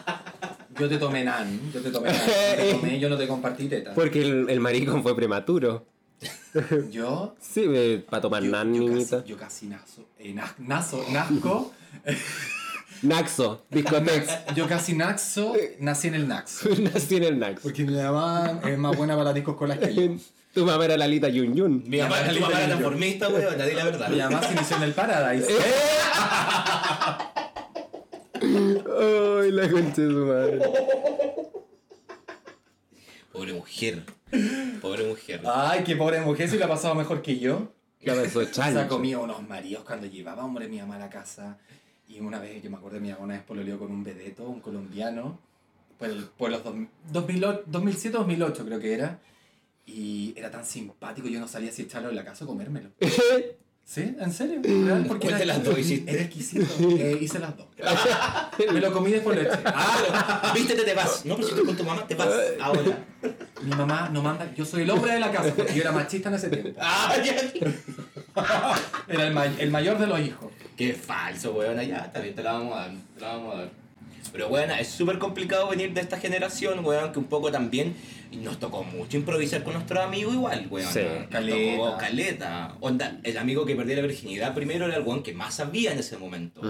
Yo 0.78 0.88
te 0.88 0.96
tomé 0.98 1.24
nan, 1.24 1.72
yo 1.72 1.80
te 1.82 1.90
tomé 1.90 2.12
nan, 2.12 2.20
yo 2.20 2.62
te 2.64 2.72
tomé, 2.80 3.00
yo 3.00 3.08
no 3.08 3.16
te 3.18 3.26
compartí 3.26 3.66
teta. 3.66 3.94
Porque 3.94 4.22
el, 4.22 4.48
el 4.48 4.60
maricón 4.60 5.02
fue 5.02 5.16
prematuro. 5.16 5.84
Yo... 6.92 7.34
Sí, 7.40 8.04
para 8.08 8.22
tomar 8.22 8.44
Yo, 8.44 8.50
nan, 8.52 8.72
yo 8.74 8.80
niñita. 8.82 9.16
casi, 9.18 9.28
yo 9.28 9.36
casi 9.36 9.66
nazo, 9.66 10.04
eh, 10.20 10.32
na- 10.32 10.54
nazo, 10.58 11.04
nazco, 11.10 11.72
Naxo, 13.02 13.64
discotex. 13.70 14.28
yo 14.56 14.66
casi 14.66 14.94
naxo, 14.94 15.54
nací 15.80 16.08
en 16.08 16.14
el 16.14 16.28
naxo. 16.28 16.68
Nací 16.78 17.16
en 17.16 17.24
el 17.24 17.38
Naxo. 17.38 17.62
Porque 17.62 17.84
mi 17.84 17.94
mamá 17.94 18.60
es 18.64 18.76
más 18.78 18.96
buena 18.96 19.16
para 19.16 19.32
discos 19.32 19.56
colas 19.56 19.78
que 19.78 19.94
yo. 19.94 20.02
Tu 20.54 20.64
mamá 20.64 20.86
era 20.86 20.96
Lalita 20.96 21.28
Yun 21.28 21.54
Yun. 21.54 21.84
Mi 21.86 21.98
mamá, 21.98 22.16
Mi 22.22 22.34
tu 22.34 22.40
mamá 22.40 22.58
era 22.58 22.68
transformista, 22.68 23.28
weona, 23.28 23.66
di 23.66 23.74
la 23.74 23.84
verdad. 23.84 24.08
Mi 24.08 24.16
mamá 24.18 24.42
se 24.42 24.52
inició 24.54 24.76
en 24.78 24.82
el 24.82 24.92
Paradise. 24.92 25.46
Ay, 28.34 29.50
la 29.52 29.70
concha 29.70 30.02
de 30.02 30.10
su 30.10 30.26
madre. 30.26 30.58
Pobre 33.32 33.52
mujer. 33.52 34.02
Pobre 34.80 35.06
mujer. 35.06 35.42
Ay, 35.46 35.84
qué 35.84 35.96
pobre 35.96 36.20
mujer, 36.22 36.48
si 36.48 36.58
la 36.58 36.64
ha 36.64 36.68
pasado 36.68 36.94
mejor 36.94 37.22
que 37.22 37.38
yo. 37.38 37.72
La 38.00 38.14
besó 38.14 38.42
Se 38.42 38.48
ha 38.48 38.52
chancho. 38.52 38.88
comido 38.88 39.20
unos 39.22 39.46
maridos 39.46 39.84
cuando 39.84 40.06
llevaba, 40.06 40.44
hombre, 40.44 40.66
mi 40.66 40.78
mamá 40.78 40.96
a 40.96 41.00
la 41.00 41.10
casa. 41.10 41.58
Y 42.08 42.20
una 42.20 42.38
vez, 42.38 42.62
yo 42.62 42.70
me 42.70 42.76
acuerdo, 42.78 43.00
mi 43.00 43.10
mamá 43.10 43.24
una 43.24 43.34
vez 43.34 43.42
pololeó 43.44 43.78
con 43.78 43.90
un 43.92 44.02
vedeto, 44.02 44.44
un 44.48 44.60
colombiano, 44.60 45.38
por, 45.98 46.08
el- 46.08 46.24
por 46.36 46.50
los 46.50 46.64
dos- 46.64 46.74
2008 47.12 47.62
2007 47.66 48.16
2008 48.18 48.64
creo 48.64 48.80
que 48.80 48.94
era. 48.94 49.18
Y 49.86 50.34
era 50.36 50.50
tan 50.50 50.64
simpático, 50.66 51.28
yo 51.28 51.40
no 51.40 51.48
sabía 51.48 51.72
si 51.72 51.82
echarlo 51.82 52.10
en 52.10 52.16
la 52.16 52.24
casa 52.24 52.44
o 52.44 52.48
comérmelo. 52.48 52.90
¿Sí? 53.84 54.14
¿En 54.20 54.30
serio? 54.34 54.60
¿Real? 54.62 55.06
Porque 55.08 55.28
¿Cuál 55.28 55.30
era 55.30 55.38
de 55.38 55.46
las 55.46 55.64
dos 55.64 55.78
hiciste? 55.78 56.10
Era 56.12 56.22
exquisito. 56.22 56.66
Eh, 56.98 57.18
hice 57.22 57.38
las 57.38 57.56
dos. 57.56 57.68
Me 58.72 58.80
lo 58.82 58.92
comí 58.92 59.10
después 59.12 59.34
lo 59.34 59.42
eché. 59.50 59.58
Ah, 59.64 60.52
vístete, 60.54 60.82
te 60.82 60.92
vas. 60.92 61.24
No, 61.24 61.36
pero 61.36 61.48
si 61.48 61.54
estoy 61.54 61.66
con 61.68 61.76
tu 61.78 61.84
mamá, 61.84 62.06
te 62.06 62.14
vas. 62.14 62.28
Ahora. 62.60 63.06
Mi 63.62 63.70
mamá 63.70 64.10
no 64.12 64.22
manda, 64.22 64.52
yo 64.54 64.66
soy 64.66 64.82
el 64.82 64.90
hombre 64.90 65.14
de 65.14 65.20
la 65.20 65.32
casa, 65.32 65.54
porque 65.54 65.72
yo 65.74 65.80
era 65.80 65.90
machista 65.92 66.28
en 66.28 66.34
ese 66.34 66.50
tiempo. 66.50 66.78
Ah, 66.78 67.14
ya. 67.24 67.34
Era 69.08 69.26
el, 69.26 69.34
may- 69.34 69.56
el 69.58 69.70
mayor 69.70 69.98
de 69.98 70.06
los 70.06 70.20
hijos. 70.20 70.50
Qué 70.76 70.92
falso, 70.94 71.52
weón. 71.52 71.80
Ya, 71.80 72.10
bien, 72.22 72.34
te 72.34 72.42
la 72.42 72.52
vamos 72.52 72.76
a 72.76 72.80
dar. 72.82 72.90
Te 73.14 73.20
la 73.20 73.28
vamos 73.28 73.54
a 73.54 73.58
dar. 73.58 73.68
Pero 74.32 74.48
bueno, 74.48 74.74
es 74.74 74.88
súper 74.88 75.18
complicado 75.18 75.68
venir 75.68 75.92
de 75.94 76.00
esta 76.02 76.18
generación, 76.18 76.84
weón, 76.84 77.12
que 77.12 77.18
un 77.18 77.24
poco 77.24 77.50
también 77.50 77.96
nos 78.32 78.58
tocó 78.58 78.84
mucho 78.84 79.16
improvisar 79.16 79.62
con 79.64 79.74
nuestros 79.74 79.98
amigos 80.04 80.34
igual, 80.34 80.66
weón. 80.70 80.92
Sí. 80.92 81.00
Nos 81.00 81.26
Caleta. 81.28 81.76
tocó 81.76 81.96
caleta. 81.98 82.76
Onda, 82.80 83.18
el 83.22 83.38
amigo 83.38 83.64
que 83.64 83.74
perdió 83.74 83.96
la 83.96 84.02
virginidad 84.02 84.54
primero 84.54 84.86
era 84.86 84.96
el 84.96 85.02
weón 85.02 85.22
que 85.22 85.32
más 85.32 85.54
sabía 85.54 85.92
en 85.92 85.98
ese 85.98 86.16
momento. 86.16 86.60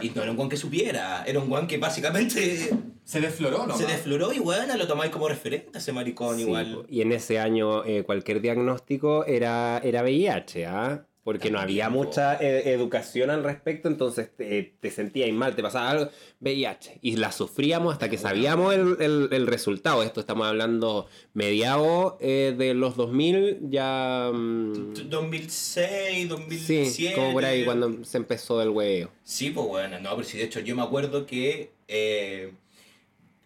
Y 0.00 0.10
no 0.10 0.22
era 0.22 0.30
un 0.30 0.36
weón 0.38 0.48
que 0.48 0.56
supiera, 0.56 1.24
era 1.26 1.38
un 1.40 1.50
weón 1.50 1.66
que 1.66 1.78
básicamente 1.78 2.70
Se 3.04 3.20
desfloró, 3.20 3.66
¿no? 3.66 3.76
se 3.76 3.84
desfloró 3.86 4.32
y 4.32 4.38
weón, 4.40 4.66
lo 4.78 4.86
tomáis 4.86 5.10
como 5.12 5.28
referente 5.28 5.70
a 5.74 5.78
ese 5.78 5.92
maricón 5.92 6.36
Sí, 6.36 6.42
igual. 6.42 6.86
y 6.88 7.02
en 7.02 7.12
ese 7.12 7.38
año 7.38 7.84
eh, 7.84 8.02
cualquier 8.02 8.40
diagnóstico 8.40 9.26
era, 9.26 9.78
era 9.84 10.02
VIH, 10.02 10.66
¿ah? 10.66 11.06
Porque 11.24 11.50
no 11.50 11.58
había 11.58 11.88
mucha 11.88 12.36
eh, 12.36 12.70
educación 12.72 13.30
al 13.30 13.42
respecto, 13.42 13.88
entonces 13.88 14.30
te, 14.36 14.74
te 14.78 14.90
sentías 14.90 15.32
mal, 15.32 15.56
te 15.56 15.62
pasaba 15.62 15.90
algo, 15.90 16.10
VIH, 16.40 16.98
y 17.00 17.16
la 17.16 17.32
sufríamos 17.32 17.94
hasta 17.94 18.10
que 18.10 18.18
sabíamos 18.18 18.74
el, 18.74 18.96
el- 19.00 19.28
el 19.32 19.46
resultado. 19.46 20.02
Esto 20.02 20.20
estamos 20.20 20.46
hablando 20.46 21.06
mediados 21.32 22.14
eh, 22.20 22.54
de 22.56 22.74
los 22.74 22.96
2000, 22.96 23.58
ya... 23.70 24.30
mm, 24.32 25.08
2006, 25.08 26.28
2007. 26.28 26.90
sí, 26.90 27.10
como 27.14 27.32
por 27.32 27.44
ahí 27.44 27.64
cuando 27.64 28.04
se 28.04 28.18
empezó 28.18 28.60
el 28.62 28.68
hueveo. 28.68 29.10
Sí, 29.22 29.50
pues 29.50 29.66
bueno, 29.66 29.98
no, 30.00 30.10
pero 30.16 30.28
sí, 30.28 30.38
de 30.38 30.44
hecho 30.44 30.60
yo 30.60 30.76
me 30.76 30.82
acuerdo 30.82 31.26
que 31.26 31.72
eh, 31.88 32.52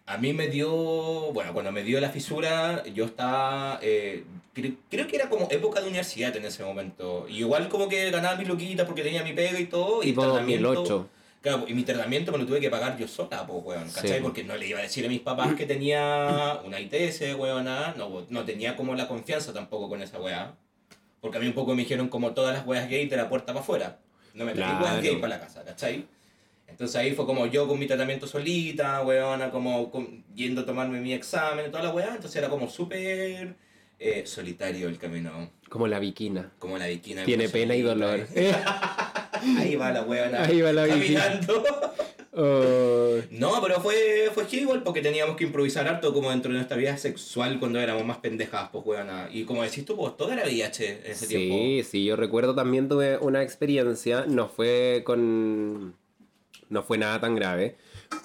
a 0.09 0.17
mí 0.17 0.33
me 0.33 0.47
dio, 0.47 0.69
bueno, 1.33 1.53
cuando 1.53 1.71
me 1.71 1.83
dio 1.83 1.99
la 2.01 2.09
fisura, 2.09 2.83
yo 2.93 3.05
estaba, 3.05 3.79
eh, 3.83 4.23
cre- 4.55 4.75
creo 4.89 5.05
que 5.07 5.15
era 5.15 5.29
como 5.29 5.47
época 5.51 5.79
de 5.81 5.87
universidad 5.87 6.35
en 6.35 6.45
ese 6.45 6.63
momento. 6.63 7.27
Y 7.29 7.37
igual 7.39 7.69
como 7.69 7.87
que 7.87 8.09
ganaba 8.09 8.35
mis 8.35 8.47
loquitas 8.47 8.87
porque 8.87 9.03
tenía 9.03 9.23
mi 9.23 9.33
pega 9.33 9.59
y 9.59 9.65
todo. 9.65 10.01
Y 10.01 10.07
Tipo 10.07 10.23
tratamiento- 10.23 10.73
2008. 10.73 11.09
Claro, 11.41 11.65
y 11.67 11.73
mi 11.73 11.83
tratamiento 11.83 12.31
me 12.33 12.39
lo 12.39 12.45
tuve 12.47 12.59
que 12.59 12.69
pagar 12.69 12.97
yo 12.97 13.07
sola, 13.07 13.45
pues, 13.47 13.63
weón, 13.63 13.89
¿cachai? 13.89 14.17
Sí. 14.17 14.19
Porque 14.21 14.43
no 14.43 14.57
le 14.57 14.67
iba 14.67 14.79
a 14.79 14.81
decir 14.81 15.05
a 15.05 15.09
mis 15.09 15.21
papás 15.21 15.53
que 15.53 15.65
tenía 15.65 16.59
una 16.65 16.79
ITS, 16.81 17.35
weón, 17.35 17.65
nada. 17.65 17.93
No, 17.97 18.25
no 18.29 18.43
tenía 18.45 18.75
como 18.75 18.95
la 18.95 19.07
confianza 19.07 19.53
tampoco 19.53 19.87
con 19.89 20.01
esa 20.01 20.19
weá. 20.19 20.55
Porque 21.21 21.37
a 21.37 21.39
mí 21.39 21.47
un 21.47 21.53
poco 21.53 21.75
me 21.75 21.83
dijeron 21.83 22.09
como 22.09 22.31
todas 22.33 22.57
las 22.57 22.65
weas 22.65 22.89
gay 22.89 23.07
de 23.07 23.15
la 23.15 23.29
puerta 23.29 23.47
para 23.53 23.59
afuera. 23.59 23.99
No 24.33 24.43
me 24.43 24.53
traí 24.53 24.67
weas 24.69 24.79
Claro. 24.79 25.01
gay 25.01 25.15
para 25.17 25.35
la 25.37 25.39
casa, 25.39 25.63
¿cachai? 25.63 26.05
Entonces 26.79 26.95
ahí 26.95 27.11
fue 27.11 27.25
como 27.25 27.45
yo 27.45 27.67
con 27.67 27.77
mi 27.77 27.87
tratamiento 27.87 28.25
solita, 28.25 29.01
weona, 29.01 29.51
como 29.51 29.91
con- 29.91 30.23
yendo 30.33 30.61
a 30.61 30.65
tomarme 30.65 31.01
mi 31.01 31.11
examen 31.11 31.65
y 31.67 31.69
toda 31.71 31.83
la 31.83 31.89
weá. 31.93 32.15
Entonces 32.15 32.37
era 32.37 32.47
como 32.47 32.69
súper 32.69 33.55
eh, 33.99 34.23
solitario 34.25 34.87
el 34.87 34.97
camino. 34.97 35.51
Como 35.67 35.87
la 35.87 35.99
viquina. 35.99 36.53
Como 36.57 36.77
la 36.77 36.87
viquina. 36.87 37.25
Tiene 37.25 37.49
pena 37.49 37.75
y 37.75 37.81
dolor. 37.81 38.25
Ahí 39.57 39.75
va 39.75 39.91
la 39.91 40.03
weona. 40.03 40.45
Ahí 40.45 40.61
va 40.61 40.71
la 40.71 40.85
viquina. 40.85 41.41
Oh, 42.31 43.17
No, 43.31 43.59
pero 43.61 43.81
fue, 43.81 44.29
fue 44.33 44.45
igual 44.51 44.83
porque 44.83 45.01
teníamos 45.01 45.35
que 45.35 45.43
improvisar 45.43 45.87
harto 45.87 46.13
como 46.13 46.29
dentro 46.29 46.51
de 46.51 46.57
nuestra 46.59 46.77
vida 46.77 46.95
sexual 46.95 47.59
cuando 47.59 47.79
éramos 47.79 48.05
más 48.05 48.19
pendejas, 48.19 48.69
pues 48.71 48.85
weona. 48.85 49.27
Y 49.33 49.43
como 49.43 49.63
decís 49.63 49.83
tú, 49.83 49.97
pues 49.97 50.15
todo 50.15 50.31
era 50.31 50.43
VIH 50.43 51.01
en 51.05 51.11
ese 51.11 51.27
tiempo. 51.27 51.55
Sí, 51.55 51.83
sí, 51.83 52.05
yo 52.05 52.15
recuerdo 52.15 52.55
también 52.55 52.87
tuve 52.87 53.17
una 53.17 53.41
experiencia, 53.43 54.25
no 54.27 54.47
fue 54.47 55.01
con... 55.05 55.95
no 56.69 56.83
fue 56.83 56.97
nada 56.97 57.19
tan 57.19 57.35
grave, 57.35 57.75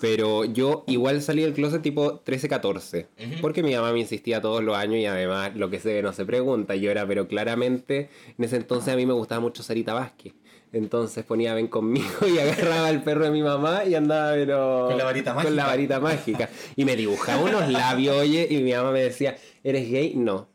pero 0.00 0.44
yo 0.44 0.84
igual 0.86 1.20
salí 1.22 1.42
del 1.42 1.52
closet 1.54 1.82
tipo 1.82 2.22
13-14, 2.24 3.06
Ujú. 3.18 3.40
porque 3.40 3.62
mi 3.62 3.74
mamá 3.74 3.92
me 3.92 4.00
insistía 4.00 4.40
todos 4.40 4.62
los 4.62 4.76
años 4.76 4.96
y 4.98 5.06
además 5.06 5.52
lo 5.56 5.70
que 5.70 5.80
se 5.80 5.94
ve 5.94 6.02
no 6.02 6.12
se 6.12 6.24
pregunta, 6.24 6.74
yo 6.74 6.90
era, 6.90 7.06
pero 7.06 7.26
claramente 7.28 8.08
en 8.38 8.44
ese 8.44 8.56
entonces 8.56 8.92
a 8.92 8.96
mí 8.96 9.06
me 9.06 9.12
gustaba 9.14 9.40
mucho 9.40 9.62
Sarita 9.62 9.94
Vázquez. 9.94 10.34
Entonces 10.72 11.24
ponía 11.24 11.54
ven 11.54 11.68
conmigo 11.68 12.08
y 12.26 12.36
agarraba 12.38 12.88
al 12.88 13.02
perro 13.04 13.24
de 13.24 13.30
mi 13.30 13.42
mamá 13.42 13.84
y 13.84 13.94
andaba 13.94 14.32
pero 14.32 14.86
Con 14.88 14.98
la 14.98 15.04
varita 15.04 15.32
Con 15.32 15.44
la 15.44 15.50
mágica. 15.50 15.66
varita 15.68 16.00
mágica. 16.00 16.48
Y 16.74 16.84
me 16.84 16.96
dibujaba 16.96 17.42
unos 17.42 17.68
labios, 17.70 18.16
oye, 18.16 18.48
y 18.50 18.56
mi 18.62 18.72
mamá 18.72 18.90
me 18.90 19.00
decía, 19.00 19.36
¿eres 19.62 19.88
gay? 19.88 20.14
No. 20.16 20.48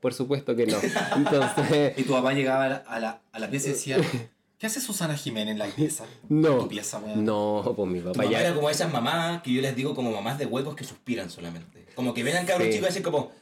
Por 0.00 0.14
supuesto 0.14 0.56
que 0.56 0.64
no. 0.66 0.78
Entonces, 1.16 1.98
Y 1.98 2.04
tu 2.04 2.12
papá 2.14 2.32
llegaba 2.32 2.64
a 2.64 2.68
la, 2.68 2.76
a 2.76 2.98
la, 3.00 3.20
a 3.30 3.38
la 3.38 3.50
pieza 3.50 3.68
y 3.68 3.72
decía, 3.72 3.98
¿qué 4.58 4.66
hace 4.66 4.80
Susana 4.80 5.16
Jiménez 5.16 5.52
en 5.52 5.58
la 5.58 5.66
pieza? 5.66 6.04
no. 6.28 6.58
Tu 6.58 6.68
pieza, 6.68 6.98
weón. 6.98 7.24
No, 7.24 7.72
pues 7.76 7.88
mi 7.90 8.00
Tu 8.00 8.06
papá 8.06 8.22
mamá 8.24 8.38
era 8.40 8.48
ya. 8.50 8.54
como 8.54 8.70
esas 8.70 8.92
mamás 8.92 9.42
que 9.42 9.52
yo 9.52 9.62
les 9.62 9.74
digo 9.76 9.94
como 9.94 10.10
mamás 10.10 10.38
de 10.38 10.46
huevos 10.46 10.74
que 10.74 10.84
suspiran 10.84 11.30
solamente. 11.30 11.86
Como 11.94 12.14
que 12.14 12.22
ven 12.22 12.36
al 12.36 12.46
cabro 12.46 12.64
Sí. 12.64 12.72
chico 12.72 12.84
y 12.86 12.88
hacen 12.88 13.02
como... 13.02 13.32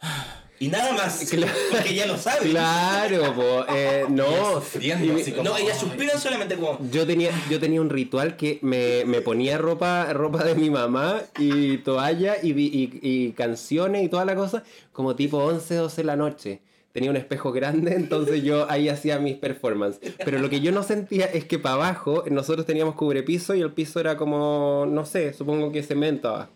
"Ah", 0.00 0.38
Y 0.58 0.68
nada 0.68 0.92
más. 0.92 1.18
Claro. 1.30 1.52
Porque 1.72 1.94
ya 1.94 2.06
lo 2.06 2.16
saben. 2.16 2.50
Claro, 2.50 3.34
pues, 3.34 3.76
eh, 3.76 4.04
no. 4.10 4.58
así 4.58 5.32
como, 5.32 5.42
No, 5.42 5.56
ellas 5.56 5.78
suspiran 5.80 6.20
solamente 6.20 6.54
como... 6.56 6.78
Yo 6.90 7.04
tenía, 7.06 7.30
yo 7.50 7.58
tenía 7.58 7.80
un 7.80 7.90
ritual 7.90 8.36
que 8.36 8.58
me, 8.62 9.04
me 9.06 9.20
ponía 9.22 9.58
ropa, 9.58 10.12
ropa 10.12 10.44
de 10.44 10.54
mi 10.54 10.70
mamá 10.70 11.20
y 11.38 11.78
toalla 11.78 12.36
y, 12.42 12.50
y, 12.52 12.98
y 13.02 13.32
canciones 13.32 14.04
y 14.04 14.08
toda 14.08 14.24
la 14.24 14.36
cosa 14.36 14.62
como 14.92 15.16
tipo 15.16 15.38
11, 15.38 15.74
12 15.74 15.96
de 15.96 16.04
la 16.04 16.16
noche. 16.16 16.60
Tenía 16.92 17.10
un 17.10 17.16
espejo 17.16 17.52
grande, 17.52 17.94
entonces 17.94 18.42
yo 18.42 18.70
ahí 18.70 18.88
hacía 18.88 19.18
mis 19.18 19.36
performances. 19.36 20.14
Pero 20.24 20.38
lo 20.38 20.50
que 20.50 20.60
yo 20.60 20.72
no 20.72 20.82
sentía 20.82 21.26
es 21.26 21.44
que 21.44 21.58
para 21.58 21.76
abajo 21.76 22.24
nosotros 22.30 22.66
teníamos 22.66 22.94
cubrepiso 22.94 23.54
y 23.54 23.62
el 23.62 23.72
piso 23.72 24.00
era 24.00 24.16
como, 24.16 24.86
no 24.88 25.04
sé, 25.04 25.32
supongo 25.32 25.72
que 25.72 25.82
cemento 25.82 26.28
abajo. 26.28 26.52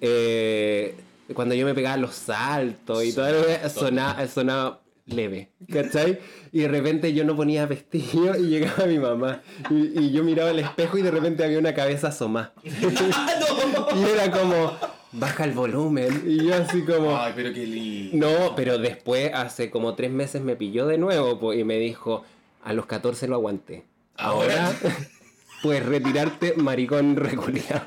Eh, 0.00 0.94
cuando 1.34 1.54
yo 1.54 1.66
me 1.66 1.74
pegaba 1.74 1.96
los 1.96 2.14
saltos 2.14 3.04
y 3.04 3.12
todo 3.12 3.44
sonaba, 3.68 4.26
sonaba 4.26 4.80
leve, 5.06 5.50
¿cachai? 5.72 6.18
Y 6.52 6.60
de 6.60 6.68
repente 6.68 7.12
yo 7.12 7.24
no 7.24 7.36
ponía 7.36 7.66
vestido 7.66 8.36
y 8.36 8.48
llegaba 8.48 8.86
mi 8.86 8.98
mamá. 8.98 9.42
Y, 9.70 10.00
y 10.00 10.12
yo 10.12 10.24
miraba 10.24 10.50
el 10.50 10.58
espejo 10.58 10.98
y 10.98 11.02
de 11.02 11.10
repente 11.10 11.44
había 11.44 11.58
una 11.58 11.74
cabeza 11.74 12.08
asomada. 12.08 12.52
y 12.64 14.02
era 14.04 14.30
como, 14.30 14.72
baja 15.12 15.44
el 15.44 15.52
volumen. 15.52 16.22
Y 16.26 16.44
yo 16.46 16.54
así 16.54 16.82
como... 16.82 17.16
Ay, 17.16 17.32
pero 17.34 17.52
qué 17.52 17.66
lindo. 17.66 18.28
No, 18.30 18.54
pero 18.56 18.78
después, 18.78 19.30
hace 19.34 19.70
como 19.70 19.94
tres 19.94 20.10
meses 20.10 20.42
me 20.42 20.56
pilló 20.56 20.86
de 20.86 20.98
nuevo 20.98 21.38
po, 21.38 21.52
y 21.52 21.64
me 21.64 21.78
dijo, 21.78 22.24
a 22.64 22.72
los 22.72 22.86
14 22.86 23.28
lo 23.28 23.36
aguanté. 23.36 23.84
Ahora 24.16 24.66
Ahora- 24.66 24.78
puedes 25.62 25.84
retirarte, 25.84 26.54
maricón 26.56 27.16
reculeado. 27.16 27.86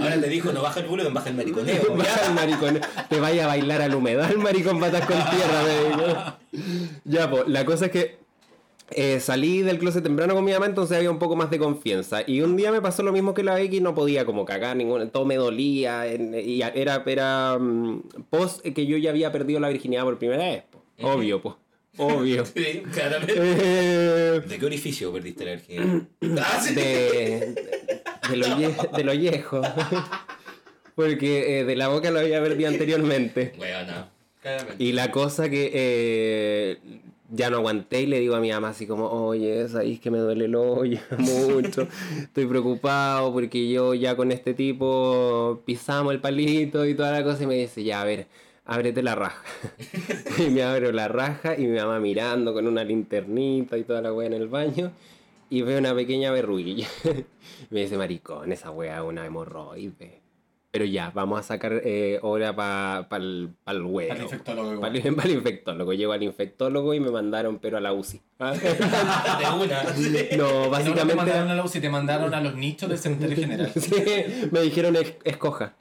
Ahora 0.00 0.14
le 0.16 0.28
dijo, 0.28 0.52
no 0.52 0.62
baja 0.62 0.80
el 0.80 0.86
volumen, 0.86 1.12
baja 1.12 1.30
el 1.30 1.34
mariconeo. 1.36 1.82
Baja 1.96 2.26
el 2.28 2.34
maricón, 2.34 2.80
te 3.08 3.18
vaya 3.18 3.44
a 3.44 3.48
bailar 3.48 3.82
al 3.82 3.94
humedal, 3.94 4.38
maricón, 4.38 4.78
patas 4.78 5.04
con 5.04 5.16
tierra, 5.16 5.62
me 5.64 5.88
dijo. 5.88 6.96
Ya, 7.04 7.28
pues, 7.28 7.48
la 7.48 7.64
cosa 7.64 7.86
es 7.86 7.90
que 7.90 8.19
eh, 8.92 9.20
salí 9.20 9.62
del 9.62 9.78
closet 9.78 10.02
temprano 10.02 10.34
con 10.34 10.44
mi 10.44 10.52
mamá, 10.52 10.66
entonces 10.66 10.96
había 10.96 11.10
un 11.10 11.18
poco 11.18 11.36
más 11.36 11.50
de 11.50 11.58
confianza. 11.58 12.22
Y 12.26 12.40
un 12.40 12.56
día 12.56 12.72
me 12.72 12.80
pasó 12.80 13.02
lo 13.02 13.12
mismo 13.12 13.34
que 13.34 13.42
la 13.42 13.54
Becky, 13.54 13.80
no 13.80 13.94
podía 13.94 14.24
como 14.24 14.44
cagar, 14.44 14.76
ningún, 14.76 15.10
todo 15.10 15.24
me 15.24 15.36
dolía. 15.36 16.06
en- 16.06 16.34
y 16.34 16.60
era, 16.62 17.02
era 17.06 17.58
mm, 17.58 18.02
post 18.30 18.60
que 18.66 18.86
yo 18.86 18.96
ya 18.96 19.10
había 19.10 19.30
perdido 19.32 19.60
la 19.60 19.68
virginidad 19.68 20.04
por 20.04 20.18
primera 20.18 20.44
vez. 20.44 20.62
po. 20.70 20.82
Obvio, 21.02 21.40
pues. 21.42 21.54
Obvio. 21.98 22.44
Sí, 22.54 22.82
claramente. 22.92 23.34
Eh, 23.36 24.40
¿De 24.46 24.58
qué 24.58 24.66
orificio 24.66 25.12
perdiste 25.12 25.44
la 25.44 25.52
virginidad? 25.52 26.02
Ah, 26.42 26.60
sí. 26.60 26.74
de, 26.74 27.54
de, 28.30 28.36
lo, 28.36 28.46
vie- 28.46 28.90
de 28.96 29.04
lo 29.04 29.12
viejo. 29.12 29.60
Porque 30.94 31.60
eh, 31.60 31.64
de 31.64 31.76
la 31.76 31.88
boca 31.88 32.10
lo 32.10 32.18
había 32.20 32.42
perdido 32.42 32.68
anteriormente. 32.68 33.52
Bueno, 33.56 34.08
claramente. 34.42 34.82
Y 34.84 34.92
la 34.92 35.10
cosa 35.10 35.48
que 35.48 35.70
eh, 35.72 36.78
ya 37.30 37.50
no 37.50 37.58
aguanté 37.58 38.02
y 38.02 38.06
le 38.06 38.20
digo 38.20 38.34
a 38.34 38.40
mi 38.40 38.50
mamá 38.50 38.70
así 38.70 38.86
como, 38.86 39.08
oye, 39.08 39.68
sabéis 39.68 40.00
que 40.00 40.10
me 40.10 40.18
duele 40.18 40.46
el 40.46 40.54
hoyo 40.54 40.98
mucho, 41.18 41.86
estoy 42.18 42.46
preocupado 42.46 43.32
porque 43.32 43.70
yo 43.70 43.94
ya 43.94 44.16
con 44.16 44.32
este 44.32 44.54
tipo 44.54 45.62
pisamos 45.64 46.12
el 46.12 46.20
palito 46.20 46.84
y 46.86 46.94
toda 46.94 47.12
la 47.12 47.24
cosa 47.24 47.44
y 47.44 47.46
me 47.46 47.54
dice, 47.54 47.84
ya, 47.84 48.02
a 48.02 48.04
ver, 48.04 48.26
ábrete 48.64 49.02
la 49.02 49.14
raja. 49.14 49.42
y 50.38 50.50
me 50.50 50.62
abro 50.62 50.92
la 50.92 51.08
raja 51.08 51.58
y 51.58 51.66
mi 51.66 51.78
mamá 51.78 51.98
mirando 52.00 52.52
con 52.52 52.66
una 52.66 52.84
linternita 52.84 53.78
y 53.78 53.84
toda 53.84 54.02
la 54.02 54.12
wea 54.12 54.26
en 54.26 54.34
el 54.34 54.48
baño 54.48 54.92
y 55.50 55.62
veo 55.62 55.78
una 55.78 55.94
pequeña 55.94 56.30
verruguilla. 56.30 56.88
me 57.70 57.80
dice, 57.80 57.96
maricón, 57.96 58.52
esa 58.52 58.70
wea 58.70 58.98
es 58.98 59.02
una 59.02 59.26
hemorroide. 59.26 60.19
Pero 60.72 60.84
ya, 60.84 61.10
vamos 61.12 61.40
a 61.40 61.42
sacar 61.42 61.80
eh, 61.84 62.20
hora 62.22 62.54
para 62.54 63.08
pa 63.08 63.16
el, 63.16 63.50
pa 63.64 63.72
el 63.72 63.82
huevo. 63.82 64.14
Infectólogo. 64.22 64.80
Para 64.80 64.94
el, 64.96 65.14
para 65.16 65.28
el 65.28 65.34
infectólogo. 65.34 65.92
Llego 65.94 66.12
al 66.12 66.22
infectólogo 66.22 66.94
y 66.94 67.00
me 67.00 67.10
mandaron, 67.10 67.58
pero 67.58 67.76
a 67.76 67.80
la 67.80 67.92
UCI. 67.92 68.20
¿Ah? 68.38 68.52
De 68.54 69.64
una. 69.64 69.82
No, 70.36 70.44
No, 70.46 70.54
no 70.58 70.62
te 70.62 70.68
básicamente. 70.68 71.14
mandaron 71.16 71.50
a 71.50 71.54
la 71.56 71.64
UCI, 71.64 71.80
te 71.80 71.88
mandaron 71.90 72.34
a 72.34 72.40
los 72.40 72.54
nichos 72.54 72.88
del 72.88 72.98
cementerio 72.98 73.36
general. 73.40 73.72
Sí, 73.74 74.48
me 74.52 74.60
dijeron 74.60 74.94
"Es- 74.94 75.14
escoja. 75.24 75.74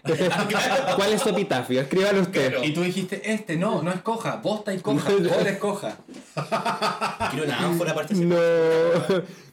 ¿Cuál 0.95 1.13
es 1.13 1.21
su 1.21 1.29
epitafio? 1.29 1.81
Escríbalo 1.81 2.21
usted. 2.21 2.49
Claro. 2.49 2.65
Y 2.65 2.73
tú 2.73 2.81
dijiste, 2.81 3.31
este 3.31 3.57
no, 3.57 3.83
no 3.83 3.91
es 3.91 4.01
coja, 4.01 4.37
vos 4.43 4.59
estáis 4.59 4.81
coja, 4.81 5.07
vos 5.11 5.37
eres 5.39 5.57
coja. 5.59 5.97
Quiero 7.29 7.45
una 7.45 7.59
ánfora 7.65 7.91
aparte. 7.91 8.15
No, 8.15 8.35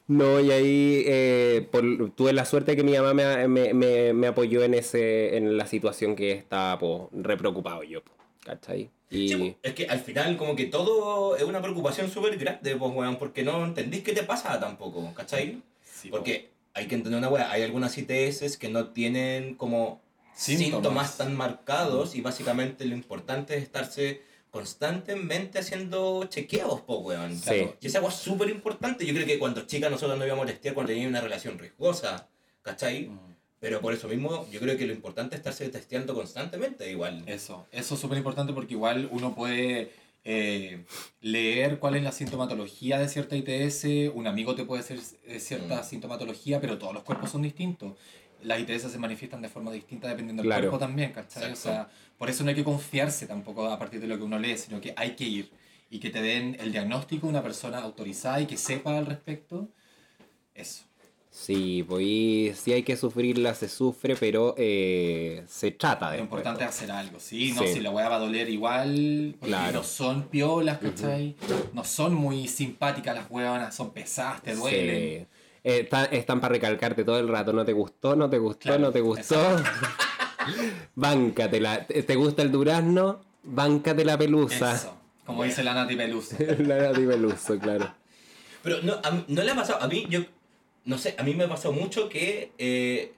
no, 0.09 0.41
y 0.41 0.51
ahí 0.53 1.03
eh, 1.07 1.69
por- 1.71 2.11
tuve 2.13 2.33
la 2.33 2.45
suerte 2.45 2.73
de 2.73 2.77
que 2.77 2.85
mi 2.85 2.93
mamá 2.97 3.15
me, 3.15 3.49
me, 3.49 3.75
me- 3.75 4.13
me 4.13 4.27
apoyó 4.29 4.63
en 4.65 4.75
ese 4.75 5.37
en 5.37 5.57
la 5.57 5.67
situación 5.67 6.15
que 6.17 6.33
estaba 6.33 6.79
po, 6.79 7.11
re 7.13 7.37
preocupado 7.37 7.83
yo, 7.83 8.03
po, 8.05 8.13
¿cachai? 8.45 8.91
Y 9.11 9.29
Sí, 9.29 9.35
po. 9.37 9.59
es 9.63 9.75
que 9.75 9.87
al 9.87 10.01
final 10.01 10.37
como 10.37 10.57
que 10.57 10.67
todo 10.67 11.37
es 11.37 11.43
una 11.45 11.61
preocupación 11.63 12.11
súper 12.11 12.37
grande, 12.39 12.77
pues, 12.77 12.93
weón, 12.95 13.17
porque 13.19 13.43
no 13.43 13.65
entendís 13.65 14.03
qué 14.03 14.13
te 14.13 14.23
pasa 14.25 14.59
tampoco, 14.61 15.13
¿cachai? 15.15 15.63
Sí, 15.83 16.09
Porque 16.11 16.51
hay 16.75 16.87
que 16.89 16.95
entender 16.97 17.19
una 17.19 17.29
weá, 17.29 17.51
hay 17.51 17.63
algunas 17.63 17.97
ITS 17.99 18.59
que 18.59 18.69
no 18.69 18.89
tienen 18.91 19.55
como 19.55 20.01
síntomas, 20.35 20.75
Síntomas. 20.75 21.17
tan 21.19 21.35
marcados 21.37 22.15
y 22.15 22.21
básicamente 22.21 22.85
lo 22.85 22.95
importante 22.95 23.57
es 23.57 23.63
estarse 23.63 24.21
constantemente 24.61 25.59
haciendo 25.59 26.25
chequeos, 26.29 26.81
po, 26.83 26.99
weón. 26.99 27.37
Sí. 27.37 27.69
Y 27.81 27.87
esa 27.87 28.01
weá 28.01 28.11
es 28.11 28.17
súper 28.17 28.49
importante. 28.51 29.05
Yo 29.07 29.15
creo 29.15 29.27
que 29.27 29.39
cuando 29.39 29.63
chicas 29.67 29.91
nosotros 29.91 30.19
no 30.19 30.27
íbamos 30.27 30.45
a 30.45 30.47
testear 30.49 30.75
cuando 30.75 30.89
teníamos 30.89 31.11
una 31.11 31.21
relación 31.21 31.59
riesgosa, 31.59 32.29
¿cachai? 32.63 33.09
Mm. 33.09 33.19
Pero 33.59 33.81
por 33.81 33.93
eso 33.95 34.07
mismo 34.09 34.47
yo 34.51 34.61
creo 34.61 34.77
que 34.77 34.87
lo 34.87 34.93
importante 34.93 35.35
es 35.35 35.41
estarse 35.41 35.69
testeando 35.69 36.15
constantemente 36.15 36.91
igual. 36.91 37.23
Eso, 37.27 37.67
eso 37.73 37.95
es 37.95 38.01
súper 38.01 38.19
importante 38.19 38.53
porque 38.53 38.75
igual 38.75 39.09
uno 39.11 39.35
puede 39.35 39.91
eh, 40.25 40.85
leer 41.21 41.79
cuál 41.79 41.97
es 41.97 42.03
la 42.03 42.13
sintomatología 42.13 42.99
de 42.99 43.09
cierta 43.09 43.37
ITS. 43.37 43.85
Un 44.15 44.27
amigo 44.27 44.55
te 44.55 44.65
puede 44.65 44.81
hacer 44.81 44.99
eh, 45.25 45.41
cierta 45.41 45.81
Mm. 45.81 45.85
sintomatología, 45.85 46.61
pero 46.61 46.79
todos 46.79 46.93
los 46.95 47.03
cuerpos 47.03 47.31
son 47.31 47.43
distintos. 47.43 47.95
Las 48.43 48.61
ITS 48.61 48.91
se 48.93 48.99
manifiestan 48.99 49.41
de 49.41 49.49
forma 49.49 49.73
distinta 49.73 50.09
dependiendo 50.09 50.43
del 50.43 50.49
Claro. 50.51 50.63
cuerpo 50.69 50.79
también, 50.79 51.13
¿cachai? 51.13 51.45
O 51.45 51.47
Exacto. 51.47 51.63
sea, 51.63 51.89
por 52.19 52.31
eso 52.31 52.43
no 52.45 52.51
hay 52.51 52.57
que 52.57 52.65
confiarse 52.65 53.27
tampoco 53.27 53.67
a 53.67 53.79
partir 53.79 54.01
de 54.01 54.07
lo 54.07 54.17
que 54.17 54.25
uno 54.25 54.39
lee, 54.39 54.57
sino 54.59 54.81
que 54.81 54.93
hay 54.97 55.17
que 55.17 55.25
ir 55.25 55.51
y 55.91 55.99
que 56.01 56.11
te 56.11 56.21
den 56.23 56.57
el 56.61 56.73
diagnóstico 56.73 57.27
una 57.27 57.43
persona 57.43 57.79
autorizada 57.79 58.41
y 58.41 58.47
que 58.47 58.57
sepa 58.57 58.97
al 58.99 59.07
respecto. 59.07 59.69
Eso. 60.55 60.85
Sí, 61.31 61.85
pues 61.87 62.59
sí 62.59 62.73
hay 62.73 62.83
que 62.83 62.97
sufrirla, 62.97 63.55
se 63.55 63.69
sufre, 63.69 64.17
pero 64.17 64.55
eh, 64.57 65.45
se 65.47 65.71
trata 65.71 66.11
de 66.11 66.17
Lo 66.17 66.23
importante 66.25 66.65
es 66.65 66.71
hacer 66.71 66.91
algo, 66.91 67.21
¿sí? 67.21 67.53
No, 67.53 67.61
Sí. 67.63 67.75
si 67.75 67.81
la 67.81 67.91
weá 67.91 68.09
va 68.09 68.17
a 68.17 68.21
doler 68.21 68.49
igual, 68.49 69.35
porque 69.39 69.51
Claro. 69.53 69.73
no 69.81 69.85
son 69.85 70.29
piolas, 70.29 70.79
¿cachai? 70.79 71.37
No 71.75 71.85
son 71.85 72.15
muy 72.15 72.49
simpáticas 72.49 73.15
las 73.15 73.31
weonas, 73.31 73.75
son 73.75 73.91
pesadas, 73.91 74.43
te 74.43 74.55
duelen. 74.55 75.21
Sí. 75.21 75.27
Eh, 75.63 75.85
ta- 75.85 76.07
están 76.07 76.41
para 76.41 76.53
recalcarte 76.55 77.05
todo 77.05 77.19
el 77.19 77.29
rato, 77.29 77.53
no 77.53 77.67
te 77.67 77.75
gustó, 77.75 78.17
no 78.17 78.31
te 78.31 78.39
gustó, 78.39 78.61
Claro, 78.69 78.81
no 78.81 78.91
te 78.93 79.01
gustó. 79.01 79.37
Báncatela. 80.95 81.87
¿Te 81.87 82.03
te 82.03 82.15
gusta 82.17 82.43
el 82.43 82.53
durazno? 82.53 83.21
Báncate 83.43 84.05
la 84.05 84.19
pelusa. 84.19 84.75
Eso, 84.75 84.97
como 85.25 85.45
dice 85.45 85.63
la 85.63 85.75
Nati 85.75 85.97
Peluso. 85.97 86.37
la 86.59 86.79
Nati 86.83 87.07
Peluso, 87.07 87.59
claro. 87.59 87.95
Pero 88.63 88.83
no, 88.83 88.99
a 89.03 89.11
mí- 89.11 89.25
no 89.29 89.43
le 89.43 89.51
ha 89.53 89.55
pasado, 89.55 89.81
a 89.83 89.87
mí, 89.89 90.07
yo, 90.09 90.21
no 90.85 90.99
sé, 90.99 91.15
a 91.19 91.23
mí 91.23 91.35
me 91.35 91.45
ha 91.45 91.49
pasado 91.49 91.73
mucho 91.73 92.09
que 92.09 92.51
eh, 92.59 93.13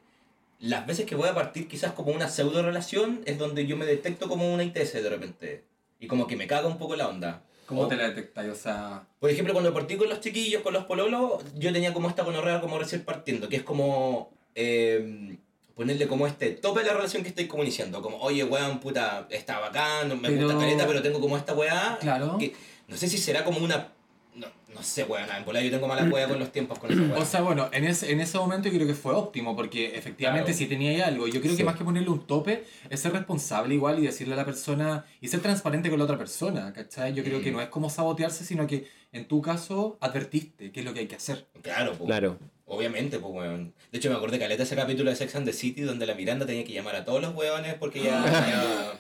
las 0.61 0.87
veces 0.87 1.07
que 1.07 1.15
voy 1.15 1.29
a 1.29 1.35
partir 1.35 1.69
quizás 1.69 1.93
como 1.93 2.13
una 2.13 2.29
pseudo 2.29 2.63
relación 2.63 3.21
es 3.25 3.39
donde 3.39 3.67
yo 3.67 3.77
me 3.77 3.87
detecto 3.87 4.29
como 4.29 4.53
una 4.53 4.65
ITS 4.65 4.93
de 4.95 5.09
repente. 5.09 5.65
Y 6.01 6.07
como 6.07 6.27
que 6.27 6.37
me 6.37 6.47
caga 6.47 6.69
un 6.69 6.79
poco 6.79 6.95
la 6.97 7.09
onda. 7.09 7.43
¿Cómo 7.67 7.83
O- 7.83 7.89
te 7.89 7.97
la 7.97 8.09
detectáis? 8.09 8.51
O 8.51 8.55
sea, 8.55 9.07
Por 9.19 9.31
ejemplo, 9.31 9.53
cuando 9.55 9.73
partí 9.75 9.97
con 9.97 10.09
los 10.09 10.21
chiquillos, 10.21 10.63
con 10.63 10.73
los 10.75 10.85
pololos, 10.85 11.43
yo 11.57 11.73
tenía 11.73 11.93
como 11.93 12.09
esta 12.09 12.23
gonorrea 12.23 12.61
como 12.61 12.79
recién 12.79 13.03
partiendo, 13.03 13.49
que 13.49 13.57
es 13.57 13.63
como 13.63 14.31
eh, 14.55 15.39
ponerle 15.79 16.07
como 16.09 16.27
este 16.27 16.51
tope 16.51 16.81
a 16.81 16.83
la 16.83 16.93
relación 16.93 17.23
que 17.23 17.29
estoy 17.31 17.47
como 17.47 17.63
iniciando. 17.63 18.03
Como, 18.03 18.19
oye, 18.19 18.43
weón, 18.45 18.81
puta, 18.81 19.27
está 19.31 19.61
bacán, 19.61 20.09
me 20.21 20.29
Pero- 20.29 20.47
gusta 20.47 20.61
caleta, 20.61 20.87
pero 20.89 21.01
tengo 21.01 21.21
como 21.21 21.37
esta 21.37 21.55
weá. 21.55 21.97
claro. 22.01 22.37
Que 22.37 22.53
no 22.89 22.97
sé 22.97 23.09
si 23.09 23.17
será 23.17 23.45
como 23.45 23.61
una... 23.61 23.93
No, 24.35 24.47
no 24.75 24.83
sé, 24.83 25.05
weón, 25.05 25.29
en 25.37 25.45
volar 25.45 25.63
yo 25.63 25.71
tengo 25.71 25.87
mala 25.89 26.05
weá 26.11 26.29
con 26.29 26.39
los 26.39 26.51
tiempos 26.53 26.79
con 26.81 26.91
esa 26.93 27.01
weá. 27.03 27.19
O 27.19 27.25
sea, 27.25 27.41
bueno, 27.43 27.69
en 27.73 27.85
ese, 27.85 28.11
en 28.13 28.21
ese 28.21 28.39
momento 28.39 28.69
yo 28.69 28.75
creo 28.75 28.87
que 28.89 28.95
fue 28.95 29.13
óptimo, 29.15 29.55
porque 29.57 29.97
efectivamente 29.97 30.47
Claro. 30.47 30.59
si 30.59 30.67
tenía 30.67 30.91
ahí 30.91 31.01
algo, 31.01 31.27
yo 31.29 31.41
creo 31.41 31.53
Sí. 31.53 31.59
que 31.59 31.65
más 31.65 31.77
que 31.77 31.85
ponerle 31.85 32.11
un 32.11 32.27
tope, 32.27 32.65
es 32.91 32.99
ser 33.01 33.13
responsable 33.13 33.75
igual 33.75 33.99
y 34.01 34.07
decirle 34.07 34.35
a 34.35 34.37
la 34.37 34.45
persona, 34.45 35.05
y 35.21 35.29
ser 35.29 35.41
transparente 35.41 35.91
con 35.91 35.99
la 35.99 36.05
otra 36.07 36.19
persona, 36.19 36.73
¿cachai? 36.73 37.15
Yo 37.15 37.23
creo 37.23 37.41
que 37.41 37.51
Mm. 37.51 37.55
no 37.55 37.61
es 37.63 37.69
como 37.69 37.89
sabotearse, 37.89 38.45
sino 38.45 38.67
que 38.67 38.89
en 39.13 39.27
tu 39.29 39.41
caso 39.43 39.97
advertiste 40.01 40.71
qué 40.73 40.81
es 40.81 40.87
lo 40.87 40.93
que 40.93 41.01
hay 41.01 41.07
que 41.07 41.17
hacer. 41.17 41.47
Claro, 41.63 41.93
pues. 41.93 42.07
Claro. 42.07 42.39
Obviamente, 42.71 43.19
pues, 43.19 43.33
weón. 43.35 43.73
De 43.91 43.99
hecho, 43.99 44.11
me 44.11 44.17
acordé 44.17 44.39
caleta 44.39 44.63
ese 44.63 44.77
capítulo 44.77 45.09
de 45.09 45.17
Sex 45.17 45.35
and 45.37 45.47
the 45.47 45.55
City 45.55 45.81
donde 45.83 46.05
la 46.07 46.15
Miranda 46.15 46.45
tenía 46.45 46.65
que 46.65 46.73
llamar 46.75 46.97
a 46.97 47.05
todos 47.05 47.23
los 47.23 47.35
weones 47.35 47.75
porque 47.75 48.03
ya... 48.03 48.23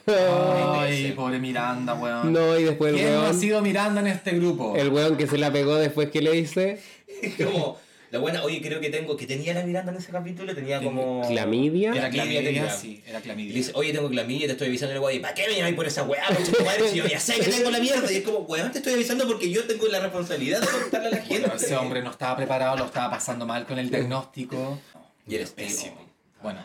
ya- 0.06 0.80
Ay, 0.82 1.12
pobre 1.12 1.38
Miranda, 1.38 1.92
weón. 1.94 2.32
No, 2.32 2.58
y 2.58 2.64
después 2.64 2.94
el 2.94 3.00
¿Quién 3.00 3.12
no 3.12 3.22
ha 3.22 3.34
sido 3.34 3.60
Miranda 3.60 4.00
en 4.00 4.06
este 4.06 4.30
grupo? 4.32 4.74
el 4.76 4.88
weón 4.88 5.16
que 5.18 5.26
se 5.26 5.36
la 5.36 5.52
pegó 5.52 5.76
después 5.76 6.10
que 6.10 6.22
le 6.22 6.32
dice 6.32 6.80
como, 7.36 7.76
la 8.10 8.18
buena, 8.18 8.42
oye, 8.42 8.60
creo 8.62 8.80
que 8.80 8.88
tengo, 8.90 9.16
que 9.16 9.26
tenía 9.26 9.52
la 9.54 9.62
Miranda 9.64 9.92
en 9.92 9.98
ese 9.98 10.10
capítulo, 10.10 10.54
tenía 10.54 10.82
como... 10.82 11.26
clamidia. 11.28 11.92
Era 11.94 12.08
Clamidia 12.08 12.42
tenía. 12.42 12.70
sí, 12.70 13.02
era 13.06 13.18
Y 13.18 13.22
clamidia. 13.22 13.52
le 13.52 13.58
dice, 13.58 13.72
oye, 13.74 13.92
tengo 13.92 14.08
clamidia, 14.08 14.46
te 14.46 14.52
estoy 14.52 14.68
avisando 14.68 14.94
el 14.94 15.00
güey, 15.00 15.20
¿para 15.20 15.34
qué 15.34 15.46
me 15.48 15.56
llamáis 15.56 15.74
por 15.76 15.86
esa 15.86 16.04
weá, 16.04 16.26
concha 16.26 16.52
tu 16.52 16.64
madre? 16.64 16.88
Si 16.88 16.96
yo 16.96 17.06
ya 17.06 17.20
sé 17.20 17.34
que 17.38 17.50
tengo 17.50 17.70
la 17.70 17.78
mierda. 17.80 18.10
Y 18.10 18.16
es 18.16 18.22
como, 18.22 18.38
weón, 18.40 18.72
te 18.72 18.78
estoy 18.78 18.94
avisando 18.94 19.26
porque 19.26 19.50
yo 19.50 19.64
tengo 19.64 19.86
la 19.88 20.00
responsabilidad 20.00 20.60
de 20.60 20.66
contarle 20.66 21.08
a 21.08 21.10
la 21.10 21.16
gente. 21.18 21.40
Bueno, 21.40 21.54
ese 21.54 21.76
hombre 21.76 22.02
no 22.02 22.10
estaba 22.10 22.36
preparado, 22.36 22.76
lo 22.76 22.86
estaba 22.86 23.10
pasando 23.10 23.44
mal 23.46 23.66
con 23.66 23.78
el 23.78 23.90
diagnóstico. 23.90 24.78
Y 25.26 25.34
eres 25.34 25.50
Pésimo. 25.50 26.08
Bueno, 26.42 26.64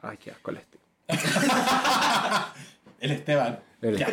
Ay, 0.00 0.16
qué 0.16 0.30
asco 0.30 0.52
el 0.52 0.58
este. 0.58 0.78
el 3.00 3.10
Esteban. 3.10 3.60
El. 3.80 4.04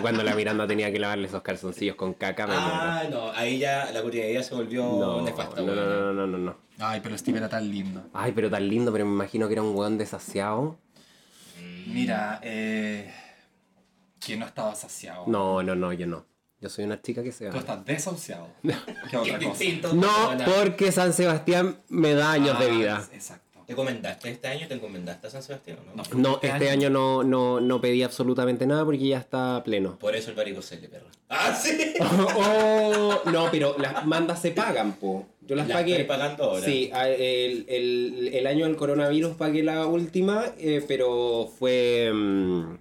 Cuando 0.00 0.24
la 0.24 0.34
Miranda 0.34 0.66
tenía 0.66 0.90
que 0.90 0.98
lavarle 0.98 1.28
esos 1.28 1.42
calzoncillos 1.42 1.94
con 1.94 2.14
caca, 2.14 2.46
me. 2.48 2.54
Ah, 2.56 3.04
no, 3.10 3.30
ahí 3.30 3.58
ya 3.58 3.90
la 3.92 4.02
cotidianidad 4.02 4.42
se 4.42 4.54
volvió 4.54 4.82
No, 4.82 5.22
nefasta, 5.22 5.60
no, 5.60 5.72
no, 5.74 5.84
no, 5.86 6.12
no, 6.12 6.26
no, 6.26 6.38
no. 6.38 6.56
Ay, 6.80 7.00
pero 7.02 7.16
Steve 7.16 7.38
era 7.38 7.48
tan 7.48 7.70
lindo. 7.70 8.02
Ay, 8.12 8.32
pero 8.32 8.50
tan 8.50 8.68
lindo, 8.68 8.90
pero 8.92 9.04
me 9.06 9.12
imagino 9.12 9.46
que 9.46 9.52
era 9.54 9.62
un 9.62 9.74
weón 9.76 9.98
desasiado. 9.98 10.78
Mira, 11.86 12.40
eh, 12.42 13.12
que 14.20 14.36
no 14.36 14.46
estaba 14.46 14.74
saciado. 14.74 15.24
No, 15.26 15.62
no, 15.62 15.74
no, 15.74 15.92
yo 15.92 16.06
no. 16.06 16.26
Yo 16.60 16.68
soy 16.68 16.84
una 16.84 17.00
chica 17.00 17.22
que 17.22 17.30
se 17.30 17.46
Tú 17.46 17.52
va. 17.54 17.60
estás 17.60 17.84
desahuciado. 17.84 18.48
¿Qué 18.62 18.74
Qué 19.10 19.16
otra 19.16 19.34
cosa? 19.38 19.48
distinto. 19.50 19.94
No, 19.94 20.36
porque 20.44 20.90
San 20.90 21.12
Sebastián 21.12 21.80
me 21.88 22.14
da 22.14 22.32
años 22.32 22.58
de 22.58 22.66
Ah, 22.66 22.68
vida. 22.68 23.08
Exacto. 23.12 23.47
¿Te 23.68 23.72
encomendaste 23.74 24.30
este 24.30 24.48
año? 24.48 24.66
¿Te 24.66 24.72
encomendaste 24.72 25.26
a 25.26 25.30
San 25.30 25.42
Sebastián 25.42 25.76
o 25.82 25.94
no? 25.94 26.02
No. 26.02 26.18
No, 26.18 26.40
este 26.42 26.70
año 26.70 26.88
no, 26.88 27.22
no, 27.22 27.60
no 27.60 27.82
pedí 27.82 28.02
absolutamente 28.02 28.66
nada 28.66 28.82
porque 28.86 29.06
ya 29.08 29.18
está 29.18 29.62
pleno. 29.62 29.98
Por 29.98 30.16
eso 30.16 30.30
el 30.30 30.36
varicocele, 30.36 30.88
perro. 30.88 31.04
¡Ah, 31.28 31.54
sí! 31.54 31.92
Oh, 32.00 33.20
no, 33.30 33.50
pero 33.50 33.76
las 33.78 34.06
mandas 34.06 34.40
se 34.40 34.52
pagan, 34.52 34.94
po. 34.94 35.26
Yo 35.42 35.54
las, 35.54 35.68
Las 35.68 35.76
pagué. 35.76 35.92
estoy 35.92 36.06
pagando 36.06 36.44
ahora. 36.44 36.64
Sí, 36.64 36.90
el, 36.94 37.66
el- 37.68 38.30
el 38.32 38.46
año 38.46 38.64
del 38.64 38.76
coronavirus 38.76 39.36
pagué 39.36 39.62
la 39.62 39.84
última, 39.86 40.46
eh, 40.58 40.82
pero 40.88 41.50
fue, 41.58 42.10
mm, 42.10 42.76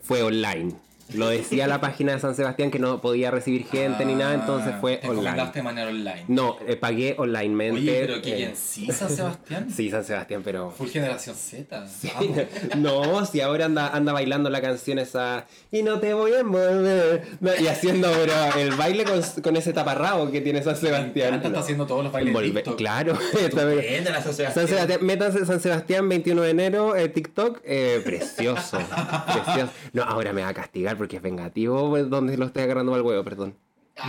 fue 0.00 0.22
online. 0.22 0.76
Lo 1.14 1.28
decía 1.28 1.66
la 1.66 1.80
página 1.80 2.12
de 2.12 2.20
San 2.20 2.34
Sebastián 2.34 2.70
que 2.70 2.78
no 2.78 3.00
podía 3.00 3.30
recibir 3.30 3.66
gente 3.66 4.04
ni 4.04 4.14
nada, 4.14 4.34
entonces 4.34 4.74
fue 4.80 5.00
Ah, 5.02 5.06
te 5.06 5.08
online. 5.08 5.50
de 5.52 5.62
manera 5.62 5.88
online. 5.88 6.24
No, 6.28 6.56
eh, 6.66 6.76
pagué 6.76 7.14
onlinemente. 7.18 7.80
Oye, 7.80 8.06
pero 8.06 8.22
que 8.22 8.44
eh, 8.44 8.52
sí, 8.54 8.86
San 8.92 9.10
Sebastián. 9.10 9.68
Sí, 9.74 9.90
San 9.90 10.04
Sebastián, 10.04 10.42
pero... 10.44 10.70
Full 10.70 10.88
generación 10.88 11.34
Z. 11.36 11.86
No, 12.76 13.24
si 13.26 13.40
ahora 13.40 13.66
anda, 13.66 13.88
anda 13.88 14.12
bailando 14.12 14.50
la 14.50 14.60
canción 14.60 14.98
esa 14.98 15.46
y 15.70 15.82
no 15.82 15.98
te 16.00 16.14
voy 16.14 16.32
a 16.32 16.40
envolver 16.40 17.26
y 17.60 17.66
haciendo 17.66 18.08
pero 18.12 18.32
el 18.58 18.72
baile 18.74 19.04
con, 19.04 19.20
con 19.42 19.56
ese 19.56 19.72
taparrabo 19.72 20.30
que 20.30 20.40
tiene 20.40 20.62
San 20.62 20.76
Sebastián. 20.76 21.30
Canta, 21.32 21.48
está 21.48 21.60
haciendo 21.60 21.86
todos 21.86 22.04
los 22.04 22.12
bailes. 22.12 22.62
Claro. 22.76 23.12
Estupenda 23.40 24.22
San 24.22 24.34
Sebastián. 24.34 24.54
San 24.54 24.68
Sebastián, 24.68 24.98
métanse 25.02 25.46
San 25.46 25.60
Sebastián 25.60 26.08
21 26.08 26.42
de 26.42 26.50
enero, 26.50 26.96
eh, 26.96 27.08
TikTok, 27.08 27.60
eh, 27.64 28.00
precioso, 28.04 28.78
precioso. 28.78 29.72
No, 29.92 30.02
ahora 30.02 30.32
me 30.32 30.42
va 30.42 30.48
a 30.48 30.54
castigar 30.54 30.96
porque 31.00 31.16
es 31.16 31.22
vengativo 31.22 31.96
donde 32.04 32.36
lo 32.36 32.44
estoy 32.44 32.64
agarrando 32.64 32.94
al 32.94 33.00
huevo, 33.00 33.24
perdón. 33.24 33.56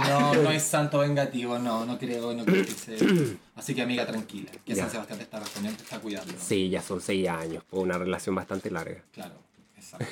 No, 0.09 0.33
no 0.43 0.51
es 0.51 0.61
santo 0.61 0.99
vengativo, 0.99 1.57
no, 1.57 1.85
no 1.85 1.97
creo, 1.97 2.33
no 2.33 2.43
creo 2.43 2.65
que 2.65 2.71
sea. 2.71 2.97
Así 3.55 3.73
que 3.73 3.81
amiga, 3.81 4.05
tranquila, 4.05 4.51
que 4.65 4.75
Ya. 4.75 4.83
San 4.83 4.91
Sebastián 4.91 5.19
te 5.19 5.23
está 5.23 5.39
respondiendo, 5.39 5.77
te 5.77 5.83
está 5.85 5.99
cuidando. 6.01 6.33
Sí, 6.37 6.69
ya 6.69 6.81
son 6.81 6.99
seis 6.99 7.29
años, 7.29 7.63
fue 7.69 7.79
una 7.79 7.97
relación 7.97 8.35
bastante 8.35 8.69
larga. 8.69 9.01
Claro, 9.13 9.35
exacto. 9.77 10.05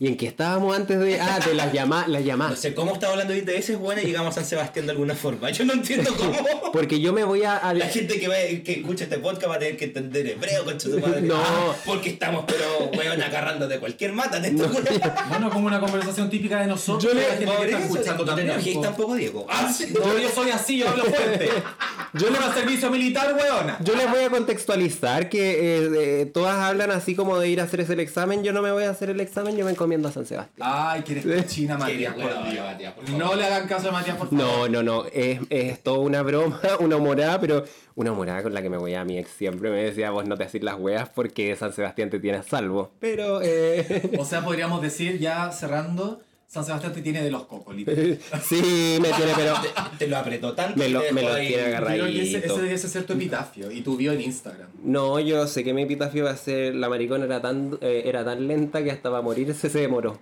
¿Y 0.00 0.08
en 0.08 0.16
qué 0.16 0.26
estábamos 0.26 0.74
antes 0.76 0.98
de...? 0.98 1.20
Ah, 1.20 1.38
de 1.38 1.54
las 1.54 1.72
llamadas, 1.72 2.08
las 2.08 2.20
No 2.22 2.26
llamadas. 2.26 2.58
sé 2.58 2.74
cómo 2.74 2.94
estaba 2.94 3.12
hablando 3.12 3.32
de 3.32 3.38
ITS, 3.56 3.78
bueno, 3.78 4.02
y 4.02 4.06
llegamos 4.06 4.32
a 4.32 4.34
San 4.40 4.44
Sebastián 4.44 4.86
de 4.86 4.92
alguna 4.92 5.14
forma. 5.14 5.50
Yo 5.50 5.64
no 5.64 5.72
entiendo 5.72 6.12
cómo. 6.18 6.72
Porque 6.72 7.00
yo 7.00 7.12
me 7.12 7.22
voy 7.24 7.44
a... 7.44 7.56
a- 7.56 7.72
La 7.74 7.86
gente 7.86 8.18
que, 8.18 8.26
va, 8.28 8.34
que 8.64 8.72
escucha 8.80 9.04
este 9.04 9.18
podcast 9.18 9.48
va 9.50 9.54
a 9.54 9.58
tener 9.60 9.76
que 9.76 9.84
entender 9.84 10.26
hebreo, 10.26 10.64
concha 10.64 10.88
tu 10.90 10.98
madre. 10.98 11.20
No. 11.22 11.36
Ah, 11.36 11.74
porque 11.86 12.10
estamos, 12.10 12.44
pero, 12.46 12.90
weón, 12.98 13.22
agarrando 13.22 13.68
de 13.68 13.78
cualquier 13.78 14.12
mata 14.12 14.38
en 14.38 14.46
esto, 14.46 14.68
Bueno, 15.28 15.50
como 15.50 15.66
una 15.68 15.78
conversación 15.80 16.28
típica 16.28 16.60
de 16.60 16.66
nosotros, 16.66 17.04
Yo 17.04 17.14
le- 17.14 17.22
la 17.28 17.34
gente 17.36 17.56
que 17.56 17.64
está 17.64 17.78
escuchando 17.78 18.24
No 18.24 18.34
te 18.34 18.74
tampoco, 18.82 19.14
Diego. 19.14 19.46
Ah, 19.48 19.72
sí. 19.72 19.94
No, 19.94 20.18
yo 20.18 20.28
soy 20.28 20.50
así, 20.50 20.78
yo 20.78 20.88
hablo 20.88 21.04
fuerte. 21.04 21.48
Yo 22.16 22.30
le 22.30 22.36
voy 22.38 22.46
al 22.46 22.54
servicio 22.54 22.90
militar, 22.92 23.34
weona. 23.34 23.76
Yo 23.82 23.96
les 23.96 24.08
voy 24.08 24.20
a 24.22 24.30
contextualizar 24.30 25.28
que 25.28 25.50
eh, 25.78 25.90
eh, 26.22 26.26
todas 26.26 26.54
hablan 26.56 26.92
así 26.92 27.16
como 27.16 27.40
de 27.40 27.48
ir 27.48 27.60
a 27.60 27.64
hacer 27.64 27.80
ese 27.80 28.00
examen. 28.00 28.44
Yo 28.44 28.52
no 28.52 28.62
me 28.62 28.70
voy 28.70 28.84
a 28.84 28.90
hacer 28.90 29.10
el 29.10 29.20
examen, 29.20 29.56
yo 29.56 29.63
me 29.64 29.70
encomiendo 29.70 30.08
a 30.08 30.12
San 30.12 30.26
Sebastián. 30.26 30.68
Ay, 30.68 31.02
que 31.02 31.18
eres 31.18 31.42
cochina, 31.42 31.76
Matías, 31.76 32.14
por 32.14 32.50
Dios. 32.50 32.64
Matías, 32.64 32.92
por 32.92 33.04
favor. 33.06 33.20
No 33.20 33.34
le 33.34 33.44
hagan 33.44 33.66
caso 33.66 33.88
a 33.88 33.92
Matías, 33.92 34.16
por 34.16 34.28
favor. 34.28 34.44
No, 34.44 34.68
no, 34.68 34.82
no, 34.82 35.06
es, 35.12 35.40
es 35.50 35.82
toda 35.82 35.98
una 35.98 36.22
broma, 36.22 36.60
una 36.80 36.96
humorada, 36.96 37.40
pero 37.40 37.64
una 37.96 38.12
humorada 38.12 38.42
con 38.42 38.54
la 38.54 38.62
que 38.62 38.70
me 38.70 38.76
voy 38.76 38.94
a 38.94 39.04
mi 39.04 39.18
ex 39.18 39.30
siempre 39.30 39.70
me 39.70 39.82
decía, 39.82 40.10
vos 40.10 40.26
no 40.26 40.36
te 40.36 40.44
haces 40.44 40.62
las 40.62 40.78
weas 40.78 41.08
porque 41.08 41.54
San 41.56 41.72
Sebastián 41.72 42.10
te 42.10 42.20
tiene 42.20 42.38
a 42.38 42.42
salvo. 42.42 42.92
Pero, 43.00 43.40
eh, 43.42 44.10
O 44.18 44.24
sea, 44.24 44.44
podríamos 44.44 44.82
decir, 44.82 45.18
ya 45.18 45.50
cerrando, 45.52 46.20
San 46.46 46.64
Sebastián 46.64 46.92
te 46.92 47.02
tiene 47.02 47.22
de 47.22 47.30
los 47.30 47.44
cocos, 47.46 47.74
sí, 48.42 48.98
me 49.00 49.08
tiene, 49.12 49.32
pero 49.36 49.54
Te, 49.60 49.98
te 49.98 50.06
lo 50.06 50.16
apretó 50.18 50.52
tanto. 50.54 50.78
Me 50.78 50.86
que 50.86 50.90
lo- 50.92 51.02
me 51.12 51.22
lo 51.22 51.32
ahí. 51.32 51.48
tiene 51.48 51.62
agarrado. 51.64 51.94
Creo 51.94 52.06
que 52.06 52.22
ese, 52.22 52.38
ese 52.46 52.60
debiese 52.62 52.88
ser 52.88 53.04
tu 53.04 53.12
epitafio 53.14 53.70
y 53.70 53.80
tu 53.80 53.96
bio 53.96 54.12
en 54.12 54.20
Instagram. 54.20 54.68
no, 54.84 55.18
yo 55.20 55.46
sé 55.46 55.64
que 55.64 55.74
mi 55.74 55.82
epitafio 55.82 56.24
va 56.24 56.30
a 56.30 56.36
ser, 56.36 56.74
la 56.76 56.88
maricona 56.88 57.24
era 57.24 57.40
tan, 57.40 57.76
eh, 57.80 58.02
era 58.06 58.24
tan 58.24 58.46
lenta 58.46 58.84
que 58.84 58.90
hasta 58.92 59.10
para 59.10 59.22
morirse 59.22 59.68
se 59.68 59.80
demoró. 59.80 60.18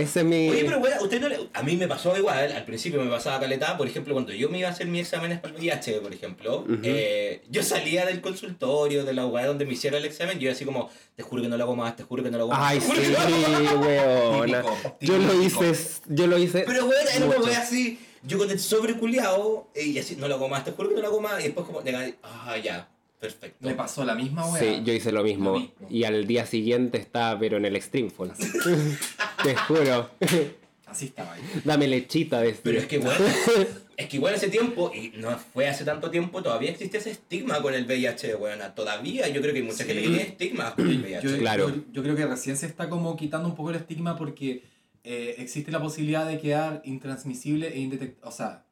Ese 0.00 0.20
es 0.20 0.26
mi... 0.26 0.48
Oye, 0.48 0.64
pero 0.64 0.80
bueno, 0.80 0.96
usted 1.02 1.20
no 1.20 1.28
le... 1.28 1.38
A 1.52 1.62
mí 1.62 1.76
me 1.76 1.86
pasó 1.86 2.16
igual, 2.16 2.50
al 2.52 2.64
principio 2.64 3.00
me 3.02 3.10
pasaba 3.10 3.40
caleta, 3.40 3.76
por 3.76 3.86
ejemplo, 3.86 4.14
cuando 4.14 4.32
yo 4.32 4.48
me 4.48 4.58
iba 4.58 4.68
a 4.68 4.72
hacer 4.72 4.86
mis 4.86 5.02
exámenes 5.02 5.40
para 5.40 5.54
el 5.54 5.60
VIH, 5.60 6.00
por 6.00 6.12
ejemplo, 6.12 6.64
eh, 6.82 7.42
yo 7.50 7.62
salía 7.62 8.06
del 8.06 8.20
consultorio, 8.20 9.04
de 9.04 9.12
la 9.12 9.26
weá 9.26 9.46
donde 9.46 9.66
me 9.66 9.74
hicieron 9.74 10.00
el 10.00 10.06
examen, 10.06 10.38
yo 10.38 10.48
era 10.48 10.54
así 10.54 10.64
como, 10.64 10.90
te 11.14 11.22
juro 11.22 11.42
que 11.42 11.48
no 11.48 11.56
lo 11.56 11.64
hago 11.64 11.76
más, 11.76 11.96
te 11.96 12.04
juro 12.04 12.22
que 12.22 12.30
no 12.30 12.38
lo 12.38 12.44
hago 12.44 12.52
más. 12.52 12.72
Ay, 12.72 12.80
sí, 12.80 12.88
no 12.88 13.10
lo 13.10 13.18
hago 13.18 13.78
más". 13.78 13.86
weona. 13.86 14.62
Típico, 14.62 14.96
Yo 15.00 15.18
lo 15.18 15.42
hice, 15.42 15.72
yo 16.08 16.26
lo 16.26 16.38
hice. 16.38 16.64
Pero 16.66 16.86
bueno, 16.86 17.10
era 17.14 17.26
una 17.26 17.36
weá 17.36 17.58
así, 17.60 17.98
yo 18.22 18.38
con 18.38 18.50
el 18.50 18.58
sobreculeado, 18.58 19.68
y 19.74 19.98
así, 19.98 20.16
no 20.16 20.28
lo 20.28 20.36
hago 20.36 20.48
más, 20.48 20.64
te 20.64 20.72
juro 20.72 20.88
que 20.88 20.94
no 20.94 21.02
lo 21.02 21.08
hago 21.08 21.20
más, 21.20 21.40
y 21.40 21.44
después 21.44 21.66
como, 21.66 21.82
negar, 21.82 22.14
ah, 22.22 22.56
ya, 22.56 22.88
perfecto. 23.20 23.58
Me 23.60 23.74
pasó 23.74 24.04
la 24.04 24.14
misma 24.14 24.46
weá. 24.46 24.62
Sí, 24.62 24.82
yo 24.84 24.92
hice 24.92 25.12
lo 25.12 25.22
mismo. 25.22 25.52
Lo 25.52 25.60
mismo. 25.60 25.88
Y 25.90 26.04
al 26.04 26.26
día 26.26 26.46
siguiente 26.46 26.98
estaba, 26.98 27.38
pero 27.38 27.56
en 27.56 27.64
el 27.64 27.76
Extreme 27.76 28.10
Fall. 28.10 28.32
Te 29.42 29.56
juro. 29.56 30.10
Así 30.86 31.06
estaba 31.06 31.32
ahí. 31.32 31.42
Dame 31.64 31.86
lechita 31.88 32.40
de 32.40 32.52
Pero 32.62 32.78
es 32.78 32.86
que 32.86 32.98
bueno, 32.98 33.24
es 33.96 34.06
que 34.08 34.16
igual 34.16 34.34
ese 34.34 34.48
tiempo, 34.48 34.92
y 34.94 35.12
no 35.16 35.38
fue 35.38 35.66
hace 35.68 35.84
tanto 35.84 36.10
tiempo, 36.10 36.42
todavía 36.42 36.70
existe 36.70 36.98
ese 36.98 37.12
estigma 37.12 37.62
con 37.62 37.72
el 37.72 37.84
VIH, 37.86 38.34
weona. 38.36 38.74
Todavía 38.74 39.26
yo 39.28 39.40
creo 39.40 39.52
que 39.54 39.60
hay 39.60 39.64
mucha 39.66 39.78
Sí. 39.78 39.84
gente 39.84 40.02
que 40.02 40.08
tiene 40.08 40.22
estigmas 40.22 40.74
con 40.74 40.88
el 40.88 41.00
VIH. 41.02 41.28
Yo, 41.28 41.38
Claro. 41.38 41.68
yo, 41.70 41.76
yo 41.92 42.02
creo 42.02 42.14
que 42.16 42.26
recién 42.26 42.56
se 42.56 42.66
está 42.66 42.88
como 42.90 43.16
quitando 43.16 43.48
un 43.48 43.54
poco 43.54 43.70
el 43.70 43.76
estigma 43.76 44.16
porque 44.18 44.64
eh, 45.04 45.34
existe 45.38 45.70
la 45.72 45.80
posibilidad 45.80 46.26
de 46.26 46.38
quedar 46.38 46.82
intransmisible 46.84 47.68
e 47.74 47.78
indetectable. 47.80 48.28
O 48.28 48.32
sea, 48.32 48.64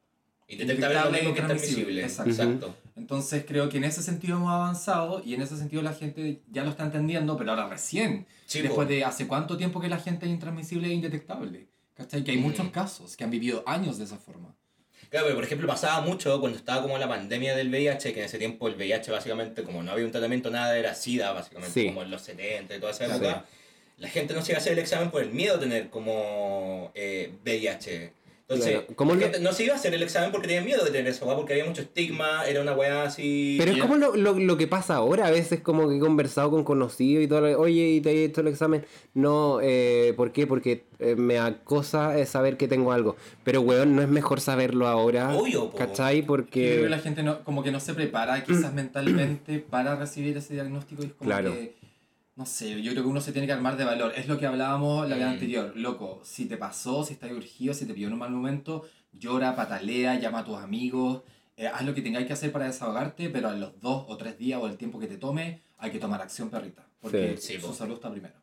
Indetectable 0.47 0.99
es 0.99 1.05
lo 1.05 1.11
mismo 1.13 1.35
que 1.35 1.41
transmisible. 1.43 2.03
exacto. 2.03 2.31
Exacto. 2.31 2.77
Entonces 3.01 3.45
creo 3.47 3.69
que 3.69 3.79
en 3.79 3.85
ese 3.85 4.03
sentido 4.03 4.37
hemos 4.37 4.53
avanzado 4.53 5.23
y 5.25 5.35
en 5.35 5.43
ese 5.43 5.57
sentido 5.57 5.83
la 5.83 5.93
gente 5.95 6.41
ya 6.51 6.63
lo 6.65 6.71
está 6.71 6.85
entendiendo, 6.85 7.37
pero 7.37 7.51
ahora 7.51 7.67
recién. 7.69 8.27
Después 8.53 8.89
de 8.89 9.05
hace 9.05 9.27
cuánto 9.27 9.57
tiempo 9.57 9.81
que 9.81 9.89
la 9.89 9.99
gente 9.99 10.27
es 10.27 10.33
intransmisible 10.33 10.89
e 10.89 10.93
indetectable. 10.93 11.67
¿Cachai? 11.95 12.23
Que 12.25 12.31
hay 12.33 12.39
Mm. 12.39 12.43
muchos 12.43 12.69
casos 12.71 13.17
que 13.17 13.25
han 13.25 13.31
vivido 13.31 13.63
años 13.67 13.99
de 13.99 14.05
esa 14.05 14.17
forma. 14.17 14.55
Claro, 15.11 15.27
pero 15.27 15.37
por 15.37 15.45
ejemplo 15.45 15.67
pasaba 15.67 16.01
mucho 16.03 16.39
cuando 16.41 16.57
estaba 16.59 16.83
como 16.83 16.97
la 16.99 17.09
pandemia 17.09 17.57
del 17.57 17.69
VIH, 17.69 18.13
que 18.13 18.21
en 18.21 18.27
ese 18.27 18.39
tiempo 18.39 18.69
el 18.69 18.75
VIH 18.77 19.11
básicamente, 19.11 19.63
como 19.65 19.83
no 19.83 19.91
había 19.93 20.05
un 20.05 20.13
tratamiento, 20.13 20.51
nada 20.51 20.77
era 20.79 20.95
SIDA, 20.95 21.33
básicamente, 21.33 21.73
Sí. 21.81 21.87
como 21.89 22.03
en 22.03 22.11
los 22.11 22.23
70 22.23 22.77
y 22.77 22.81
toda 22.81 22.93
esa 22.93 23.07
Sí. 23.07 23.13
época. 23.13 23.45
La 23.99 24.09
gente 24.09 24.33
no 24.35 24.41
se 24.43 24.53
iba 24.53 24.59
a 24.59 24.61
hacer 24.61 24.73
el 24.73 24.79
examen 24.79 25.11
por 25.11 25.23
el 25.23 25.31
miedo 25.31 25.57
a 25.57 25.61
tener 25.61 25.91
como 25.91 26.91
eh, 26.95 27.33
VIH. 27.45 28.13
Entonces, 28.51 28.73
Claro, 28.81 28.87
¿cómo 28.97 29.13
la 29.13 29.17
lo- 29.21 29.23
gente 29.27 29.41
no 29.41 29.53
se 29.53 29.63
iba 29.65 29.75
a 29.75 29.77
hacer 29.77 29.95
el 29.95 30.03
examen 30.03 30.33
porque 30.33 30.49
tenía 30.49 30.63
miedo 30.63 30.85
de 30.85 30.91
tener 30.91 31.07
esa 31.07 31.25
weá, 31.25 31.37
porque 31.37 31.53
había 31.53 31.67
mucho 31.67 31.83
estigma, 31.83 32.45
era 32.49 32.61
una 32.61 32.73
weá 32.73 33.05
así... 33.05 33.55
Pero 33.61 33.71
es 33.71 33.79
como 33.79 33.95
lo, 33.97 34.17
lo, 34.17 34.39
lo 34.41 34.57
que 34.57 34.67
pasa 34.67 34.97
ahora, 34.97 35.27
a 35.29 35.31
veces 35.31 35.61
como 35.61 35.89
que 35.89 35.97
he 35.97 36.01
conversado 36.01 36.51
con 36.51 36.65
conocidos 36.65 37.23
y 37.23 37.29
todo, 37.29 37.59
oye, 37.61 37.89
¿y 37.91 38.01
te 38.01 38.11
he 38.11 38.25
hecho 38.25 38.41
el 38.41 38.49
examen? 38.49 38.85
No, 39.15 39.61
eh, 39.63 40.15
¿por 40.17 40.33
qué? 40.33 40.49
Porque 40.49 40.83
eh, 40.99 41.15
me 41.15 41.39
acosa 41.39 42.19
eh, 42.19 42.27
saber 42.27 42.57
que 42.57 42.67
tengo 42.67 42.91
algo. 42.91 43.15
Pero, 43.45 43.61
weón, 43.61 43.95
no 43.95 44.03
es 44.03 44.09
mejor 44.09 44.41
saberlo 44.41 44.89
ahora, 44.89 45.37
Obvio, 45.37 45.71
po. 45.71 45.77
¿cachai? 45.79 46.23
Yo 46.23 46.27
creo 46.27 46.47
que 46.47 46.75
Porque... 46.77 46.89
la 46.89 46.99
gente 46.99 47.23
no, 47.23 47.45
como 47.45 47.63
que 47.63 47.71
no 47.71 47.79
se 47.79 47.95
prepara 47.95 48.43
quizás 48.43 48.75
mentalmente 48.75 49.61
para 49.61 49.95
recibir 49.95 50.37
ese 50.37 50.55
diagnóstico 50.55 51.03
y 51.03 51.07
es 51.07 51.13
como 51.13 51.31
Claro. 51.31 51.53
que, 51.53 51.77
no 52.41 52.47
sé, 52.47 52.81
yo 52.81 52.93
creo 52.93 53.03
que 53.05 53.09
uno 53.11 53.21
se 53.21 53.33
tiene 53.33 53.47
que 53.47 53.53
armar 53.53 53.77
de 53.77 53.85
valor. 53.85 54.15
Es 54.17 54.27
lo 54.27 54.39
que 54.39 54.47
hablábamos 54.47 55.07
la 55.07 55.17
vez 55.17 55.27
Mm. 55.27 55.29
anterior. 55.29 55.73
Loco, 55.77 56.23
si 56.25 56.47
te 56.47 56.57
pasó, 56.57 57.05
si 57.05 57.13
estás 57.13 57.31
urgido, 57.33 57.75
si 57.75 57.85
te 57.85 57.93
pilló 57.93 58.07
en 58.07 58.15
un 58.15 58.19
mal 58.19 58.31
momento, 58.31 58.83
llora, 59.13 59.55
patalea, 59.55 60.19
llama 60.19 60.39
a 60.39 60.45
tus 60.47 60.57
amigos, 60.57 61.21
eh, 61.59 61.67
haz 61.67 61.85
lo 61.85 61.93
que 61.95 62.01
tengáis 62.01 62.27
que 62.27 62.33
hacer 62.33 62.51
para 62.51 62.65
desahogarte, 62.65 63.29
pero 63.29 63.51
a 63.51 63.53
los 63.55 63.79
dos 63.83 64.07
o 64.09 64.17
tres 64.17 64.39
días 64.39 64.59
o 64.59 64.67
el 64.67 64.79
tiempo 64.79 64.99
que 64.99 65.07
te 65.07 65.19
tome, 65.19 65.61
hay 65.77 65.91
que 65.91 65.99
tomar 65.99 66.23
acción, 66.23 66.49
perrita. 66.49 66.87
Porque 67.03 67.37
Sí, 67.37 67.61
su 67.61 67.67
po. 67.67 67.75
salud 67.75 67.97
está 67.97 68.11
primero. 68.11 68.37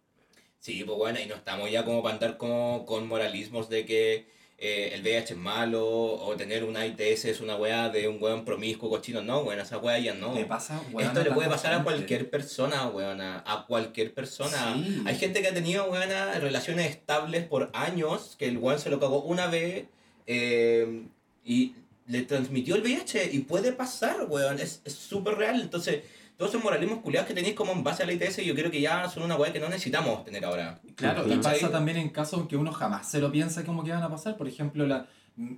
Sí, 0.60 0.84
pues 0.86 0.95
bueno, 0.95 1.20
y 1.20 1.26
no 1.26 1.34
estamos 1.34 1.72
ya 1.72 1.84
como 1.84 2.04
para 2.04 2.14
andar 2.14 2.38
como, 2.38 2.86
con 2.86 3.08
moralismos 3.08 3.68
de 3.68 3.84
que 3.84 4.28
eh, 4.60 4.89
el 4.93 5.01
VIH 5.03 5.34
es 5.34 5.39
malo 5.39 5.86
o 5.88 6.36
tener 6.36 6.64
una 6.64 6.84
ITS 6.84 7.26
es 7.26 7.41
una 7.41 7.55
weá 7.55 7.89
de 7.89 8.08
un 8.08 8.22
weón 8.22 8.43
promiscuo 8.43 8.89
cochino. 8.89 9.22
No, 9.22 9.41
weón, 9.41 9.60
esa 9.60 9.78
weá 9.78 9.99
ya 9.99 10.16
no. 10.16 10.34
Pasa, 10.47 10.82
weón, 10.91 11.08
Esto 11.10 11.24
le 11.24 11.30
a 11.30 11.34
puede 11.36 11.47
pasar 11.47 11.74
a 11.74 11.76
gente. 11.76 11.91
cualquier 11.91 12.30
persona, 12.32 12.88
weona. 12.88 13.43
A 13.45 13.66
cualquier 13.68 14.16
persona. 14.16 14.74
Sí. 14.74 15.03
Hay 15.05 15.16
gente 15.16 15.41
que 15.43 15.49
ha 15.49 15.53
tenido, 15.53 15.86
weona, 15.91 16.39
relaciones 16.39 16.89
estables 16.89 17.45
por 17.45 17.70
años, 17.74 18.36
que 18.39 18.47
el 18.47 18.58
weón 18.58 18.80
se 18.80 18.89
lo 18.89 18.99
cagó 18.99 19.22
una 19.22 19.45
vez 19.45 19.86
eh, 20.26 21.03
y 21.45 21.76
le 22.08 22.24
transmitió 22.24 22.76
el 22.76 22.82
VIH. 22.82 23.30
Y 23.34 23.39
puede 23.39 23.74
pasar, 23.74 24.26
weón. 24.28 24.60
Es 24.60 24.82
súper 24.86 25.36
real. 25.36 25.62
Entonces, 25.62 26.01
todos 26.38 26.52
esos 26.52 26.64
moralismos 26.64 27.00
culiados 27.00 27.28
que 27.28 27.34
tenéis 27.34 27.56
como 27.56 27.72
en 27.72 27.84
base 27.84 28.04
a 28.04 28.06
la 28.06 28.14
ITS, 28.14 28.38
yo 28.38 28.54
creo 28.54 28.70
que 28.70 28.80
ya 28.80 29.10
son 29.10 29.24
una 29.24 29.36
weá 29.36 29.52
que 29.52 29.60
no 29.60 29.70
necesitamos 29.70 30.24
tener 30.24 30.46
ahora. 30.46 30.80
Claro, 30.96 31.32
y 31.32 31.38
pasa 31.38 31.72
también 31.72 31.98
en 31.98 32.10
casos 32.10 32.48
que 32.48 32.56
uno 32.56 32.72
jamás 32.72 33.10
se 33.10 33.20
lo 33.20 33.32
piensa 33.32 33.66
como 33.66 33.84
que 33.84 33.92
van 33.92 34.04
a 34.04 34.10
pasar. 34.10 34.38
Por 34.38 34.48
ejemplo, 34.48 34.86
la, 34.86 35.08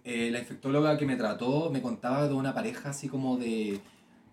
eh, 0.06 0.30
la 0.32 0.40
infectóloga 0.40 0.98
que 0.98 1.06
me 1.06 1.18
trató 1.18 1.70
me 1.70 1.82
contaba 1.82 2.28
de 2.28 2.34
una 2.34 2.54
pareja 2.54 2.90
así 2.90 3.10
como 3.10 3.38
de 3.38 3.82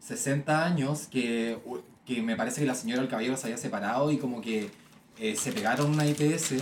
60 0.01 0.65
años 0.65 1.09
que, 1.09 1.59
que 2.05 2.23
me 2.23 2.37
parece 2.37 2.61
que 2.61 2.67
la 2.67 2.75
señora 2.75 3.03
el 3.03 3.09
caballero 3.09 3.37
se 3.37 3.47
había 3.47 3.59
separado 3.59 4.13
y 4.13 4.19
como 4.19 4.41
que 4.41 4.71
eh, 5.19 5.35
se 5.35 5.51
pegaron 5.51 5.91
una 5.91 6.07
ITS 6.07 6.55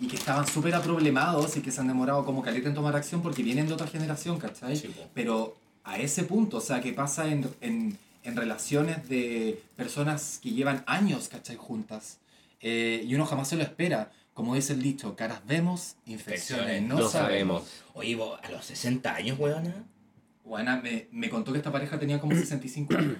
y 0.00 0.06
que 0.06 0.16
estaban 0.16 0.46
súper 0.46 0.74
aproblemados 0.74 1.56
y 1.56 1.60
que 1.60 1.70
se 1.70 1.80
han 1.80 1.88
demorado 1.88 2.24
como 2.24 2.42
caleta 2.42 2.68
en 2.68 2.74
tomar 2.74 2.94
acción 2.94 3.22
porque 3.22 3.42
vienen 3.42 3.66
de 3.66 3.74
otra 3.74 3.86
generación, 3.86 4.38
¿cachai? 4.38 4.76
Sí, 4.76 4.88
po. 4.88 5.08
Pero 5.14 5.56
a 5.84 5.98
ese 5.98 6.24
punto, 6.24 6.58
o 6.58 6.60
sea, 6.60 6.80
que 6.80 6.92
pasa 6.92 7.26
en, 7.28 7.48
en, 7.60 7.98
en 8.28 8.36
relaciones 8.36 9.08
de 9.08 9.60
personas 9.76 10.38
que 10.42 10.50
llevan 10.52 10.84
años, 10.86 11.28
¿cachai? 11.28 11.56
Juntas. 11.56 12.18
eh, 12.60 13.04
y 13.06 13.14
uno 13.14 13.24
jamás 13.26 13.48
se 13.48 13.56
lo 13.56 13.62
espera. 13.62 14.10
Como 14.34 14.54
dice 14.54 14.72
el 14.72 14.82
dicho, 14.82 15.16
caras 15.16 15.40
vemos, 15.46 15.96
infecciones 16.06 16.82
no, 16.82 16.96
no 16.98 17.08
sabemos. 17.08 17.64
sabemos. 17.64 17.94
Oye, 17.94 18.14
vos, 18.14 18.38
a 18.42 18.50
los 18.50 18.64
60 18.64 19.14
años, 19.14 19.38
weona. 19.38 19.84
Bueno, 20.44 20.80
me, 20.82 21.08
me 21.10 21.28
contó 21.28 21.50
que 21.52 21.58
esta 21.58 21.72
pareja 21.72 21.98
tenía 21.98 22.20
como 22.20 22.34
65 22.36 22.94
años. 22.96 23.16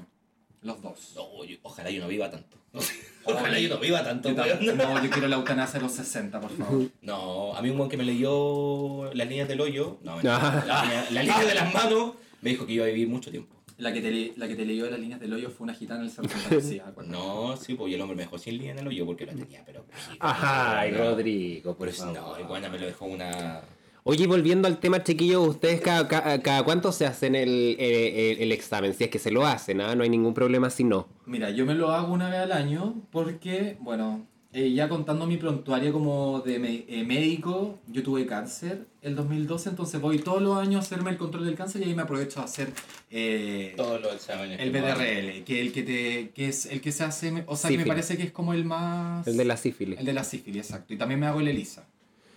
Los 0.63 0.81
dos. 0.83 1.13
No, 1.17 1.45
yo- 1.45 1.57
ojalá 1.63 1.91
yo 1.91 2.01
no 2.01 2.09
viva 2.09 2.31
tanto. 2.31 2.57
ojalá 3.25 3.59
yo 3.59 3.69
no 3.69 3.79
viva 3.81 4.03
tanto, 4.05 4.29
Yo 4.31 4.75
no, 4.75 5.03
yo 5.05 5.11
quiero 5.11 5.27
la 5.29 5.37
eutanasia 5.37 5.79
a 5.81 5.83
los 5.83 5.93
60, 5.93 6.41
por 6.41 6.57
favor. 6.57 6.89
No, 7.03 7.55
a 7.57 7.63
mí 7.63 7.71
un 7.71 7.77
weón 7.79 7.89
que 7.91 7.97
me 7.97 8.05
leyó 8.05 9.13
las 9.15 9.27
líneas 9.29 9.49
del 9.49 9.61
hoyo, 9.61 9.99
no, 10.03 10.19
Ah. 10.25 10.65
la, 10.67 10.83
línea- 10.85 11.11
la 11.11 11.23
línea 11.23 11.45
de 11.45 11.55
las 11.55 11.73
manos, 11.75 12.13
me 12.43 12.51
dijo 12.51 12.67
que 12.67 12.73
iba 12.75 12.85
a 12.85 12.89
vivir 12.89 13.09
mucho 13.09 13.31
tiempo. 13.31 13.57
La 13.79 13.93
que, 13.93 14.01
te, 14.01 14.33
la 14.37 14.49
que 14.49 14.57
te 14.57 14.65
leyó 14.65 14.91
las 14.91 14.99
líneas 14.99 15.21
del 15.21 15.33
hoyo 15.33 15.51
fue 15.51 15.65
una 15.65 15.75
gitana 15.75 16.01
en 16.01 16.07
el 16.07 16.11
Cerro 16.13 16.29
Santa 16.29 16.55
Lucía. 16.55 16.85
No, 17.07 17.57
sí, 17.57 17.75
pues 17.75 17.91
y 17.91 17.95
el 17.95 18.01
hombre 18.01 18.17
me 18.17 18.23
dejó 18.25 18.37
sin 18.39 18.55
línea 18.59 18.73
en 18.73 18.79
el 18.81 18.89
hoyo 18.89 19.07
porque 19.07 19.25
la 19.25 19.33
tenía, 19.35 19.63
pero... 19.65 19.85
Ay, 20.21 20.91
No, 20.93 20.99
Rodrigo, 20.99 21.77
por 21.77 21.89
eso, 21.89 22.07
no, 22.13 22.39
igual 22.41 22.63
me 22.71 22.79
lo 22.79 22.87
dejó 22.87 23.07
una... 23.07 23.61
Oye, 24.05 24.27
volviendo 24.27 24.69
al 24.69 24.79
tema, 24.79 25.03
chiquillos, 25.05 25.47
¿ustedes 25.47 25.81
cada, 25.83 26.09
cada, 26.09 26.41
cada 26.41 26.63
cuánto 26.63 26.93
se 26.93 27.05
hacen 27.05 27.35
el, 27.35 27.77
el, 27.79 27.95
el- 28.15 28.39
el 28.43 28.53
examen? 28.53 28.95
Si 28.95 29.05
es 29.05 29.11
que 29.11 29.19
se 29.19 29.31
lo 29.31 29.47
hacen, 29.47 29.81
¿ah? 29.83 29.95
No 29.95 30.03
hay 30.03 30.09
ningún 30.09 30.33
problema 30.33 30.71
si 30.71 30.83
no. 30.83 31.09
Mira, 31.27 31.51
yo 31.51 31.67
me 31.67 31.75
lo 31.75 31.91
hago 31.91 32.15
una 32.15 32.31
vez 32.31 32.39
al 32.41 32.53
año 32.53 32.95
porque, 33.13 33.77
bueno, 33.81 34.27
eh, 34.61 34.73
ya 34.73 34.89
contando 34.89 35.27
mi 35.27 35.37
prontuario 35.37 35.93
como 35.93 36.41
de 36.41 36.59
me- 36.59 36.85
eh, 36.89 37.05
médico, 37.05 37.79
yo 37.87 38.03
tuve 38.03 38.27
cáncer 38.27 38.87
el 39.03 39.15
2012, 39.15 39.69
entonces 39.71 40.01
voy 40.01 40.19
todos 40.19 40.43
los 40.43 40.59
años 40.59 40.77
a 40.77 40.79
hacerme 40.81 41.11
el 41.11 41.17
control 41.17 41.45
del 41.47 41.55
cáncer 41.55 41.83
y 41.83 41.85
ahí 41.85 41.95
me 41.95 42.03
aprovecho 42.03 42.41
a 42.41 42.45
hacer 42.45 42.73
eh, 43.11 43.75
Todos 43.77 44.01
los 44.01 44.15
exámenes. 44.15 44.59
el. 44.61 44.71
BDRL, 44.73 45.45
que, 45.45 45.61
el 45.61 45.73
que, 45.73 45.83
te, 45.83 46.31
que 46.35 46.49
es 46.49 46.67
el 46.67 46.81
que 46.81 46.91
se 46.93 47.05
hace, 47.05 47.45
o 47.47 47.57
sea, 47.57 47.71
que 47.71 47.77
me 47.77 47.83
Sífilis. 47.85 47.87
parece 47.87 48.17
que 48.17 48.23
es 48.25 48.33
como 48.33 48.53
el 48.53 48.65
más... 48.65 49.27
El 49.27 49.37
de 49.37 49.45
la 49.45 49.57
sífilis. 49.57 49.99
El 49.99 50.05
de 50.07 50.13
la 50.13 50.25
sífilis, 50.25 50.67
exacto. 50.67 50.93
Y 50.93 50.97
también 50.97 51.21
me 51.21 51.27
hago 51.27 51.41
el 51.41 51.49
ELISA. 51.49 51.87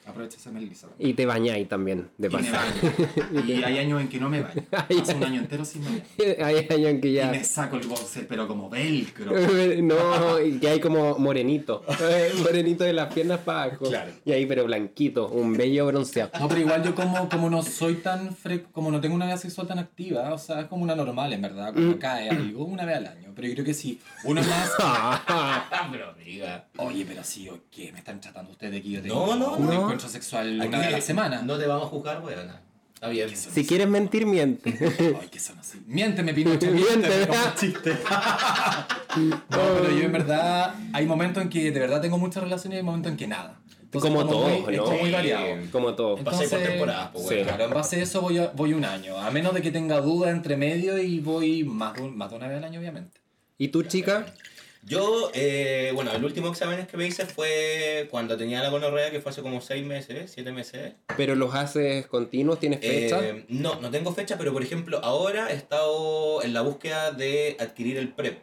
Aprovecho 0.05 0.37
a 0.37 0.39
hacerme 0.39 0.59
el 0.59 0.65
ELISA. 0.65 0.87
también. 0.87 1.09
Y 1.09 1.13
te 1.13 1.25
bañáis 1.25 1.69
también, 1.69 2.09
de 2.17 2.27
Y 2.27 2.31
me 2.31 2.37
paso. 2.37 2.51
baño. 2.51 3.45
Y 3.47 3.63
hay 3.63 3.77
años 3.79 4.01
en 4.01 4.09
que 4.09 4.19
no 4.19 4.29
me 4.29 4.41
baño. 4.41 4.63
Hace 5.01 5.13
un 5.15 5.23
año 5.23 5.41
entero 5.41 5.63
sin 5.63 5.83
baño. 5.85 6.01
hay 6.43 6.57
años 6.57 6.89
en 6.89 7.01
que 7.01 7.07
Y 7.09 7.13
ya... 7.13 7.29
me 7.31 7.43
saco 7.43 7.77
el 7.77 7.87
boxer, 7.87 8.27
pero 8.27 8.47
como 8.47 8.69
velcro. 8.69 9.31
No, 9.83 10.39
y 10.41 10.59
que 10.59 10.69
hay 10.69 10.79
como 10.79 11.17
morenito. 11.19 11.83
Morenito 12.43 12.83
de 12.83 12.93
las 12.93 13.13
piernas 13.13 13.39
para 13.39 13.63
abajo. 13.63 13.85
Claro. 13.85 14.11
Y 14.25 14.31
ahí, 14.31 14.45
pero 14.45 14.65
blanquito, 14.65 15.27
un 15.29 15.53
bello 15.55 15.85
bronceado. 15.87 16.31
No, 16.39 16.47
pero 16.47 16.61
igual 16.61 16.83
yo 16.83 16.95
como, 16.95 17.29
como 17.29 17.49
no 17.49 17.61
soy 17.61 17.95
tan 17.95 18.35
fre 18.35 18.63
como 18.71 18.91
no 18.91 18.99
tengo 19.01 19.15
una 19.15 19.25
vida 19.25 19.37
sexual 19.37 19.67
tan 19.67 19.79
activa, 19.79 20.33
o 20.33 20.37
sea, 20.37 20.61
es 20.61 20.65
como 20.67 20.83
una 20.83 20.95
normal 20.95 21.31
en 21.33 21.41
verdad, 21.41 21.71
Mm. 21.71 21.73
cuando 21.73 21.99
cae 21.99 22.29
algo 22.29 22.65
una 22.65 22.85
vez 22.85 22.97
al 22.97 23.07
año. 23.07 23.31
Pero 23.35 23.47
yo 23.47 23.53
creo 23.53 23.65
que 23.65 23.73
sí, 23.73 23.99
uno 24.25 24.41
más... 24.41 24.71
Ah, 24.79 25.87
pero 25.91 26.09
amiga. 26.09 26.65
Oye, 26.77 27.05
pero 27.07 27.23
sí, 27.23 27.47
¿o 27.49 27.59
¿qué? 27.71 27.91
¿Me 27.91 27.99
están 27.99 28.19
tratando 28.19 28.51
ustedes 28.51 28.73
de 28.73 28.81
que 28.81 28.89
yo 28.89 28.97
No, 29.01 29.03
tengo 29.03 29.35
no, 29.35 29.53
un 29.55 29.65
no. 29.67 29.90
Encuentro 29.93 30.09
sexual 30.09 30.59
una 30.67 30.77
vez 30.79 30.87
a 30.87 30.91
la 30.91 31.01
semana? 31.01 31.41
No 31.41 31.57
te 31.57 31.67
vamos 31.67 31.85
a 31.87 31.89
juzgar, 31.89 32.23
weona. 32.23 32.61
Está 32.93 33.09
bien. 33.09 33.29
¿Qué 33.29 33.35
son 33.35 33.51
Si 33.53 33.65
quieres 33.65 33.87
mentir, 33.87 34.25
miente. 34.27 34.77
Ay, 35.21 35.27
que 35.29 35.39
son 35.39 35.57
así. 35.57 35.81
Miénteme, 35.87 36.33
Pinocho, 36.33 36.67
Miente, 36.71 37.07
miénteme 37.09 37.35
chiste. 37.59 37.91
no, 39.17 39.41
pero 39.49 39.89
yo 39.91 40.03
en 40.03 40.11
verdad, 40.11 40.75
hay 40.93 41.05
momentos 41.05 41.41
en 41.43 41.49
que 41.49 41.71
de 41.71 41.79
verdad 41.79 42.01
tengo 42.01 42.17
muchas 42.17 42.43
relaciones 42.43 42.75
y 42.75 42.79
hay 42.79 42.83
momentos 42.83 43.11
en 43.11 43.17
que 43.17 43.27
nada. 43.27 43.59
Entonces, 43.81 44.09
Como 44.09 44.23
muy- 44.23 44.31
todos, 44.31 44.69
Es 44.69 44.77
¿no? 44.77 44.91
muy 45.01 45.11
variado. 45.11 45.45
Como 45.71 45.93
todo. 45.95 46.15
Pasé 46.23 46.47
por 46.47 46.59
temporadas, 46.59 47.09
pues, 47.11 47.27
Sí. 47.27 47.35
Claro, 47.43 47.65
en 47.65 47.71
base 47.71 47.95
a 47.97 48.03
eso 48.03 48.21
voy, 48.21 48.37
a- 48.37 48.47
voy 48.55 48.73
un 48.73 48.85
año. 48.85 49.17
A 49.17 49.31
menos 49.31 49.53
de 49.53 49.61
que 49.61 49.71
tenga 49.71 49.99
dudas 49.99 50.31
entre 50.31 50.55
medio 50.55 50.97
y 50.97 51.19
voy 51.19 51.63
más 51.65 51.99
más 51.99 52.29
de 52.29 52.35
una 52.37 52.47
vez 52.47 52.57
al 52.57 52.63
año, 52.63 52.79
obviamente. 52.79 53.19
¿Y 53.57 53.67
tú, 53.67 53.83
chica? 53.83 54.25
Yo, 54.83 55.29
eh, 55.35 55.91
bueno, 55.93 56.11
el 56.11 56.23
último 56.25 56.47
examen 56.49 56.87
que 56.87 56.97
me 56.97 57.05
hice 57.05 57.25
fue 57.27 58.07
cuando 58.09 58.35
tenía 58.35 58.61
la 58.63 58.69
gonorrea, 58.69 59.11
que 59.11 59.21
fue 59.21 59.31
hace 59.31 59.41
como 59.43 59.61
6 59.61 59.85
meses, 59.85 60.31
7 60.33 60.51
meses. 60.51 60.93
¿Pero 61.15 61.35
los 61.35 61.53
haces 61.53 62.07
continuos? 62.07 62.59
¿Tienes 62.59 62.79
fecha? 62.79 63.19
Eh, 63.23 63.45
no, 63.49 63.79
no 63.79 63.91
tengo 63.91 64.11
fecha, 64.13 64.37
pero 64.39 64.51
por 64.53 64.63
ejemplo, 64.63 64.99
ahora 65.03 65.51
he 65.51 65.55
estado 65.55 66.41
en 66.41 66.53
la 66.53 66.61
búsqueda 66.61 67.11
de 67.11 67.57
adquirir 67.59 67.97
el 67.97 68.09
PrEP. 68.09 68.39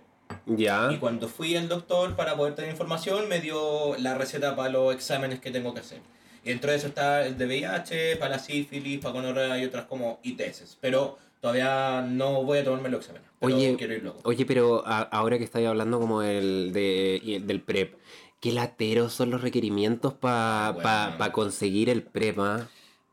ya. 0.46 0.90
Y 0.92 0.98
cuando 0.98 1.28
fui 1.28 1.56
al 1.56 1.68
doctor 1.68 2.14
para 2.14 2.36
poder 2.36 2.54
tener 2.54 2.70
información, 2.70 3.28
me 3.28 3.40
dio 3.40 3.96
la 3.98 4.14
receta 4.16 4.54
para 4.54 4.68
los 4.68 4.94
exámenes 4.94 5.40
que 5.40 5.50
tengo 5.50 5.74
que 5.74 5.80
hacer. 5.80 5.98
Y 6.44 6.50
dentro 6.50 6.70
de 6.70 6.76
eso 6.76 6.86
está 6.86 7.26
el 7.26 7.36
de 7.36 7.46
VIH, 7.46 8.16
para 8.16 8.36
la 8.36 8.38
sífilis, 8.38 9.00
para 9.00 9.12
gonorrea 9.12 9.58
y 9.58 9.64
otras 9.64 9.86
como 9.86 10.20
ITS. 10.22 10.78
Pero 10.80 11.18
todavía 11.40 12.02
no 12.02 12.42
voy 12.44 12.58
a 12.58 12.64
tomarme 12.64 12.88
los 12.88 13.00
exámenes. 13.00 13.28
Pero 13.40 13.54
Oye, 13.56 13.76
quiero 13.76 13.94
ir 13.94 14.02
luego. 14.02 14.18
Oye, 14.24 14.44
pero 14.46 14.82
a- 14.86 15.02
ahora 15.02 15.38
que 15.38 15.44
estáis 15.44 15.66
hablando 15.66 16.00
como 16.00 16.22
el 16.22 16.72
de, 16.72 17.42
del 17.44 17.60
PrEP, 17.62 17.94
¿qué 18.40 18.52
lateros 18.52 19.12
son 19.12 19.30
los 19.30 19.40
requerimientos 19.42 20.14
para 20.14 20.68
Ah, 20.68 21.16
bueno. 21.18 21.32
conseguir 21.32 21.88
el 21.88 22.02
PrEP? 22.02 22.38
ah? 22.40 22.68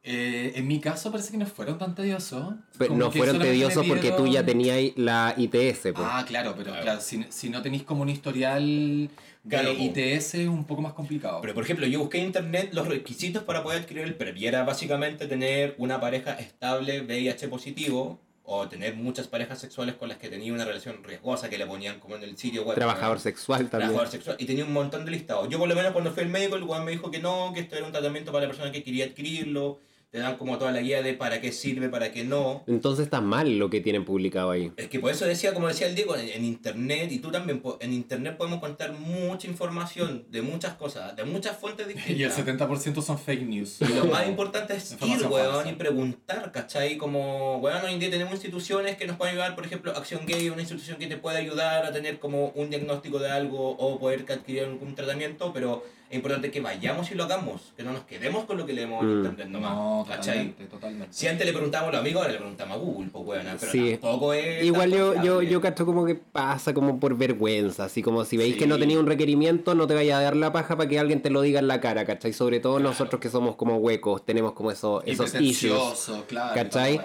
Eh, 0.08 0.54
en 0.56 0.68
mi 0.68 0.80
caso 0.80 1.12
parece 1.12 1.32
que 1.32 1.38
no 1.38 1.48
fueron 1.48 1.80
tan 1.80 1.96
tediosos. 1.96 2.54
Pero 2.78 2.96
no 2.96 3.12
fueron 3.12 3.40
tediosos 3.40 3.86
porque 3.88 4.12
tú 4.12 4.28
ya 4.28 4.46
tenías 4.46 4.78
la 4.98 5.34
ITS. 5.36 5.82
pues. 5.82 5.94
Ah, 5.98 6.24
claro, 6.28 6.54
pero 6.56 6.70
Claro. 6.70 6.82
claro, 6.84 7.02
si, 7.02 7.26
si 7.30 7.50
no 7.50 7.62
tenéis 7.64 7.84
como 7.84 8.04
un 8.04 8.10
historial 8.10 9.10
Claro, 9.50 9.74
de. 9.74 9.84
ITS 9.84 10.36
es 10.36 10.48
un 10.48 10.66
poco 10.66 10.82
más 10.84 10.94
complicado. 10.94 11.40
Pero 11.42 11.56
por 11.56 11.64
ejemplo, 11.64 11.88
yo 11.88 12.00
busqué 12.00 12.20
en 12.20 12.26
internet 12.28 12.70
los 12.74 12.88
requisitos 12.88 13.44
para 13.44 13.64
poder 13.64 13.82
adquirir 13.82 14.04
el 14.04 14.14
PrEP 14.16 14.38
y 14.38 14.46
era 14.48 14.64
básicamente 14.64 15.26
tener 15.28 15.74
una 15.80 16.00
pareja 16.00 16.34
estable 16.34 17.02
VIH 17.02 17.48
positivo 17.48 18.20
o 18.48 18.68
tener 18.68 18.96
muchas 18.96 19.28
parejas 19.28 19.58
sexuales 19.60 19.96
con 19.96 20.08
las 20.08 20.20
que 20.20 20.30
tenía 20.30 20.54
una 20.54 20.66
relación 20.66 21.04
riesgosa 21.04 21.50
que 21.50 21.58
le 21.58 21.66
ponían 21.66 22.00
como 22.00 22.16
en 22.16 22.22
el 22.24 22.38
sitio 22.38 22.64
web. 22.64 22.76
Trabajador 22.76 23.18
¿no? 23.18 23.24
sexual 23.24 23.70
también. 23.72 23.90
Trabajador 23.90 24.12
sexual. 24.12 24.36
Y 24.40 24.46
tenía 24.46 24.66
un 24.66 24.74
montón 24.74 25.04
de 25.04 25.10
listados. 25.10 25.50
Yo 25.50 25.58
por 25.58 25.68
lo 25.68 25.74
menos 25.76 25.94
cuando 25.94 26.12
fui 26.12 26.22
al 26.22 26.30
médico, 26.30 26.56
el 26.56 26.64
weón 26.64 26.86
me 26.86 26.92
dijo 26.92 27.10
que 27.10 27.18
no, 27.20 27.52
que 27.56 27.62
esto 27.62 27.76
era 27.76 27.88
un 27.88 27.92
tratamiento 27.92 28.32
para 28.32 28.44
la 28.46 28.52
persona 28.52 28.72
que 28.72 28.84
quería 28.84 29.06
adquirirlo. 29.06 29.80
Te 30.16 30.22
dan 30.22 30.38
como 30.38 30.58
toda 30.58 30.72
la 30.72 30.80
guía 30.80 31.02
de 31.02 31.14
para 31.14 31.42
qué 31.42 31.52
sirve, 31.52 31.90
para 31.90 32.14
qué 32.14 32.24
no. 32.24 32.64
Entonces 32.68 33.04
está 33.04 33.20
mal 33.20 33.60
lo 33.60 33.70
que 33.70 33.82
tienen 33.82 34.06
publicado 34.06 34.52
ahí. 34.52 34.72
Es 34.78 34.88
que 34.88 35.02
por 35.02 35.12
eso 35.12 35.26
decía, 35.26 35.54
como 35.54 35.68
decía 35.68 35.88
el 35.88 35.96
Diego, 35.96 36.16
en, 36.16 36.30
en 36.30 36.46
internet, 36.46 37.12
y 37.12 37.20
tú 37.20 37.32
también, 37.32 37.62
en 37.82 37.92
internet 37.92 38.38
podemos 38.38 38.62
contar 38.62 38.94
mucha 38.94 39.46
información 39.46 40.24
de 40.32 40.42
muchas 40.42 40.76
cosas, 40.76 41.18
de 41.18 41.26
muchas 41.26 41.58
fuentes 41.58 41.86
distintas. 41.90 42.12
Y 42.18 42.24
el 42.24 42.32
70% 42.32 43.02
son 43.02 43.20
fake 43.20 43.42
news. 43.42 43.82
Y 43.82 43.94
lo 43.94 44.06
más 44.06 44.26
importante 44.26 44.78
es 44.78 44.96
ir, 45.06 45.28
weón, 45.28 45.68
y 45.68 45.74
preguntar, 45.74 46.50
¿cachai? 46.54 46.96
Como, 46.96 47.58
weón, 47.58 47.84
hoy 47.84 47.96
en 47.96 48.00
día 48.00 48.10
tenemos 48.10 48.36
instituciones 48.36 48.96
que 48.96 49.08
nos 49.08 49.18
pueden 49.18 49.34
ayudar, 49.34 49.54
por 49.54 49.66
ejemplo, 49.66 49.92
Acción 49.92 50.26
Gay, 50.26 50.50
una 50.50 50.62
institución 50.62 50.98
que 50.98 51.08
te 51.08 51.18
puede 51.18 51.40
ayudar 51.40 51.86
a 51.86 51.92
tener 51.92 52.20
como 52.20 52.54
un 52.56 52.70
diagnóstico 52.70 53.20
de 53.20 53.32
algo 53.32 53.72
o 53.72 54.00
poder 54.00 54.24
adquirir 54.32 54.64
algún 54.64 54.96
tratamiento, 54.96 55.52
pero 55.52 55.84
es 56.10 56.16
importante 56.16 56.52
que 56.52 56.62
vayamos 56.62 57.10
y 57.12 57.16
lo 57.16 57.24
hagamos, 57.24 57.74
que 57.76 57.84
no 57.84 57.92
nos 57.92 58.04
quedemos 58.04 58.46
con 58.46 58.58
lo 58.58 58.66
que 58.66 58.74
leemos 58.74 59.02
en 59.04 59.10
Mm. 59.10 59.26
internet 59.26 59.48
nomás, 59.50 59.74
No, 59.74 60.06
¿cachai? 60.08 60.22
totalmente, 60.54 60.66
totalmente. 60.66 61.08
Si 61.12 61.28
antes 61.28 61.46
le 61.46 61.52
preguntábamos 61.54 61.90
a 61.90 61.92
los 61.94 62.02
amigos, 62.02 62.22
ahora 62.22 62.32
le 62.34 62.38
preguntamos 62.40 62.78
a 62.78 62.80
Google, 62.80 63.10
pues 63.12 63.26
weón, 63.26 63.58
pero 63.60 63.72
Sí. 63.72 63.92
tampoco 64.02 64.34
es... 64.34 64.64
Igual 64.64 64.92
yo, 64.92 65.24
yo, 65.24 65.42
yo 65.42 65.62
cacho 65.62 65.86
como 65.86 66.06
que 66.06 66.16
pasa 66.16 66.74
como 66.74 67.00
por 67.00 67.18
vergüenza, 67.18 67.86
así 67.86 68.02
como 68.04 68.24
si 68.24 68.38
veis 68.38 68.54
Sí. 68.54 68.60
que 68.60 68.68
no 68.68 68.78
tenéis 68.78 69.00
un 69.00 69.08
requerimiento, 69.08 69.74
no 69.76 69.88
te 69.88 69.96
vaya 69.96 70.20
a 70.20 70.22
dar 70.22 70.36
la 70.36 70.54
paja 70.54 70.78
para 70.78 70.88
que 70.88 71.00
alguien 71.00 71.22
te 71.22 71.30
lo 71.30 71.42
diga 71.42 71.60
en 71.60 71.68
la 71.68 71.82
cara, 71.82 72.06
¿cachai? 72.06 72.34
Sobre 72.34 72.60
todo 72.60 72.80
nosotros 72.80 73.20
que 73.20 73.30
somos 73.30 73.56
como 73.56 73.78
huecos, 73.78 74.24
tenemos 74.26 74.54
como 74.54 74.72
eso, 74.72 75.02
Y 75.06 75.12
esos 75.12 75.34
issues. 75.42 76.12
claro. 76.28 76.54
¿Cachai? 76.54 77.02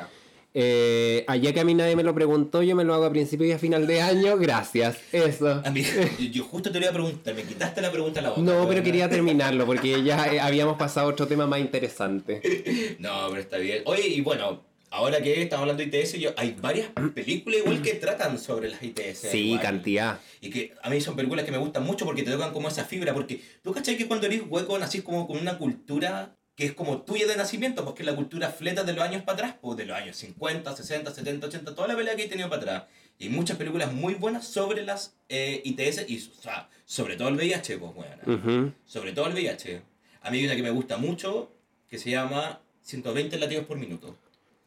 Eh, 0.52 1.24
allá 1.28 1.52
que 1.52 1.60
a 1.60 1.64
mí 1.64 1.74
nadie 1.74 1.94
me 1.94 2.02
lo 2.02 2.14
preguntó, 2.14 2.62
yo 2.62 2.74
me 2.74 2.84
lo 2.84 2.94
hago 2.94 3.04
a 3.04 3.10
principio 3.10 3.46
y 3.46 3.52
a 3.52 3.58
final 3.58 3.86
de 3.86 4.00
año, 4.00 4.36
gracias. 4.36 4.98
Eso. 5.12 5.62
A 5.64 5.70
mí, 5.70 5.84
yo 6.32 6.44
justo 6.44 6.72
te 6.72 6.80
lo 6.80 6.86
iba 6.86 6.90
a 6.90 6.94
preguntar, 6.94 7.34
me 7.34 7.42
quitaste 7.44 7.80
la 7.80 7.92
pregunta 7.92 8.20
a 8.20 8.22
la 8.24 8.30
boca. 8.30 8.42
No, 8.42 8.66
pero 8.68 8.82
quería 8.82 9.08
terminarlo 9.08 9.64
porque 9.64 10.02
ya 10.02 10.32
eh, 10.32 10.40
habíamos 10.40 10.76
pasado 10.76 11.08
a 11.08 11.10
otro 11.10 11.26
tema 11.26 11.46
más 11.46 11.60
interesante. 11.60 12.40
No, 12.98 13.28
pero 13.30 13.40
está 13.40 13.56
bien. 13.58 13.82
Oye, 13.86 14.06
y 14.08 14.20
bueno, 14.20 14.62
ahora 14.90 15.22
que 15.22 15.42
estamos 15.42 15.62
hablando 15.62 15.82
de 15.82 15.98
ITS, 15.98 16.14
yo, 16.14 16.30
hay 16.36 16.56
varias 16.60 16.88
películas 17.14 17.60
igual 17.60 17.80
que 17.82 17.94
tratan 17.94 18.38
sobre 18.38 18.70
las 18.70 18.82
ITS. 18.82 19.18
Sí, 19.30 19.48
igual. 19.48 19.62
cantidad. 19.62 20.20
Y 20.40 20.50
que 20.50 20.74
a 20.82 20.90
mí 20.90 21.00
son 21.00 21.16
películas 21.16 21.44
que 21.44 21.52
me 21.52 21.58
gustan 21.58 21.84
mucho 21.84 22.04
porque 22.04 22.22
te 22.22 22.30
tocan 22.30 22.52
como 22.52 22.68
esa 22.68 22.84
fibra. 22.84 23.14
Porque 23.14 23.40
tú 23.62 23.72
cachai 23.72 23.96
que 23.96 24.06
cuando 24.06 24.26
eres 24.26 24.42
hueco 24.48 24.78
nacís 24.78 25.02
como 25.02 25.26
con 25.26 25.38
una 25.38 25.56
cultura 25.58 26.36
que 26.54 26.66
es 26.66 26.72
como 26.74 27.02
tuya 27.02 27.26
de 27.26 27.36
nacimiento, 27.36 27.84
porque 27.84 28.02
es 28.02 28.06
la 28.06 28.14
cultura 28.14 28.50
fleta 28.50 28.84
de 28.84 28.92
los 28.92 29.02
años 29.02 29.22
para 29.22 29.34
atrás, 29.34 29.56
pues 29.60 29.76
de 29.76 29.86
los 29.86 29.96
años 29.96 30.16
50, 30.16 30.76
60, 30.76 31.14
70, 31.14 31.46
80, 31.46 31.74
toda 31.74 31.88
la 31.88 31.96
pelea 31.96 32.16
que 32.16 32.24
he 32.24 32.28
tenido 32.28 32.48
para 32.50 32.62
atrás. 32.62 32.84
Y 33.18 33.24
hay 33.24 33.30
muchas 33.30 33.56
películas 33.56 33.92
muy 33.92 34.14
buenas 34.14 34.46
sobre 34.46 34.82
las 34.82 35.14
eh, 35.28 35.60
ITS 35.64 36.08
y 36.08 36.18
o 36.18 36.42
sea, 36.42 36.68
sobre 36.84 37.16
todo 37.16 37.28
el 37.28 37.36
VIH, 37.36 37.78
pues 37.78 37.94
bueno. 37.94 38.74
Sobre 38.84 39.12
todo 39.12 39.26
el 39.26 39.34
VIH. 39.34 39.82
A 40.22 40.30
mí 40.30 40.38
hay 40.38 40.44
una 40.46 40.56
que 40.56 40.62
me 40.62 40.70
gusta 40.70 40.96
mucho 40.96 41.50
que 41.88 41.98
se 41.98 42.10
llama 42.10 42.60
120 42.82 43.38
latidos 43.38 43.66
por 43.66 43.78
minuto. 43.78 44.16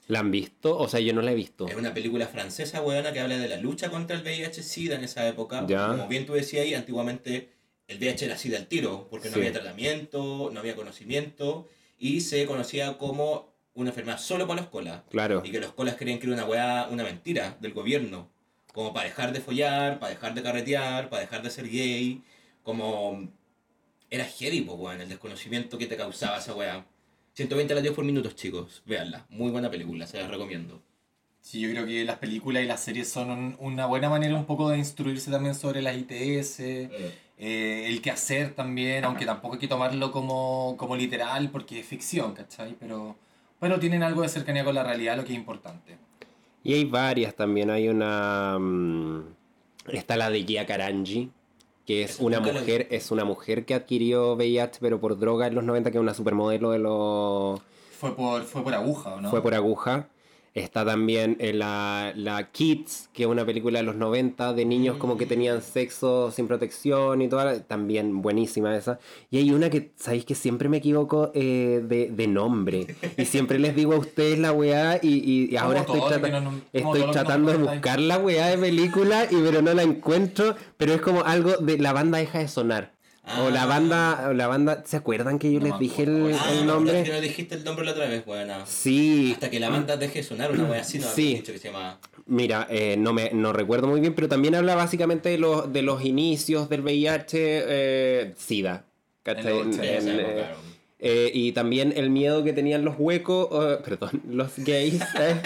¿La 0.08 0.20
han 0.20 0.32
visto? 0.32 0.78
O 0.78 0.88
sea, 0.88 1.00
yo 1.00 1.14
no 1.14 1.22
la 1.22 1.32
he 1.32 1.36
visto. 1.36 1.68
Es 1.68 1.76
una 1.76 1.94
película 1.94 2.28
francesa, 2.28 2.82
weona, 2.82 3.14
que 3.14 3.22
habla 3.22 3.38
de 3.38 3.48
la 3.48 3.58
lucha 3.58 3.90
contra 3.90 4.18
el 4.18 4.24
VIH-Sida 4.24 4.96
en 4.96 5.04
esa 5.04 5.28
época. 5.28 5.66
Ya. 5.68 5.88
Como 5.88 6.08
bien 6.08 6.26
tú 6.26 6.34
decías 6.34 6.66
ahí, 6.66 6.74
antiguamente 6.74 7.53
el 7.88 7.98
VIH 7.98 8.26
era 8.26 8.38
SIDA 8.38 8.58
al 8.58 8.68
tiro, 8.68 9.08
porque 9.10 9.28
no 9.30 9.34
Sí. 9.36 9.40
había 9.42 9.54
tratamiento, 9.54 10.50
no 10.54 10.60
había 10.60 10.76
conocimiento, 10.76 11.68
y 12.00 12.22
se 12.22 12.46
conocía 12.46 12.98
como 12.98 13.52
una 13.76 13.90
enfermedad 13.90 14.20
solo 14.20 14.48
para 14.48 14.62
los 14.62 14.70
colas. 14.70 15.02
Claro. 15.10 15.42
Y 15.46 15.52
que 15.52 15.60
los 15.60 15.74
colas 15.74 15.96
creían 15.96 16.20
que 16.20 16.28
era 16.28 16.36
una 16.36 16.46
weá, 16.46 16.88
una 16.92 17.04
mentira 17.04 17.58
del 17.60 17.74
gobierno. 17.74 18.30
Como 18.74 18.94
para 18.94 19.08
dejar 19.08 19.34
de 19.34 19.40
follar, 19.42 20.00
para 20.00 20.12
dejar 20.14 20.34
de 20.34 20.42
carretear, 20.44 21.10
para 21.10 21.22
dejar 21.22 21.42
de 21.44 21.50
ser 21.50 21.70
gay. 21.70 22.22
Como... 22.64 23.30
Era 24.10 24.26
heavy, 24.26 24.62
po, 24.62 24.74
weón, 24.76 25.02
el 25.02 25.10
desconocimiento 25.10 25.78
que 25.78 25.88
te 25.88 25.98
causaba 25.98 26.38
esa 26.38 26.54
weá. 26.54 26.86
120 27.34 27.74
latidos 27.74 27.96
por 27.96 28.06
minuto, 28.06 28.30
chicos. 28.32 28.84
Véanla. 28.86 29.26
Muy 29.30 29.50
buena 29.50 29.72
película, 29.72 30.06
se 30.06 30.20
las 30.20 30.30
recomiendo. 30.30 30.82
Sí, 31.42 31.60
yo 31.60 31.70
creo 31.72 31.86
que 31.86 32.06
las 32.06 32.20
películas 32.20 32.64
y 32.64 32.68
las 32.68 32.80
series 32.84 33.10
son 33.10 33.32
un- 33.32 33.58
una 33.60 33.86
buena 33.88 34.10
manera 34.10 34.36
un 34.36 34.46
poco 34.46 34.70
de 34.70 34.78
instruirse 34.78 35.30
también 35.32 35.56
sobre 35.56 35.82
las 35.82 35.98
ITS, 35.98 36.60
eh, 36.60 37.14
el 37.38 38.02
qué 38.02 38.12
hacer 38.12 38.54
también, 38.54 39.04
aunque 39.06 39.26
tampoco 39.26 39.56
hay 39.56 39.60
que 39.60 39.68
tomarlo 39.68 40.12
como, 40.12 40.76
como 40.78 40.96
literal 40.96 41.50
porque 41.50 41.80
es 41.80 41.86
ficción, 41.86 42.34
¿cachai? 42.34 42.76
Pero, 42.80 43.16
pero 43.60 43.80
tienen 43.80 44.04
algo 44.04 44.22
de 44.22 44.30
cercanía 44.30 44.64
con 44.64 44.76
la 44.76 44.84
realidad, 44.84 45.18
lo 45.18 45.24
que 45.24 45.34
es 45.34 45.38
importante. 45.38 45.98
Y 46.64 46.74
hay 46.74 46.86
varias 46.86 47.36
también. 47.36 47.70
Hay 47.70 47.90
una. 47.90 48.58
mm, 48.60 49.24
está 49.90 50.16
la 50.16 50.30
de 50.30 50.44
Gia 50.44 50.66
Karanji, 50.66 51.30
que 51.86 52.04
es 52.04 52.20
una 52.20 52.40
mujer, 52.40 52.88
es 52.90 53.12
una 53.12 53.26
mujer 53.26 53.66
que 53.66 53.74
adquirió 53.74 54.34
VIH, 54.36 54.80
pero 54.80 55.00
por 55.00 55.20
droga 55.20 55.48
en 55.48 55.56
los 55.56 55.64
90, 55.64 55.92
que 55.92 55.98
es 55.98 56.02
una 56.02 56.14
supermodelo 56.14 56.72
de 56.72 56.80
los. 56.80 57.62
Fue 58.00 58.16
por, 58.16 58.44
fue 58.44 58.64
por 58.64 58.74
aguja, 58.74 59.16
¿o 59.16 59.22
no? 59.22 59.30
Fue 59.30 59.42
por 59.42 59.54
aguja. 59.54 60.08
Está 60.56 60.86
también 60.86 61.36
en 61.40 61.58
la, 61.58 62.14
la 62.16 62.52
Kids, 62.52 63.10
que 63.12 63.24
es 63.24 63.28
una 63.30 63.44
película 63.44 63.80
de 63.80 63.84
los 63.86 63.96
90 63.96 64.54
de 64.54 64.66
niños 64.66 64.98
como 64.98 65.18
que 65.18 65.26
tenían 65.26 65.64
sexo 65.64 66.30
sin 66.30 66.48
protección 66.48 67.24
y 67.24 67.28
toda. 67.28 67.60
También 67.64 68.22
buenísima 68.22 68.78
esa. 68.78 69.00
Y 69.32 69.38
hay 69.40 69.52
una 69.52 69.72
que, 69.72 69.92
¿sabéis 69.96 70.26
que 70.26 70.36
siempre 70.36 70.70
me 70.70 70.78
equivoco 70.78 71.32
eh, 71.34 71.82
de, 71.84 72.10
de 72.12 72.28
nombre? 72.28 72.86
Y 73.18 73.26
siempre 73.26 73.58
les 73.58 73.76
digo 73.76 73.94
a 73.94 73.98
ustedes 73.98 74.38
la 74.38 74.52
weá 74.52 75.00
y, 75.02 75.08
y- 75.28 75.50
y 75.52 75.58
ahora 75.58 75.80
estoy, 75.82 76.00
trata- 76.20 76.40
no- 76.42 76.62
estoy 76.72 77.02
no 77.02 77.12
tratando 77.12 77.52
de 77.52 77.58
buscar 77.74 78.00
la 78.00 78.18
weá 78.20 78.48
de 78.50 78.58
película 78.60 79.26
y 79.32 79.36
pero 79.44 79.64
no 79.64 79.74
la 79.74 79.82
encuentro. 79.82 80.56
Pero 80.78 80.94
es 80.94 81.02
como 81.02 81.24
algo 81.24 81.58
de 81.58 81.80
la 81.80 81.94
banda 81.94 82.20
deja 82.20 82.38
de 82.38 82.48
sonar. 82.48 82.94
O 83.40 83.50
la 83.50 83.64
Ah. 83.64 83.66
banda, 83.68 84.28
o 84.30 84.34
la 84.34 84.48
banda, 84.48 84.84
¿se 84.86 84.98
acuerdan 84.98 85.40
que 85.40 85.52
yo 85.52 85.60
No 85.62 85.68
les 85.68 85.80
dije 85.80 86.04
el. 86.04 86.10
Ah, 86.10 86.52
el 86.52 86.56
¿verdad 86.60 86.66
nombre? 86.66 87.04
no 87.10 87.22
dijiste 87.22 87.56
el 87.56 87.64
nombre 87.64 87.86
la 87.86 87.92
otra 87.94 88.06
vez, 88.08 88.24
weona. 88.28 88.66
Sí, 88.66 89.32
Hasta 89.34 89.50
que 89.50 89.60
la 89.62 89.70
banda 89.70 89.96
deje 89.96 90.20
de 90.20 90.24
sonar 90.24 90.52
una 90.52 90.66
wea 90.66 90.82
así, 90.82 91.00
no 91.00 91.08
Sí. 91.08 91.36
dicho 91.36 91.54
que 91.54 91.60
se 91.60 91.70
llama... 91.70 92.00
Mira, 92.26 92.68
eh, 92.70 92.96
no 92.98 93.14
me 93.14 93.32
no 93.34 93.54
recuerdo 93.54 93.88
muy 93.88 94.02
bien, 94.02 94.14
pero 94.14 94.28
también 94.28 94.56
habla 94.56 94.76
básicamente 94.76 95.30
de 95.30 95.38
los, 95.38 95.72
de 95.72 95.82
los 95.84 96.04
inicios 96.04 96.68
del 96.70 96.82
VIH, 96.82 97.64
eh, 97.68 98.34
SIDA. 98.38 98.84
eh, 99.26 100.46
eh, 101.00 101.32
y 101.34 101.52
también 101.54 101.94
el 101.96 102.10
miedo 102.10 102.44
que 102.44 102.52
tenían 102.54 102.84
los 102.86 102.96
huecos, 102.98 103.48
perdón, 103.84 104.22
los 104.30 104.52
gays, 104.58 105.02
eh, 105.20 105.42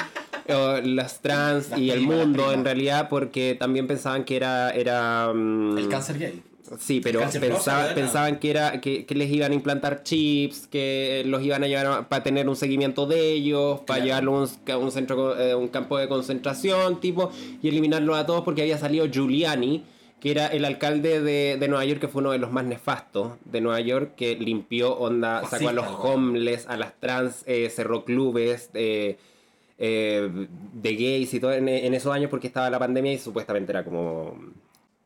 o 0.54 0.78
las 0.84 1.22
trans 1.22 1.70
Las 1.70 1.80
y 1.80 1.90
el 1.92 2.00
primas, 2.00 2.18
las 2.18 2.28
mundo 2.28 2.52
en 2.54 2.64
realidad, 2.66 3.08
porque 3.10 3.56
también 3.60 3.86
pensaban 3.88 4.24
que 4.24 4.36
era... 4.36 4.72
era 4.72 5.32
mm, 5.34 5.78
El 5.78 5.90
cáncer 5.90 6.18
gay. 6.20 6.42
Sí, 6.80 7.00
pero 7.02 7.22
pensaba- 7.22 7.80
¿verdad? 7.84 7.96
pensaban 7.96 8.40
que 8.40 8.50
era 8.50 8.82
que, 8.82 9.06
que 9.06 9.16
les 9.16 9.32
iban 9.32 9.52
a 9.52 9.56
implantar 9.56 10.04
chips, 10.04 10.68
que 10.68 11.24
los 11.26 11.42
iban 11.44 11.64
a 11.64 11.68
llevar 11.68 12.08
para 12.10 12.24
tener 12.24 12.48
un 12.50 12.56
seguimiento 12.56 13.06
de 13.06 13.32
ellos, 13.32 13.80
para 13.82 14.04
Claro. 14.04 14.06
llevarlo 14.06 14.38
a 14.38 14.78
un, 14.78 14.84
un 14.84 14.92
centro 14.92 15.40
eh, 15.40 15.56
un 15.56 15.68
campo 15.70 15.98
de 15.98 16.08
concentración, 16.08 17.00
tipo, 17.00 17.32
y 17.62 17.70
eliminarlos 17.70 18.18
a 18.18 18.26
todos 18.26 18.44
porque 18.44 18.62
había 18.64 18.78
salido 18.78 19.06
Giuliani, 19.08 19.84
que 20.20 20.32
era 20.32 20.48
el 20.48 20.66
alcalde 20.66 21.22
de, 21.22 21.58
de 21.60 21.68
Nueva 21.68 21.86
York, 21.86 22.02
que 22.02 22.08
fue 22.08 22.22
uno 22.22 22.32
de 22.32 22.40
los 22.40 22.52
más 22.52 22.66
nefastos 22.66 23.34
de 23.46 23.62
Nueva 23.62 23.80
York, 23.82 24.14
que 24.16 24.36
limpió 24.36 24.94
onda, 24.98 25.46
sacó 25.46 25.70
a 25.70 25.74
los 25.74 25.86
homeless, 25.88 26.66
a 26.68 26.76
las 26.76 26.94
trans, 27.00 27.44
eh, 27.46 27.70
cerró 27.70 28.04
clubes, 28.04 28.72
eh, 28.74 29.18
eh, 29.78 30.28
de 30.74 30.96
gays 30.96 31.34
y 31.36 31.40
todo 31.40 31.54
en, 31.54 31.70
en 31.70 31.94
esos 31.94 32.12
años 32.12 32.32
porque 32.32 32.48
estaba 32.48 32.68
la 32.72 32.80
pandemia 32.80 33.14
y 33.14 33.20
supuestamente 33.20 33.72
era 33.72 33.84
como 33.84 34.36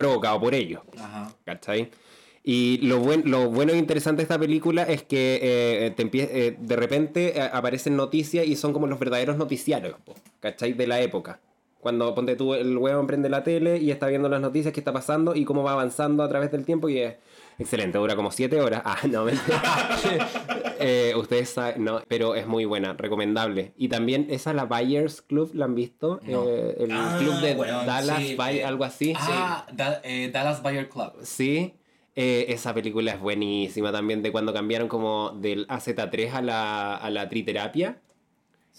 provocado 0.01 0.39
por 0.39 0.53
ellos. 0.53 0.81
Ajá. 0.99 1.31
¿Cachai? 1.45 1.89
Y 2.43 2.79
lo, 2.81 2.99
buen, 2.99 3.29
lo 3.29 3.49
bueno 3.49 3.71
e 3.73 3.77
interesante 3.77 4.17
de 4.21 4.23
esta 4.23 4.39
película 4.39 4.83
es 4.83 5.03
que 5.03 5.39
eh, 5.43 5.91
te 5.95 6.03
empie- 6.03 6.27
eh, 6.31 6.57
de 6.59 6.75
repente 6.75 7.37
eh, 7.37 7.41
aparecen 7.53 7.95
noticias 7.95 8.47
y 8.47 8.55
son 8.55 8.73
como 8.73 8.87
los 8.87 8.97
verdaderos 8.99 9.37
noticiarios, 9.37 9.95
¿cachai? 10.39 10.73
De 10.73 10.87
la 10.87 10.99
época. 11.01 11.39
Cuando 11.79 12.13
ponte 12.15 12.35
tú, 12.35 12.53
el 12.55 12.77
huevo 12.77 13.05
prende 13.07 13.29
la 13.29 13.43
tele 13.43 13.77
y 13.77 13.91
está 13.91 14.07
viendo 14.07 14.27
las 14.29 14.41
noticias 14.41 14.73
que 14.73 14.79
está 14.79 14.91
pasando 14.93 15.35
y 15.35 15.45
cómo 15.45 15.63
va 15.63 15.73
avanzando 15.73 16.23
a 16.23 16.29
través 16.29 16.51
del 16.51 16.65
tiempo 16.65 16.89
y 16.89 16.97
es 16.99 17.15
excelente, 17.61 17.97
dura 17.97 18.15
como 18.15 18.31
7 18.31 18.59
horas. 18.61 18.81
Ah, 18.85 18.97
no. 19.09 19.25
Eh, 20.83 21.13
ustedes 21.15 21.49
saben, 21.51 21.83
no, 21.83 22.01
pero 22.07 22.33
es 22.33 22.47
muy 22.47 22.65
buena, 22.65 22.93
recomendable. 22.93 23.71
Y 23.77 23.87
también 23.87 24.25
esa, 24.31 24.51
la 24.51 24.65
Buyers 24.65 25.21
Club, 25.21 25.51
¿la 25.53 25.65
han 25.65 25.75
visto? 25.75 26.19
No. 26.23 26.43
Eh, 26.47 26.75
el 26.79 26.91
Ah, 26.91 27.17
club 27.19 27.35
de 27.39 27.53
Dallas, 27.53 28.17
sí, 28.17 28.35
Buy- 28.35 28.57
eh. 28.57 28.65
algo 28.65 28.83
así. 28.83 29.13
Ah, 29.15 29.67
Da- 29.71 30.01
eh, 30.03 30.31
Dallas 30.33 30.63
Buyer 30.63 30.89
Club. 30.89 31.11
Sí, 31.21 31.75
esa 32.15 32.73
película 32.73 33.11
es 33.11 33.19
buenísima 33.19 33.91
también 33.91 34.23
de 34.23 34.31
cuando 34.31 34.53
cambiaron 34.53 34.87
como 34.87 35.29
del 35.31 35.67
AZ3 35.67 36.31
a 36.33 36.41
la, 36.41 36.95
a 36.95 37.09
la 37.11 37.29
triterapia. 37.29 38.01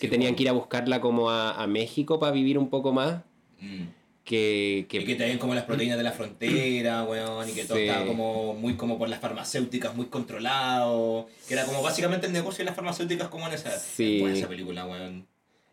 Que 0.01 0.07
Sí, 0.07 0.09
tenían 0.09 0.31
bueno. 0.31 0.37
que 0.39 0.43
ir 0.43 0.49
a 0.49 0.53
buscarla 0.53 1.01
como 1.01 1.31
a, 1.31 1.53
a 1.63 1.67
México 1.69 2.19
para 2.19 2.33
vivir 2.33 2.59
un 2.59 2.69
poco 2.69 2.93
más. 2.93 3.23
Mm. 3.61 3.85
Que, 4.25 4.87
que, 4.89 4.99
Y 4.99 5.05
que 5.05 5.17
traían 5.17 5.39
como 5.39 5.53
las 5.55 5.65
proteínas 5.65 5.99
de 5.99 6.05
la 6.05 6.13
frontera, 6.13 7.03
weón, 7.09 7.49
y 7.49 7.53
que 7.53 7.65
todo 7.65 7.77
estaba 7.79 8.07
como 8.07 8.55
muy 8.55 8.75
como 8.77 8.97
por 8.99 9.09
las 9.09 9.19
farmacéuticas, 9.21 9.95
muy 9.97 10.07
controlado. 10.07 11.29
Que 11.49 11.55
era 11.55 11.65
como 11.65 11.83
básicamente 11.83 12.27
el 12.29 12.33
negocio 12.33 12.59
de 12.59 12.67
las 12.67 12.77
farmacéuticas 12.77 13.29
como 13.29 13.49
en 13.49 13.55
esa. 13.55 13.77
Sí. 13.79 14.23
Esa 14.25 14.49
película, 14.49 14.87
weón. 14.87 15.27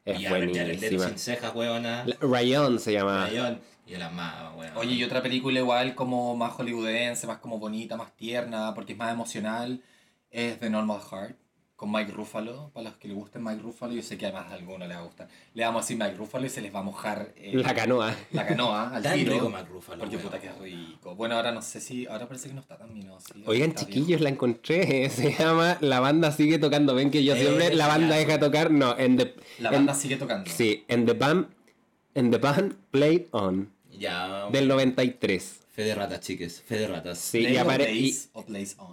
es 0.05 0.19
y 0.19 0.27
buenísima. 0.27 1.07
sin 1.07 1.19
cejas, 1.19 1.53
weón. 1.53 1.83
La- 1.83 2.05
Ryan 2.21 2.79
se 2.79 2.93
llama. 2.93 3.25
Rayón, 3.27 3.59
Y 3.85 3.91
yo 3.91 3.99
la 3.99 4.07
amaba, 4.07 4.55
weón. 4.55 4.75
Oye, 4.77 4.95
y 4.95 5.03
otra 5.03 5.21
película 5.21 5.59
igual 5.59 5.93
como 5.93 6.35
más 6.35 6.53
hollywoodense, 6.53 7.27
más 7.27 7.37
como 7.37 7.59
bonita, 7.59 7.97
más 7.97 8.15
tierna, 8.15 8.73
porque 8.73 8.93
es 8.93 8.97
más 8.97 9.13
emocional, 9.13 9.81
es 10.31 10.59
The 10.59 10.69
Normal 10.71 11.01
Heart, 11.11 11.35
con 11.79 11.89
Mike 11.93 12.11
Ruffalo. 12.11 12.71
Para 12.73 12.89
los 12.89 12.97
que 12.97 13.07
le 13.07 13.13
gusten 13.13 13.41
Mike 13.41 13.61
Ruffalo, 13.61 13.93
yo 13.93 14.01
sé 14.01 14.17
que 14.17 14.25
además 14.25 14.47
a 14.51 14.55
alguno 14.55 14.85
le 14.85 14.93
va 14.93 14.99
a 14.99 15.03
gustar. 15.05 15.29
Le 15.53 15.63
vamos 15.63 15.79
a 15.79 15.83
decir 15.85 15.97
Mike 15.97 16.17
Ruffalo 16.17 16.45
y 16.45 16.49
se 16.49 16.59
les 16.61 16.75
va 16.75 16.79
a 16.79 16.83
mojar 16.83 17.31
eh, 17.37 17.51
La 17.55 17.73
canoa. 17.73 18.13
la 18.33 18.45
canoa 18.45 18.95
al 18.97 19.01
Tan 19.01 19.13
tiro. 19.17 19.33
rico 19.35 19.49
Mark 19.49 19.69
Ruffalo, 19.71 19.99
porque 19.99 20.17
puta 20.17 20.39
que 20.41 20.51
rico. 20.61 21.15
Bueno, 21.15 21.35
ahora 21.35 21.53
no 21.53 21.61
sé 21.61 21.79
si... 21.79 22.05
Ahora 22.05 22.27
parece 22.27 22.49
que 22.49 22.53
no 22.55 22.59
está 22.59 22.77
tan 22.77 22.93
vino. 22.93 23.17
sí, 23.21 23.41
Oigan, 23.45 23.73
chiquillos, 23.75 24.19
la 24.19 24.27
encontré. 24.27 25.09
Se 25.09 25.31
llama 25.33 25.77
La 25.79 26.01
banda 26.01 26.33
sigue 26.33 26.59
tocando. 26.59 26.93
Ven 26.95 27.11
que 27.11 27.23
yo 27.23 27.33
Eh, 27.33 27.39
siempre 27.39 27.73
la 27.73 27.87
banda 27.87 28.17
deja 28.17 28.33
de 28.33 28.39
tocar. 28.39 28.71
No, 28.71 28.97
en 28.99 29.15
the. 29.15 29.35
La 29.59 29.69
en- 29.69 29.75
banda 29.75 29.93
sigue 29.93 30.17
tocando. 30.17 30.49
sí, 30.51 30.83
en 30.89 31.05
the 31.05 31.13
band. 31.13 31.47
En 32.13 32.29
the 32.29 32.39
band 32.39 32.73
Played 32.91 33.27
On. 33.31 33.71
Ya. 33.97 34.49
Del 34.51 34.67
93. 34.67 35.59
Fe 35.71 35.83
de 35.83 35.95
ratas, 35.95 36.19
chiques. 36.19 36.61
Fe 36.61 36.77
de 36.77 36.87
ratas. 36.87 37.17
Sí, 37.19 37.39
Play 37.39 37.53
y 37.53 37.57
o 37.57 37.61
apare- 37.61 37.83
y- 37.93 37.99
plays 37.99 38.29
o 38.33 38.43
plays 38.45 38.75
on. 38.77 38.91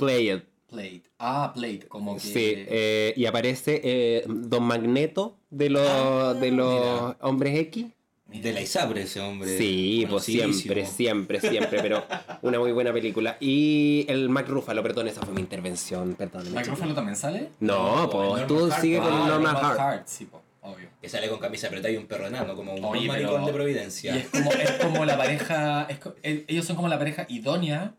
Played. 0.68 1.02
Ah, 1.18 1.52
played. 1.54 1.84
Como 1.84 2.14
que... 2.14 2.20
Sí, 2.20 2.54
eh, 2.56 3.14
y 3.16 3.26
aparece 3.26 3.80
eh, 3.84 4.24
Don 4.26 4.64
Magneto 4.64 5.38
de 5.50 5.70
los, 5.70 5.86
Ah, 5.88 6.34
de 6.38 6.50
los 6.50 6.80
mira. 6.80 7.16
hombres 7.20 7.58
X. 7.60 7.86
De 8.26 8.52
la 8.52 8.60
Isabre 8.60 9.02
ese 9.02 9.20
hombre. 9.20 9.56
Sí, 9.56 10.04
pues 10.10 10.24
siempre, 10.24 10.84
siempre, 10.84 11.40
siempre, 11.40 11.80
pero 11.80 12.04
una 12.42 12.58
muy 12.58 12.72
buena 12.72 12.92
película. 12.92 13.36
Y 13.38 14.04
el 14.08 14.28
Mac 14.28 14.48
Ruffalo, 14.48 14.82
perdón, 14.82 15.06
esa 15.06 15.22
fue 15.22 15.32
mi 15.32 15.40
intervención, 15.40 16.16
perdón. 16.16 16.52
¿Mike 16.52 16.64
Ruffalo 16.70 16.92
también 16.92 17.14
sale? 17.16 17.50
No, 17.60 18.02
No, 18.02 18.10
pues 18.10 18.46
tú 18.48 18.66
Hart, 18.66 18.80
sigue 18.82 18.98
con 18.98 19.12
ah, 19.12 19.16
el 19.16 19.22
el 19.22 19.42
Norman 19.42 19.56
Hart. 19.80 20.02
sí, 20.08 20.24
po, 20.24 20.42
obvio. 20.62 20.88
Que 21.00 21.08
sale 21.08 21.28
con 21.28 21.38
camisa 21.38 21.68
apretada 21.68 21.94
y 21.94 21.96
un 21.96 22.06
perro 22.08 22.26
enano, 22.26 22.56
como 22.56 22.74
un 22.74 22.84
Oye, 22.84 23.06
maricón 23.06 23.34
pero- 23.34 23.44
de 23.46 23.50
Y 23.50 23.54
Providencia. 23.54 24.16
es 24.16 24.26
como, 24.28 24.50
es 24.50 24.70
como 24.72 25.04
la 25.04 25.16
pareja, 25.16 25.84
es 25.88 25.98
co- 26.00 26.16
ellos 26.24 26.64
son 26.66 26.74
como 26.74 26.88
la 26.88 26.98
pareja 26.98 27.26
idónea 27.28 27.94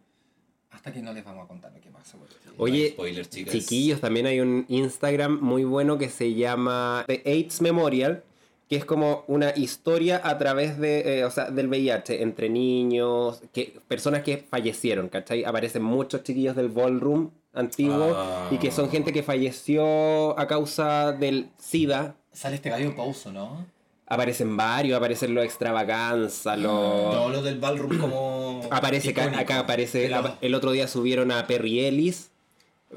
hasta 0.71 0.91
que 0.91 1.01
no 1.01 1.13
les 1.13 1.23
vamos 1.23 1.45
a 1.45 1.47
contar 1.47 1.71
lo 1.73 1.79
que 1.79 1.89
pasa. 1.89 2.17
Oye, 2.57 2.89
Spoiler, 2.89 3.27
chicas. 3.29 3.53
Chiquillos, 3.53 4.01
también 4.01 4.25
hay 4.25 4.39
un 4.39 4.65
Instagram 4.67 5.39
muy 5.41 5.63
bueno 5.63 5.97
que 5.97 6.09
se 6.09 6.33
llama 6.33 7.03
The 7.07 7.21
AIDS 7.25 7.61
Memorial, 7.61 8.23
que 8.69 8.75
es 8.75 8.83
como 8.85 9.23
una 9.27 9.51
historia 9.55 10.19
a 10.23 10.37
través 10.37 10.77
de, 10.79 11.19
eh, 11.19 11.23
o 11.25 11.31
sea, 11.31 11.49
del 11.51 11.67
VIH 11.67 12.21
entre 12.21 12.49
niños, 12.49 13.41
que, 13.53 13.79
personas 13.87 14.23
que 14.23 14.37
fallecieron, 14.49 15.07
¿cachai? 15.09 15.43
Aparecen 15.45 15.83
muchos 15.83 16.23
chiquillos 16.23 16.55
del 16.55 16.69
ballroom 16.69 17.29
antiguo 17.53 18.13
Ah. 18.15 18.49
y 18.51 18.57
que 18.57 18.71
son 18.71 18.89
gente 18.89 19.13
que 19.13 19.23
falleció 19.23 20.37
a 20.37 20.47
causa 20.47 21.11
del 21.13 21.49
SIDA. 21.57 22.15
Sale 22.33 22.55
este 22.57 22.69
gallo 22.69 22.95
Pauso, 22.95 23.31
¿no? 23.31 23.65
Aparecen 24.09 24.55
varios, 24.55 24.95
aparecen 24.97 25.33
los 25.35 25.43
extravaganza, 25.43 26.55
los... 26.55 26.71
Todos 26.71 27.31
los 27.31 27.43
del 27.43 27.59
ballroom 27.59 27.97
como. 27.99 28.61
Aparece 28.71 29.09
acá, 29.09 29.23
icónico. 29.23 29.41
acá 29.41 29.59
aparece, 29.59 30.07
Pero- 30.09 30.37
el 30.41 30.55
otro 30.55 30.71
día 30.71 30.87
subieron 30.87 31.31
a 31.31 31.45
Perry 31.47 31.81
Ellis, 31.85 32.31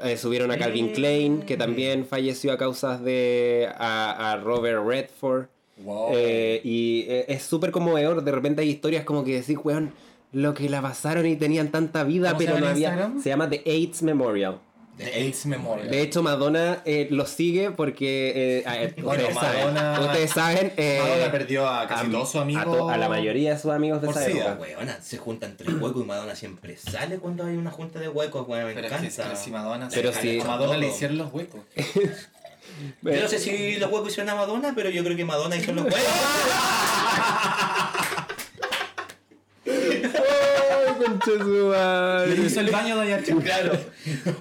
eh, 0.02 0.16
subieron 0.16 0.50
a 0.50 0.58
Calvin 0.58 0.90
Mm. 0.90 0.92
Klein, 0.92 1.42
que 1.42 1.56
también 1.56 2.06
falleció 2.06 2.52
a 2.52 2.56
causas 2.58 3.02
de 3.02 3.68
a, 3.76 4.32
a 4.32 4.36
Robert 4.36 4.84
Redford. 4.86 5.46
Wow. 5.84 6.10
Eh, 6.12 6.60
y 6.62 7.06
eh, 7.08 7.24
es 7.28 7.42
súper 7.42 7.70
conmovedor, 7.70 8.22
de 8.22 8.32
repente 8.32 8.62
hay 8.62 8.68
historias 8.68 9.04
como 9.04 9.24
que 9.24 9.34
decís, 9.40 9.56
weón, 9.64 9.92
lo 10.32 10.54
que 10.54 10.68
la 10.68 10.82
pasaron 10.82 11.26
y 11.26 11.36
tenían 11.36 11.70
tanta 11.70 12.04
vida, 12.04 12.28
¿Cómo 12.28 12.40
se 12.40 12.46
pero 12.46 12.60
no 12.60 12.66
había... 12.68 12.88
Instagram? 12.90 13.22
Se 13.22 13.28
llama 13.30 13.48
The 13.48 13.62
AIDS 13.66 14.02
Memorial. 14.02 14.58
The 14.98 15.06
AIDS 15.14 15.46
Memorial. 15.46 15.88
De 15.90 16.02
hecho, 16.02 16.22
Madonna 16.22 16.82
eh, 16.84 17.08
lo 17.10 17.24
sigue 17.26 17.70
porque 17.70 18.58
eh, 18.58 18.64
eh, 18.66 18.94
Bueno, 19.02 19.22
ustedes, 19.28 19.38
saben, 19.40 19.74
Madonna- 19.74 20.00
ustedes 20.00 20.30
saben, 20.30 20.72
eh, 20.76 21.00
Madonna 21.02 21.32
perdió 21.32 21.66
a 21.68 21.88
casi 21.88 22.10
todos 22.10 22.28
sus 22.30 22.38
a, 22.38 22.42
amigos. 22.42 22.64
to- 22.76 22.90
a 22.90 22.96
la 22.98 23.08
mayoría 23.08 23.54
de 23.54 23.58
sus 23.58 23.70
amigos 23.70 24.02
de 24.02 24.08
por 24.08 24.16
esa 24.16 24.26
SIDA. 24.26 24.50
época. 24.52 24.60
Weona, 24.60 25.00
se 25.00 25.16
juntan 25.16 25.56
tres 25.56 25.74
huecos 25.80 26.02
y 26.02 26.06
Madonna 26.06 26.36
siempre 26.36 26.76
sale 26.76 27.16
cuando 27.18 27.46
hay 27.46 27.56
una 27.56 27.70
junta 27.70 27.98
de 27.98 28.08
huecos, 28.08 28.46
weón, 28.46 28.66
me 28.66 28.74
Pero 28.74 28.86
es 28.88 28.92
encanta. 28.92 29.30
que, 29.30 29.36
si 29.36 29.50
Madonna, 29.50 29.88
Pero 29.90 30.12
se- 30.12 30.20
sí. 30.20 30.40
a 30.40 30.44
Madonna 30.44 30.76
le 30.76 30.88
hicieron 30.88 31.16
los 31.16 31.32
huecos. 31.32 31.60
Yo 33.02 33.20
no 33.22 33.28
sé 33.28 33.38
si 33.38 33.76
los 33.76 33.90
huecos 33.90 34.10
hicieron 34.10 34.28
a 34.30 34.34
Madonna, 34.36 34.72
pero 34.74 34.90
yo 34.90 35.02
creo 35.02 35.16
que 35.16 35.24
Madonna 35.24 35.56
hizo 35.56 35.72
los 35.72 35.84
huecos. 35.84 36.00
¡Ay, 39.66 40.94
concha 41.24 41.44
su 41.44 41.66
madre! 41.66 42.36
Le 42.36 42.46
hizo 42.46 42.60
el 42.60 42.70
baño 42.70 42.96
de 42.96 43.02
allá 43.02 43.22
chico. 43.24 43.40
Claro. 43.40 43.72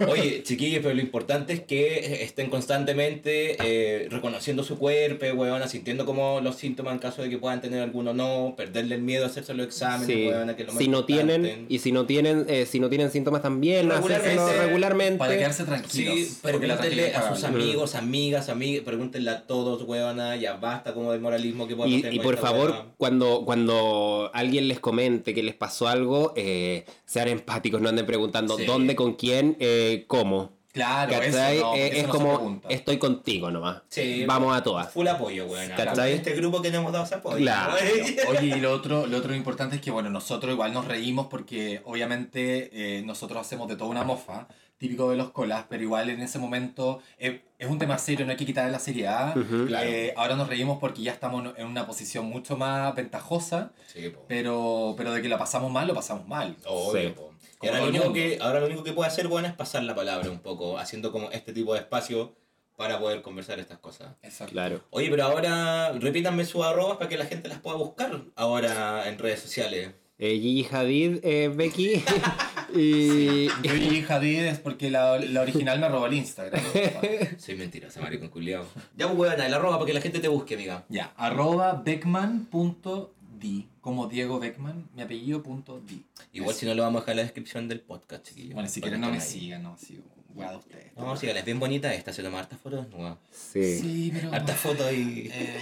Oye, 0.07 0.43
chiquillos, 0.43 0.81
pero 0.81 0.93
lo 0.95 1.01
importante 1.01 1.53
es 1.53 1.61
que 1.61 2.23
estén 2.23 2.49
constantemente 2.49 3.57
eh, 3.63 4.07
reconociendo 4.09 4.63
su 4.63 4.77
cuerpo, 4.77 5.25
weón, 5.35 5.67
sintiendo 5.69 6.05
como 6.05 6.41
los 6.41 6.55
síntomas 6.55 6.93
en 6.93 6.99
caso 6.99 7.21
de 7.21 7.29
que 7.29 7.37
puedan 7.37 7.61
tener 7.61 7.81
alguno 7.81 8.11
o 8.11 8.13
no, 8.13 8.53
perderle 8.55 8.95
el 8.95 9.01
miedo 9.01 9.25
a 9.25 9.27
hacerse 9.27 9.53
los 9.53 9.65
exámenes, 9.67 10.07
Sí. 10.07 10.27
weón, 10.27 10.53
que 10.55 10.61
es 10.63 10.67
lo 10.67 10.73
más 10.73 10.81
Si 10.83 10.87
no 10.87 11.05
tienen, 11.05 11.65
y 11.69 11.79
si 11.79 11.91
no 11.91 12.05
tienen, 12.05 12.45
eh, 12.47 12.65
si 12.65 12.79
no 12.79 12.89
tienen 12.89 13.11
síntomas 13.11 13.41
también, 13.41 13.89
Regularmente. 13.89 14.29
hacérselo 14.39 14.63
regularmente. 14.65 15.17
Para 15.17 15.37
quedarse 15.37 15.63
tranquilos. 15.63 16.15
Sí, 16.19 16.37
porque 16.41 16.67
la 16.67 16.77
pregúntenle 16.77 17.13
a 17.15 17.33
sus 17.35 17.43
amigos, 17.43 17.95
amigas, 17.95 18.49
amigas, 18.49 18.83
pregúntenle 18.83 19.31
a 19.31 19.41
todos, 19.45 19.83
weona, 19.83 20.35
ya 20.35 20.53
basta 20.53 20.93
como 20.93 21.11
del 21.11 21.21
moralismo 21.21 21.67
que 21.67 21.75
podemos 21.75 21.99
Y, 21.99 22.01
tener 22.01 22.15
y 22.15 22.19
por 22.19 22.37
favor, 22.37 22.69
weona. 22.71 22.85
cuando, 22.97 23.43
cuando 23.45 24.31
alguien 24.33 24.67
les 24.67 24.79
comente 24.79 25.33
que 25.33 25.43
les 25.43 25.55
pasó 25.55 25.87
algo, 25.87 26.33
eh, 26.35 26.68
sean 27.05 27.27
empáticos, 27.27 27.81
no 27.81 27.89
anden 27.89 28.05
preguntando 28.05 28.57
Sí. 28.57 28.65
dónde, 28.65 28.95
con 28.95 29.13
quién, 29.13 29.55
eh, 29.59 30.05
cómo. 30.07 30.57
Claro, 30.71 31.11
eso 31.13 31.21
¿Cachai? 31.37 31.59
no, 31.59 31.73
Eh, 31.75 31.87
eso 31.87 31.97
es 31.97 32.03
no 32.07 32.09
como, 32.13 32.61
estoy 32.69 32.97
contigo 32.99 33.49
nomás. 33.49 33.81
Sí, 33.89 34.23
Vamos 34.27 34.55
a 34.55 34.61
todas. 34.61 34.91
Full 34.93 35.07
apoyo, 35.07 35.45
weona. 35.47 35.75
¿Cachai? 35.75 36.13
Este 36.13 36.33
grupo 36.35 36.61
que 36.61 36.69
le 36.69 36.77
hemos 36.77 36.93
dado 36.93 37.05
ese 37.05 37.15
apoyo. 37.15 37.37
Claro. 37.37 37.73
Oye, 38.29 38.55
y 38.57 38.59
lo 38.61 38.71
otro, 38.71 39.07
lo 39.07 39.17
otro 39.17 39.33
importante 39.35 39.77
es 39.77 39.81
que, 39.81 39.89
bueno, 39.89 40.11
nosotros 40.11 40.53
igual 40.53 40.71
nos 40.71 40.85
reímos 40.85 41.25
porque 41.27 41.81
obviamente 41.85 42.69
eh, 42.71 43.01
nosotros 43.03 43.41
hacemos 43.41 43.67
de 43.67 43.75
toda 43.77 43.89
una 43.89 44.03
mofa, 44.03 44.47
típico 44.79 45.11
de 45.11 45.17
los 45.17 45.29
colas, 45.31 45.65
pero 45.69 45.83
igual 45.83 46.09
en 46.09 46.21
ese 46.21 46.39
momento 46.39 47.01
eh, 47.19 47.43
es 47.59 47.69
un 47.69 47.77
tema 47.77 47.97
serio, 47.99 48.25
no 48.25 48.31
hay 48.31 48.37
que 48.37 48.45
quitarle 48.45 48.71
la 48.71 48.79
seriedad. 48.79 49.35
Claro. 49.67 49.87
Eh, 49.87 50.13
ahora 50.17 50.35
nos 50.35 50.47
reímos 50.47 50.79
porque 50.79 51.03
ya 51.03 51.11
estamos 51.11 51.53
en 51.57 51.67
una 51.67 51.85
posición 51.85 52.25
mucho 52.25 52.57
más 52.57 52.95
ventajosa, 52.95 53.71
Sí, 53.87 54.13
pero, 54.27 54.95
pero 54.97 55.11
de 55.11 55.21
que 55.21 55.29
la 55.29 55.37
pasamos 55.37 55.71
mal, 55.71 55.85
lo 55.87 55.93
pasamos 55.93 56.27
mal. 56.27 56.55
Obvio, 56.65 57.09
Sí. 57.09 57.13
po. 57.15 57.33
Y 57.61 57.67
ahora 57.67 57.81
lo, 57.81 57.89
único 57.89 58.13
que, 58.13 58.37
ahora 58.41 58.61
lo 58.61 58.67
único 58.67 58.83
que 58.85 58.93
puede 58.93 59.09
hacer, 59.09 59.27
bueno, 59.27 59.49
es 59.49 59.53
pasar 59.53 59.83
la 59.83 59.93
palabra 59.93 60.31
un 60.31 60.39
poco, 60.39 60.77
haciendo 60.79 61.11
como 61.11 61.29
este 61.31 61.51
tipo 61.51 61.73
de 61.73 61.81
espacio 61.81 62.33
para 62.77 62.97
poder 62.97 63.21
conversar 63.21 63.59
estas 63.59 63.79
cosas. 63.79 64.13
Exacto. 64.21 64.53
Claro. 64.53 64.81
Oye, 64.91 65.09
pero 65.09 65.25
ahora 65.25 65.91
repítanme 65.91 66.45
sus 66.45 66.63
arrobas 66.63 66.95
para 66.95 67.09
que 67.09 67.17
la 67.17 67.25
gente 67.25 67.49
las 67.49 67.59
pueda 67.59 67.75
buscar 67.75 68.21
ahora 68.37 69.09
en 69.09 69.19
redes 69.19 69.41
sociales. 69.41 69.91
Eh, 70.21 70.37
Gigi 70.37 70.67
Hadid, 70.69 71.19
eh, 71.23 71.47
Becky. 71.47 72.03
y. 72.75 73.47
Yo 73.47 73.73
y 73.73 74.05
Hadid 74.07 74.39
es 74.47 74.59
porque 74.59 74.91
la, 74.91 75.17
la 75.17 75.41
original 75.41 75.79
me 75.79 75.87
robó 75.87 76.07
el 76.07 76.13
Instagram. 76.15 76.61
Soy 77.37 77.55
mentirosa, 77.55 78.01
maricón 78.01 78.27
culiao. 78.27 78.65
Ya, 78.97 79.07
pues, 79.07 79.17
weona, 79.17 79.45
el 79.45 79.53
arroba 79.53 79.77
para 79.77 79.87
que 79.87 79.93
la 79.93 80.01
gente 80.01 80.19
te 80.19 80.27
busque, 80.27 80.55
amiga. 80.55 80.83
ya, 80.89 81.13
arroba 81.15 81.81
beckman.d, 81.85 83.65
como 83.79 84.07
Diego 84.07 84.39
Beckman, 84.41 84.89
mi 84.93 85.03
apellido 85.03 85.41
punto 85.41 85.79
d. 85.79 86.01
Igual 86.33 86.53
si 86.53 86.65
no 86.65 86.73
lo 86.73 86.83
vamos 86.83 86.97
a 86.97 87.01
dejar 87.03 87.11
en 87.13 87.17
la 87.17 87.23
descripción 87.23 87.69
del 87.69 87.79
podcast, 87.79 88.27
chiquillos. 88.27 88.55
Bueno, 88.55 88.67
si 88.67 88.81
quieren 88.81 88.99
no 88.99 89.09
me 89.11 89.21
sigan, 89.21 89.63
no, 89.63 89.77
sí, 89.77 90.01
weá 90.35 90.51
de 90.51 90.57
ustedes. 90.57 90.97
No, 90.97 91.15
síganla, 91.15 91.39
es 91.39 91.45
bien 91.45 91.61
bonita 91.61 91.93
esta, 91.93 92.11
se 92.11 92.23
toma 92.23 92.39
hartas 92.39 92.59
fotos 92.59 92.89
nuevas. 92.89 93.17
Sí. 93.31 93.79
Sí, 93.79 94.11
pero... 94.13 94.33
Hartas 94.33 94.57
fotos 94.57 94.91
y... 94.91 95.29
Eh, 95.31 95.57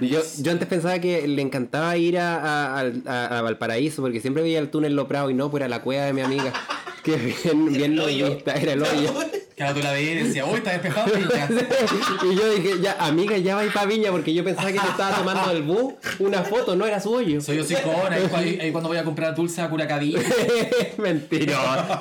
Yo, 0.00 0.20
yo 0.38 0.52
antes 0.52 0.66
pensaba 0.68 0.98
que 0.98 1.26
le 1.28 1.40
encantaba 1.42 1.96
ir 1.96 2.18
a, 2.18 2.78
a- 2.80 2.84
a- 3.06 3.38
a 3.38 3.42
Valparaíso 3.42 4.02
porque 4.02 4.20
siempre 4.20 4.42
veía 4.42 4.58
el 4.58 4.68
túnel 4.70 4.94
Lo 4.96 5.06
Prado 5.08 5.30
y 5.30 5.34
no, 5.34 5.50
pues 5.50 5.60
era 5.60 5.68
la 5.68 5.82
cueva 5.82 6.04
de 6.04 6.12
mi 6.12 6.20
amiga. 6.22 6.52
Que 7.04 7.16
bien, 7.16 7.66
bien 7.70 7.94
nudista, 7.96 8.54
era 8.54 8.72
el 8.72 8.82
hoyo. 8.82 9.12
Claro, 9.54 9.74
tú 9.76 9.82
la 9.84 9.92
veías 9.92 10.20
y 10.20 10.26
decías, 10.26 10.46
uy, 10.50 10.56
está 10.56 10.72
despejado 10.72 11.12
Viña. 11.14 11.48
y 12.32 12.34
yo 12.34 12.50
dije, 12.54 12.80
ya, 12.80 12.96
amiga, 12.98 13.36
ya 13.38 13.54
va 13.54 13.60
a 13.60 13.64
ir 13.66 13.72
para 13.72 13.86
Viña 13.86 14.10
porque 14.10 14.34
yo 14.34 14.42
pensaba 14.42 14.72
que 14.72 14.80
te 14.80 14.88
estaba 14.88 15.14
tomando 15.18 15.52
el 15.52 15.62
bus 15.62 15.94
una 16.18 16.42
foto, 16.42 16.74
no 16.74 16.84
era 16.86 16.98
su 16.98 17.12
hoyo. 17.12 17.40
Soy 17.40 17.60
hocicón, 17.60 18.10
ahí, 18.12 18.22
cu- 18.26 18.34
ahí- 18.36 18.58
ahí 18.60 18.72
cuando 18.72 18.88
voy 18.88 18.98
a 18.98 19.04
comprar 19.04 19.32
dulce 19.34 19.60
a 19.62 19.68
Curacaví. 19.70 20.16
Mentira. 20.96 22.00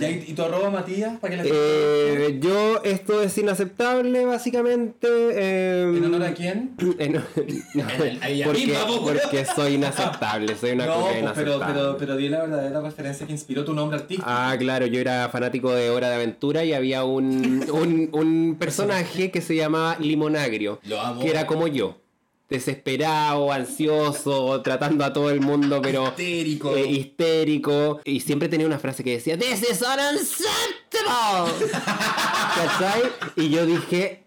Ya, 0.00 0.10
¿Y 0.10 0.32
tu 0.34 0.42
arroba, 0.42 0.70
Matías? 0.70 1.18
¿Para 1.18 1.42
que 1.42 1.50
Eh, 1.52 2.38
yo, 2.40 2.82
esto 2.84 3.22
es 3.22 3.36
inaceptable, 3.38 4.24
básicamente. 4.24 5.06
eh, 5.10 5.82
¿En 5.96 6.04
honor 6.04 6.22
a 6.24 6.34
quién? 6.34 6.74
no, 6.78 7.84
ahí 8.22 8.42
porque, 8.44 9.44
soy 9.44 9.74
inaceptable, 9.74 10.56
soy 10.56 10.72
una 10.72 10.86
No, 10.86 10.94
cosa 10.94 11.04
pues, 11.04 11.12
pero, 11.12 11.20
inaceptable. 11.56 11.66
pero, 11.74 11.96
pero 11.98 12.16
di 12.16 12.28
la 12.28 12.40
verdadera 12.42 12.80
referencia 12.80 13.26
que 13.26 13.32
inspiró 13.32 13.64
tu 13.64 13.74
nombre 13.74 13.98
artístico. 13.98 14.28
Ah, 14.30 14.54
claro, 14.58 14.86
yo 14.86 15.00
era 15.00 15.28
fanático 15.28 15.72
de 15.72 15.90
Hora 15.90 16.08
de 16.08 16.16
Aventura 16.16 16.64
y 16.64 16.72
había 16.72 17.04
un, 17.04 17.64
un, 17.70 18.08
un 18.12 18.56
personaje 18.58 19.30
que 19.30 19.40
se 19.40 19.54
llamaba 19.56 19.96
Limonagrio, 20.00 20.80
Lo 20.84 21.00
amo. 21.00 21.20
que 21.20 21.30
era 21.30 21.46
como 21.46 21.66
yo. 21.68 21.96
Desesperado, 22.48 23.52
ansioso, 23.52 24.62
tratando 24.62 25.04
a 25.04 25.12
todo 25.12 25.30
el 25.30 25.40
mundo, 25.40 25.80
pero 25.82 26.04
Histérico. 26.08 26.74
eh, 26.76 26.86
histérico. 26.86 28.00
Y 28.04 28.20
siempre 28.20 28.48
tenía 28.48 28.66
una 28.66 28.78
frase 28.78 29.04
que 29.04 29.12
decía, 29.12 29.36
This 29.38 29.62
is 29.70 29.82
unacceptable. 29.82 31.68
¿Cachai? 32.54 33.02
Y 33.36 33.50
yo 33.50 33.66
dije, 33.66 34.24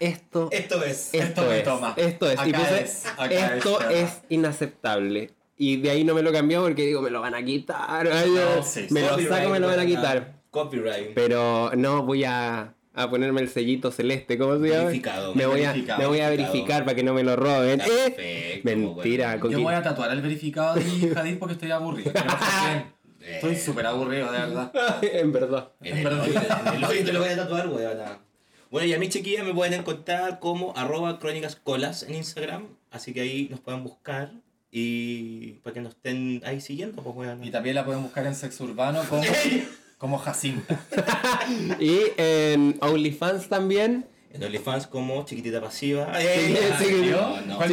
esto, 0.00 0.48
Esto 0.50 0.82
es. 0.84 1.10
esto 1.12 1.52
es, 1.52 1.64
toma. 1.64 1.94
esto 1.96 2.30
es. 2.30 2.40
Y 2.46 2.52
puse, 2.52 2.82
es, 2.82 3.06
acá 3.06 3.56
esto 3.56 3.80
es, 3.90 4.02
es 4.02 4.10
inaceptable. 4.30 5.30
Y 5.56 5.76
de 5.76 5.90
ahí 5.90 6.02
no 6.04 6.14
me 6.14 6.22
lo 6.22 6.32
cambió 6.32 6.62
porque 6.62 6.84
digo, 6.86 7.00
me 7.02 7.10
lo 7.10 7.20
van 7.20 7.34
a 7.34 7.44
quitar. 7.44 8.08
Ay, 8.10 8.30
No, 8.30 8.62
sí, 8.62 8.86
me 8.90 9.02
lo 9.02 9.18
saco, 9.20 9.50
me 9.50 9.60
lo 9.60 9.68
van 9.68 9.80
a 9.80 9.86
quitar. 9.86 10.34
Copyright. 10.50 11.14
Pero 11.14 11.70
no 11.76 12.02
voy 12.04 12.24
a, 12.24 12.74
a 12.94 13.10
ponerme 13.10 13.40
el 13.40 13.48
sellito 13.48 13.90
celeste, 13.90 14.38
¿cómo 14.38 14.58
se 14.58 14.68
llama? 14.68 14.84
Verificado. 14.84 15.34
Me 15.34 15.46
voy 15.46 15.64
a, 15.64 15.72
Verificado, 15.72 16.00
me 16.00 16.06
voy 16.06 16.20
a 16.20 16.30
verificar 16.30 16.84
para 16.84 16.94
que 16.94 17.02
no 17.02 17.12
me 17.12 17.24
lo 17.24 17.34
roben. 17.34 17.80
¿Eh? 17.80 17.84
perfecto, 17.84 18.64
Mentira. 18.64 19.40
con 19.40 19.50
Yo 19.50 19.60
voy 19.60 19.74
a 19.74 19.82
tatuar 19.82 20.12
el 20.12 20.22
verificado 20.22 20.76
de 20.76 20.82
Jadid 21.14 21.38
porque 21.38 21.54
estoy 21.54 21.72
aburrido. 21.72 22.12
Bien. 22.12 22.94
Estoy 23.34 23.56
súper 23.56 23.86
aburrido, 23.86 24.30
de 24.30 24.38
verdad. 24.38 24.72
en 25.02 25.32
verdad. 25.32 25.72
En 25.80 25.98
el 25.98 26.06
el 26.06 26.84
hoyo 26.84 27.04
te 27.04 27.12
lo 27.12 27.20
voy 27.20 27.30
a 27.30 27.36
tatuar, 27.36 27.68
weón. 27.68 27.98
Bueno, 28.70 28.86
y 28.86 28.92
a 28.92 28.98
mi 28.98 29.08
chiquilla 29.08 29.44
me 29.44 29.54
pueden 29.54 29.74
encontrar 29.74 30.40
como 30.40 30.76
arroba 30.76 31.18
crónicas 31.18 31.56
colas 31.56 32.02
en 32.02 32.14
Instagram. 32.14 32.66
Así 32.90 33.12
que 33.12 33.22
ahí 33.22 33.48
nos 33.50 33.60
pueden 33.60 33.82
buscar. 33.82 34.32
Y 34.70 35.52
para 35.62 35.74
que 35.74 35.80
nos 35.80 35.94
estén 35.94 36.42
ahí 36.44 36.60
siguiendo, 36.60 37.02
pues 37.02 37.16
weón. 37.16 37.44
Y 37.44 37.50
también 37.50 37.76
la 37.76 37.84
pueden 37.84 38.02
buscar 38.02 38.26
en 38.26 38.34
Sexo 38.34 38.64
Urbano 38.64 39.02
como, 39.08 39.22
como 40.04 40.18
Jacinta. 40.18 40.78
Y 41.80 41.98
en 42.18 42.76
OnlyFans 42.82 43.48
también. 43.48 44.04
En 44.34 44.44
OnlyFans 44.44 44.86
como 44.86 45.24
chiquitita 45.24 45.62
pasiva. 45.62 46.12
Sí, 46.20 46.26
Eh, 46.28 46.72
sí, 46.78 47.10
no, 47.10 47.18
¿Cuál, 47.30 47.48
no. 47.48 47.56
cuál 47.56 47.72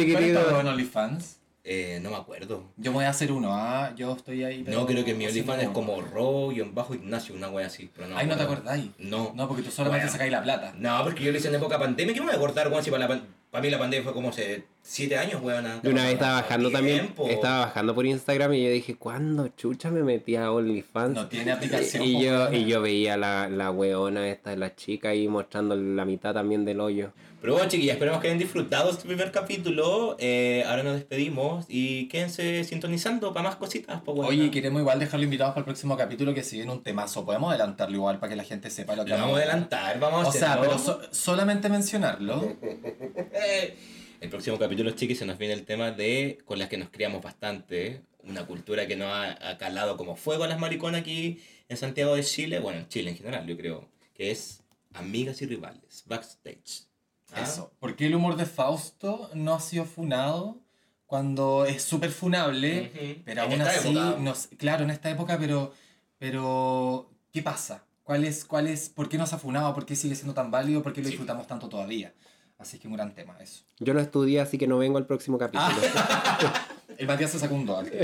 en 0.60 0.66
OnlyFans? 0.68 1.36
Eh, 1.62 2.00
no 2.02 2.08
me 2.08 2.16
acuerdo. 2.16 2.64
Yo 2.78 2.90
voy 2.92 3.04
a 3.04 3.10
hacer 3.10 3.32
uno, 3.32 3.50
ah, 3.52 3.92
yo 3.96 4.16
estoy 4.16 4.44
ahí. 4.44 4.62
pero 4.64 4.80
No, 4.80 4.86
creo 4.86 5.04
que 5.04 5.12
mi 5.12 5.26
OnlyFans 5.26 5.62
es 5.64 5.68
como 5.68 6.00
ro 6.00 6.48
bajo 6.72 6.94
Ignacio, 6.94 7.34
una 7.34 7.50
wea 7.50 7.66
así. 7.66 7.90
Pero 7.94 8.08
no, 8.08 8.16
Ay, 8.16 8.26
¿no 8.26 8.34
te 8.38 8.44
acordáis? 8.44 8.86
No. 8.98 9.32
No, 9.34 9.46
porque 9.46 9.62
tú 9.62 9.70
solamente 9.70 10.04
Bueno. 10.06 10.12
sacáis 10.12 10.32
la 10.32 10.42
plata. 10.42 10.72
No, 10.78 11.04
porque 11.04 11.22
yo 11.24 11.32
lo 11.32 11.36
hice 11.36 11.48
en 11.48 11.56
época 11.56 11.78
pandemia. 11.78 12.14
¿Qué 12.14 12.20
me 12.20 12.26
voy 12.28 12.34
a 12.34 12.38
acordar, 12.38 12.68
weón? 12.68 12.82
Si 12.82 12.90
para, 12.90 13.00
la 13.02 13.08
pan- 13.08 13.26
para 13.52 13.62
mí 13.64 13.70
la 13.70 13.78
pandemia 13.78 14.02
fue 14.02 14.14
como 14.14 14.30
hace 14.30 14.64
7 14.80 15.14
años, 15.18 15.42
weón. 15.42 15.66
De 15.82 15.90
una 15.90 16.04
vez 16.04 16.14
estaba 16.14 16.40
bajando 16.40 16.70
también. 16.70 17.00
Tiempo. 17.00 17.28
Estaba 17.28 17.66
bajando 17.66 17.94
por 17.94 18.06
Instagram 18.06 18.54
y 18.54 18.64
yo 18.64 18.70
dije, 18.70 18.96
¿cuándo 18.96 19.48
chucha 19.48 19.90
me 19.90 20.02
metí 20.02 20.36
a 20.36 20.50
OnlyFans? 20.50 21.14
No 21.14 21.28
tiene 21.28 21.52
aplicación. 21.52 22.02
y, 22.02 22.24
yo, 22.24 22.50
y 22.50 22.64
yo 22.64 22.80
veía 22.80 23.18
la, 23.18 23.50
la 23.50 23.70
weona 23.70 24.26
esta 24.30 24.56
la 24.56 24.74
chica 24.74 25.10
ahí 25.10 25.28
mostrando 25.28 25.76
la 25.76 26.06
mitad 26.06 26.32
también 26.32 26.64
del 26.64 26.80
hoyo. 26.80 27.12
Pero 27.42 27.54
bueno, 27.54 27.68
chiquillas, 27.68 27.94
esperemos 27.96 28.20
que 28.20 28.28
hayan 28.28 28.38
disfrutado 28.38 28.88
este 28.90 29.04
primer 29.04 29.32
capítulo. 29.32 30.16
Eh, 30.20 30.62
ahora 30.66 30.84
nos 30.84 30.94
despedimos 30.94 31.66
y 31.68 32.06
quédense 32.08 32.62
sintonizando 32.62 33.32
para 33.34 33.48
más 33.48 33.56
cositas. 33.56 34.00
Pues, 34.04 34.16
weón. 34.16 34.30
Oye, 34.30 34.50
queremos 34.52 34.80
igual 34.80 35.00
dejarlo 35.00 35.24
invitados 35.24 35.52
para 35.52 35.60
el 35.62 35.64
próximo 35.64 35.96
capítulo 35.96 36.32
que 36.34 36.44
si 36.44 36.56
viene 36.56 36.70
un 36.70 36.84
temazo. 36.84 37.26
Podemos 37.26 37.50
adelantarlo 37.50 37.96
igual 37.96 38.20
para 38.20 38.30
que 38.30 38.36
la 38.36 38.44
gente 38.44 38.70
sepa 38.70 38.94
lo 38.94 39.04
que 39.04 39.10
Lo 39.10 39.16
vamos 39.18 39.34
a 39.34 39.42
adelantar, 39.42 39.98
vamos 39.98 40.24
a 40.24 40.28
O 40.28 40.32
sea, 40.32 40.60
pero 40.60 40.78
so- 40.78 41.00
solamente 41.10 41.68
mencionarlo. 41.68 42.56
Eh, 42.62 43.76
El 44.20 44.30
próximo 44.30 44.56
capítulo, 44.56 44.92
chiquis, 44.92 45.18
se 45.18 45.26
nos 45.26 45.36
viene 45.36 45.54
el 45.54 45.64
tema 45.64 45.90
de 45.90 46.38
con 46.44 46.60
las 46.60 46.68
que 46.68 46.76
nos 46.78 46.90
criamos 46.90 47.22
bastante. 47.22 48.02
Una 48.24 48.46
cultura 48.46 48.86
que 48.86 48.94
nos 48.94 49.08
ha, 49.08 49.48
ha 49.50 49.58
calado 49.58 49.96
como 49.96 50.14
fuego 50.14 50.44
a 50.44 50.46
las 50.46 50.60
mariconas 50.60 51.00
aquí 51.00 51.40
en 51.68 51.76
Santiago 51.76 52.14
de 52.14 52.22
Chile. 52.22 52.60
Bueno, 52.60 52.78
en 52.78 52.88
Chile 52.88 53.10
en 53.10 53.16
general, 53.16 53.44
yo 53.48 53.56
creo. 53.56 53.88
Que 54.14 54.30
es 54.30 54.62
amigas 54.94 55.42
y 55.42 55.46
rivales, 55.46 56.04
backstage. 56.06 56.86
¿Ah? 57.32 57.42
Eso. 57.42 57.72
¿Por 57.78 57.96
qué 57.96 58.06
el 58.06 58.14
humor 58.14 58.36
de 58.36 58.46
Fausto 58.46 59.30
no 59.34 59.54
ha 59.54 59.60
sido 59.60 59.84
funado 59.84 60.58
cuando 61.06 61.64
es 61.64 61.82
súper 61.82 62.10
funable? 62.10 62.90
Ujú. 62.94 63.22
Pero 63.24 63.42
En 63.42 63.50
aún 63.52 63.62
así, 63.62 63.92
no 63.92 64.34
claro, 64.58 64.84
en 64.84 64.90
esta 64.90 65.10
época, 65.10 65.38
pero, 65.38 65.72
pero 66.18 67.10
¿qué 67.32 67.42
pasa? 67.42 67.84
¿Cuál 68.04 68.24
es, 68.24 68.44
cuál 68.44 68.66
es, 68.66 68.88
¿Por 68.88 69.08
qué 69.08 69.16
no 69.18 69.26
se 69.26 69.34
ha 69.34 69.38
funado? 69.38 69.72
¿Por 69.74 69.86
qué 69.86 69.96
sigue 69.96 70.14
siendo 70.14 70.34
tan 70.34 70.50
válido? 70.50 70.82
¿Por 70.82 70.92
qué 70.92 71.00
lo 71.00 71.06
Sí. 71.06 71.10
disfrutamos 71.12 71.46
tanto 71.46 71.68
todavía? 71.68 72.12
Así 72.58 72.78
que 72.78 72.86
un 72.88 72.94
gran 72.94 73.14
tema 73.14 73.36
eso. 73.40 73.64
Yo 73.80 73.94
no 73.94 74.00
estudié, 74.00 74.40
así 74.40 74.58
que 74.58 74.66
no 74.66 74.78
vengo 74.78 74.98
al 74.98 75.06
próximo 75.06 75.38
capítulo. 75.38 75.68
El 76.98 77.06
Matías 77.06 77.30
se 77.30 77.38
sacó 77.38 77.54
un 77.54 77.66
2. 77.66 77.86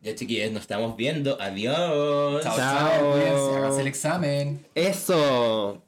Ya, 0.00 0.14
chiquillos, 0.14 0.52
nos 0.52 0.62
estamos 0.62 0.96
viendo. 0.96 1.40
Adiós. 1.40 2.40
Chao, 2.44 2.56
Chao. 2.56 3.18
chao. 3.18 3.78
el 3.80 3.86
examen. 3.88 4.64
Eso. 4.76 5.82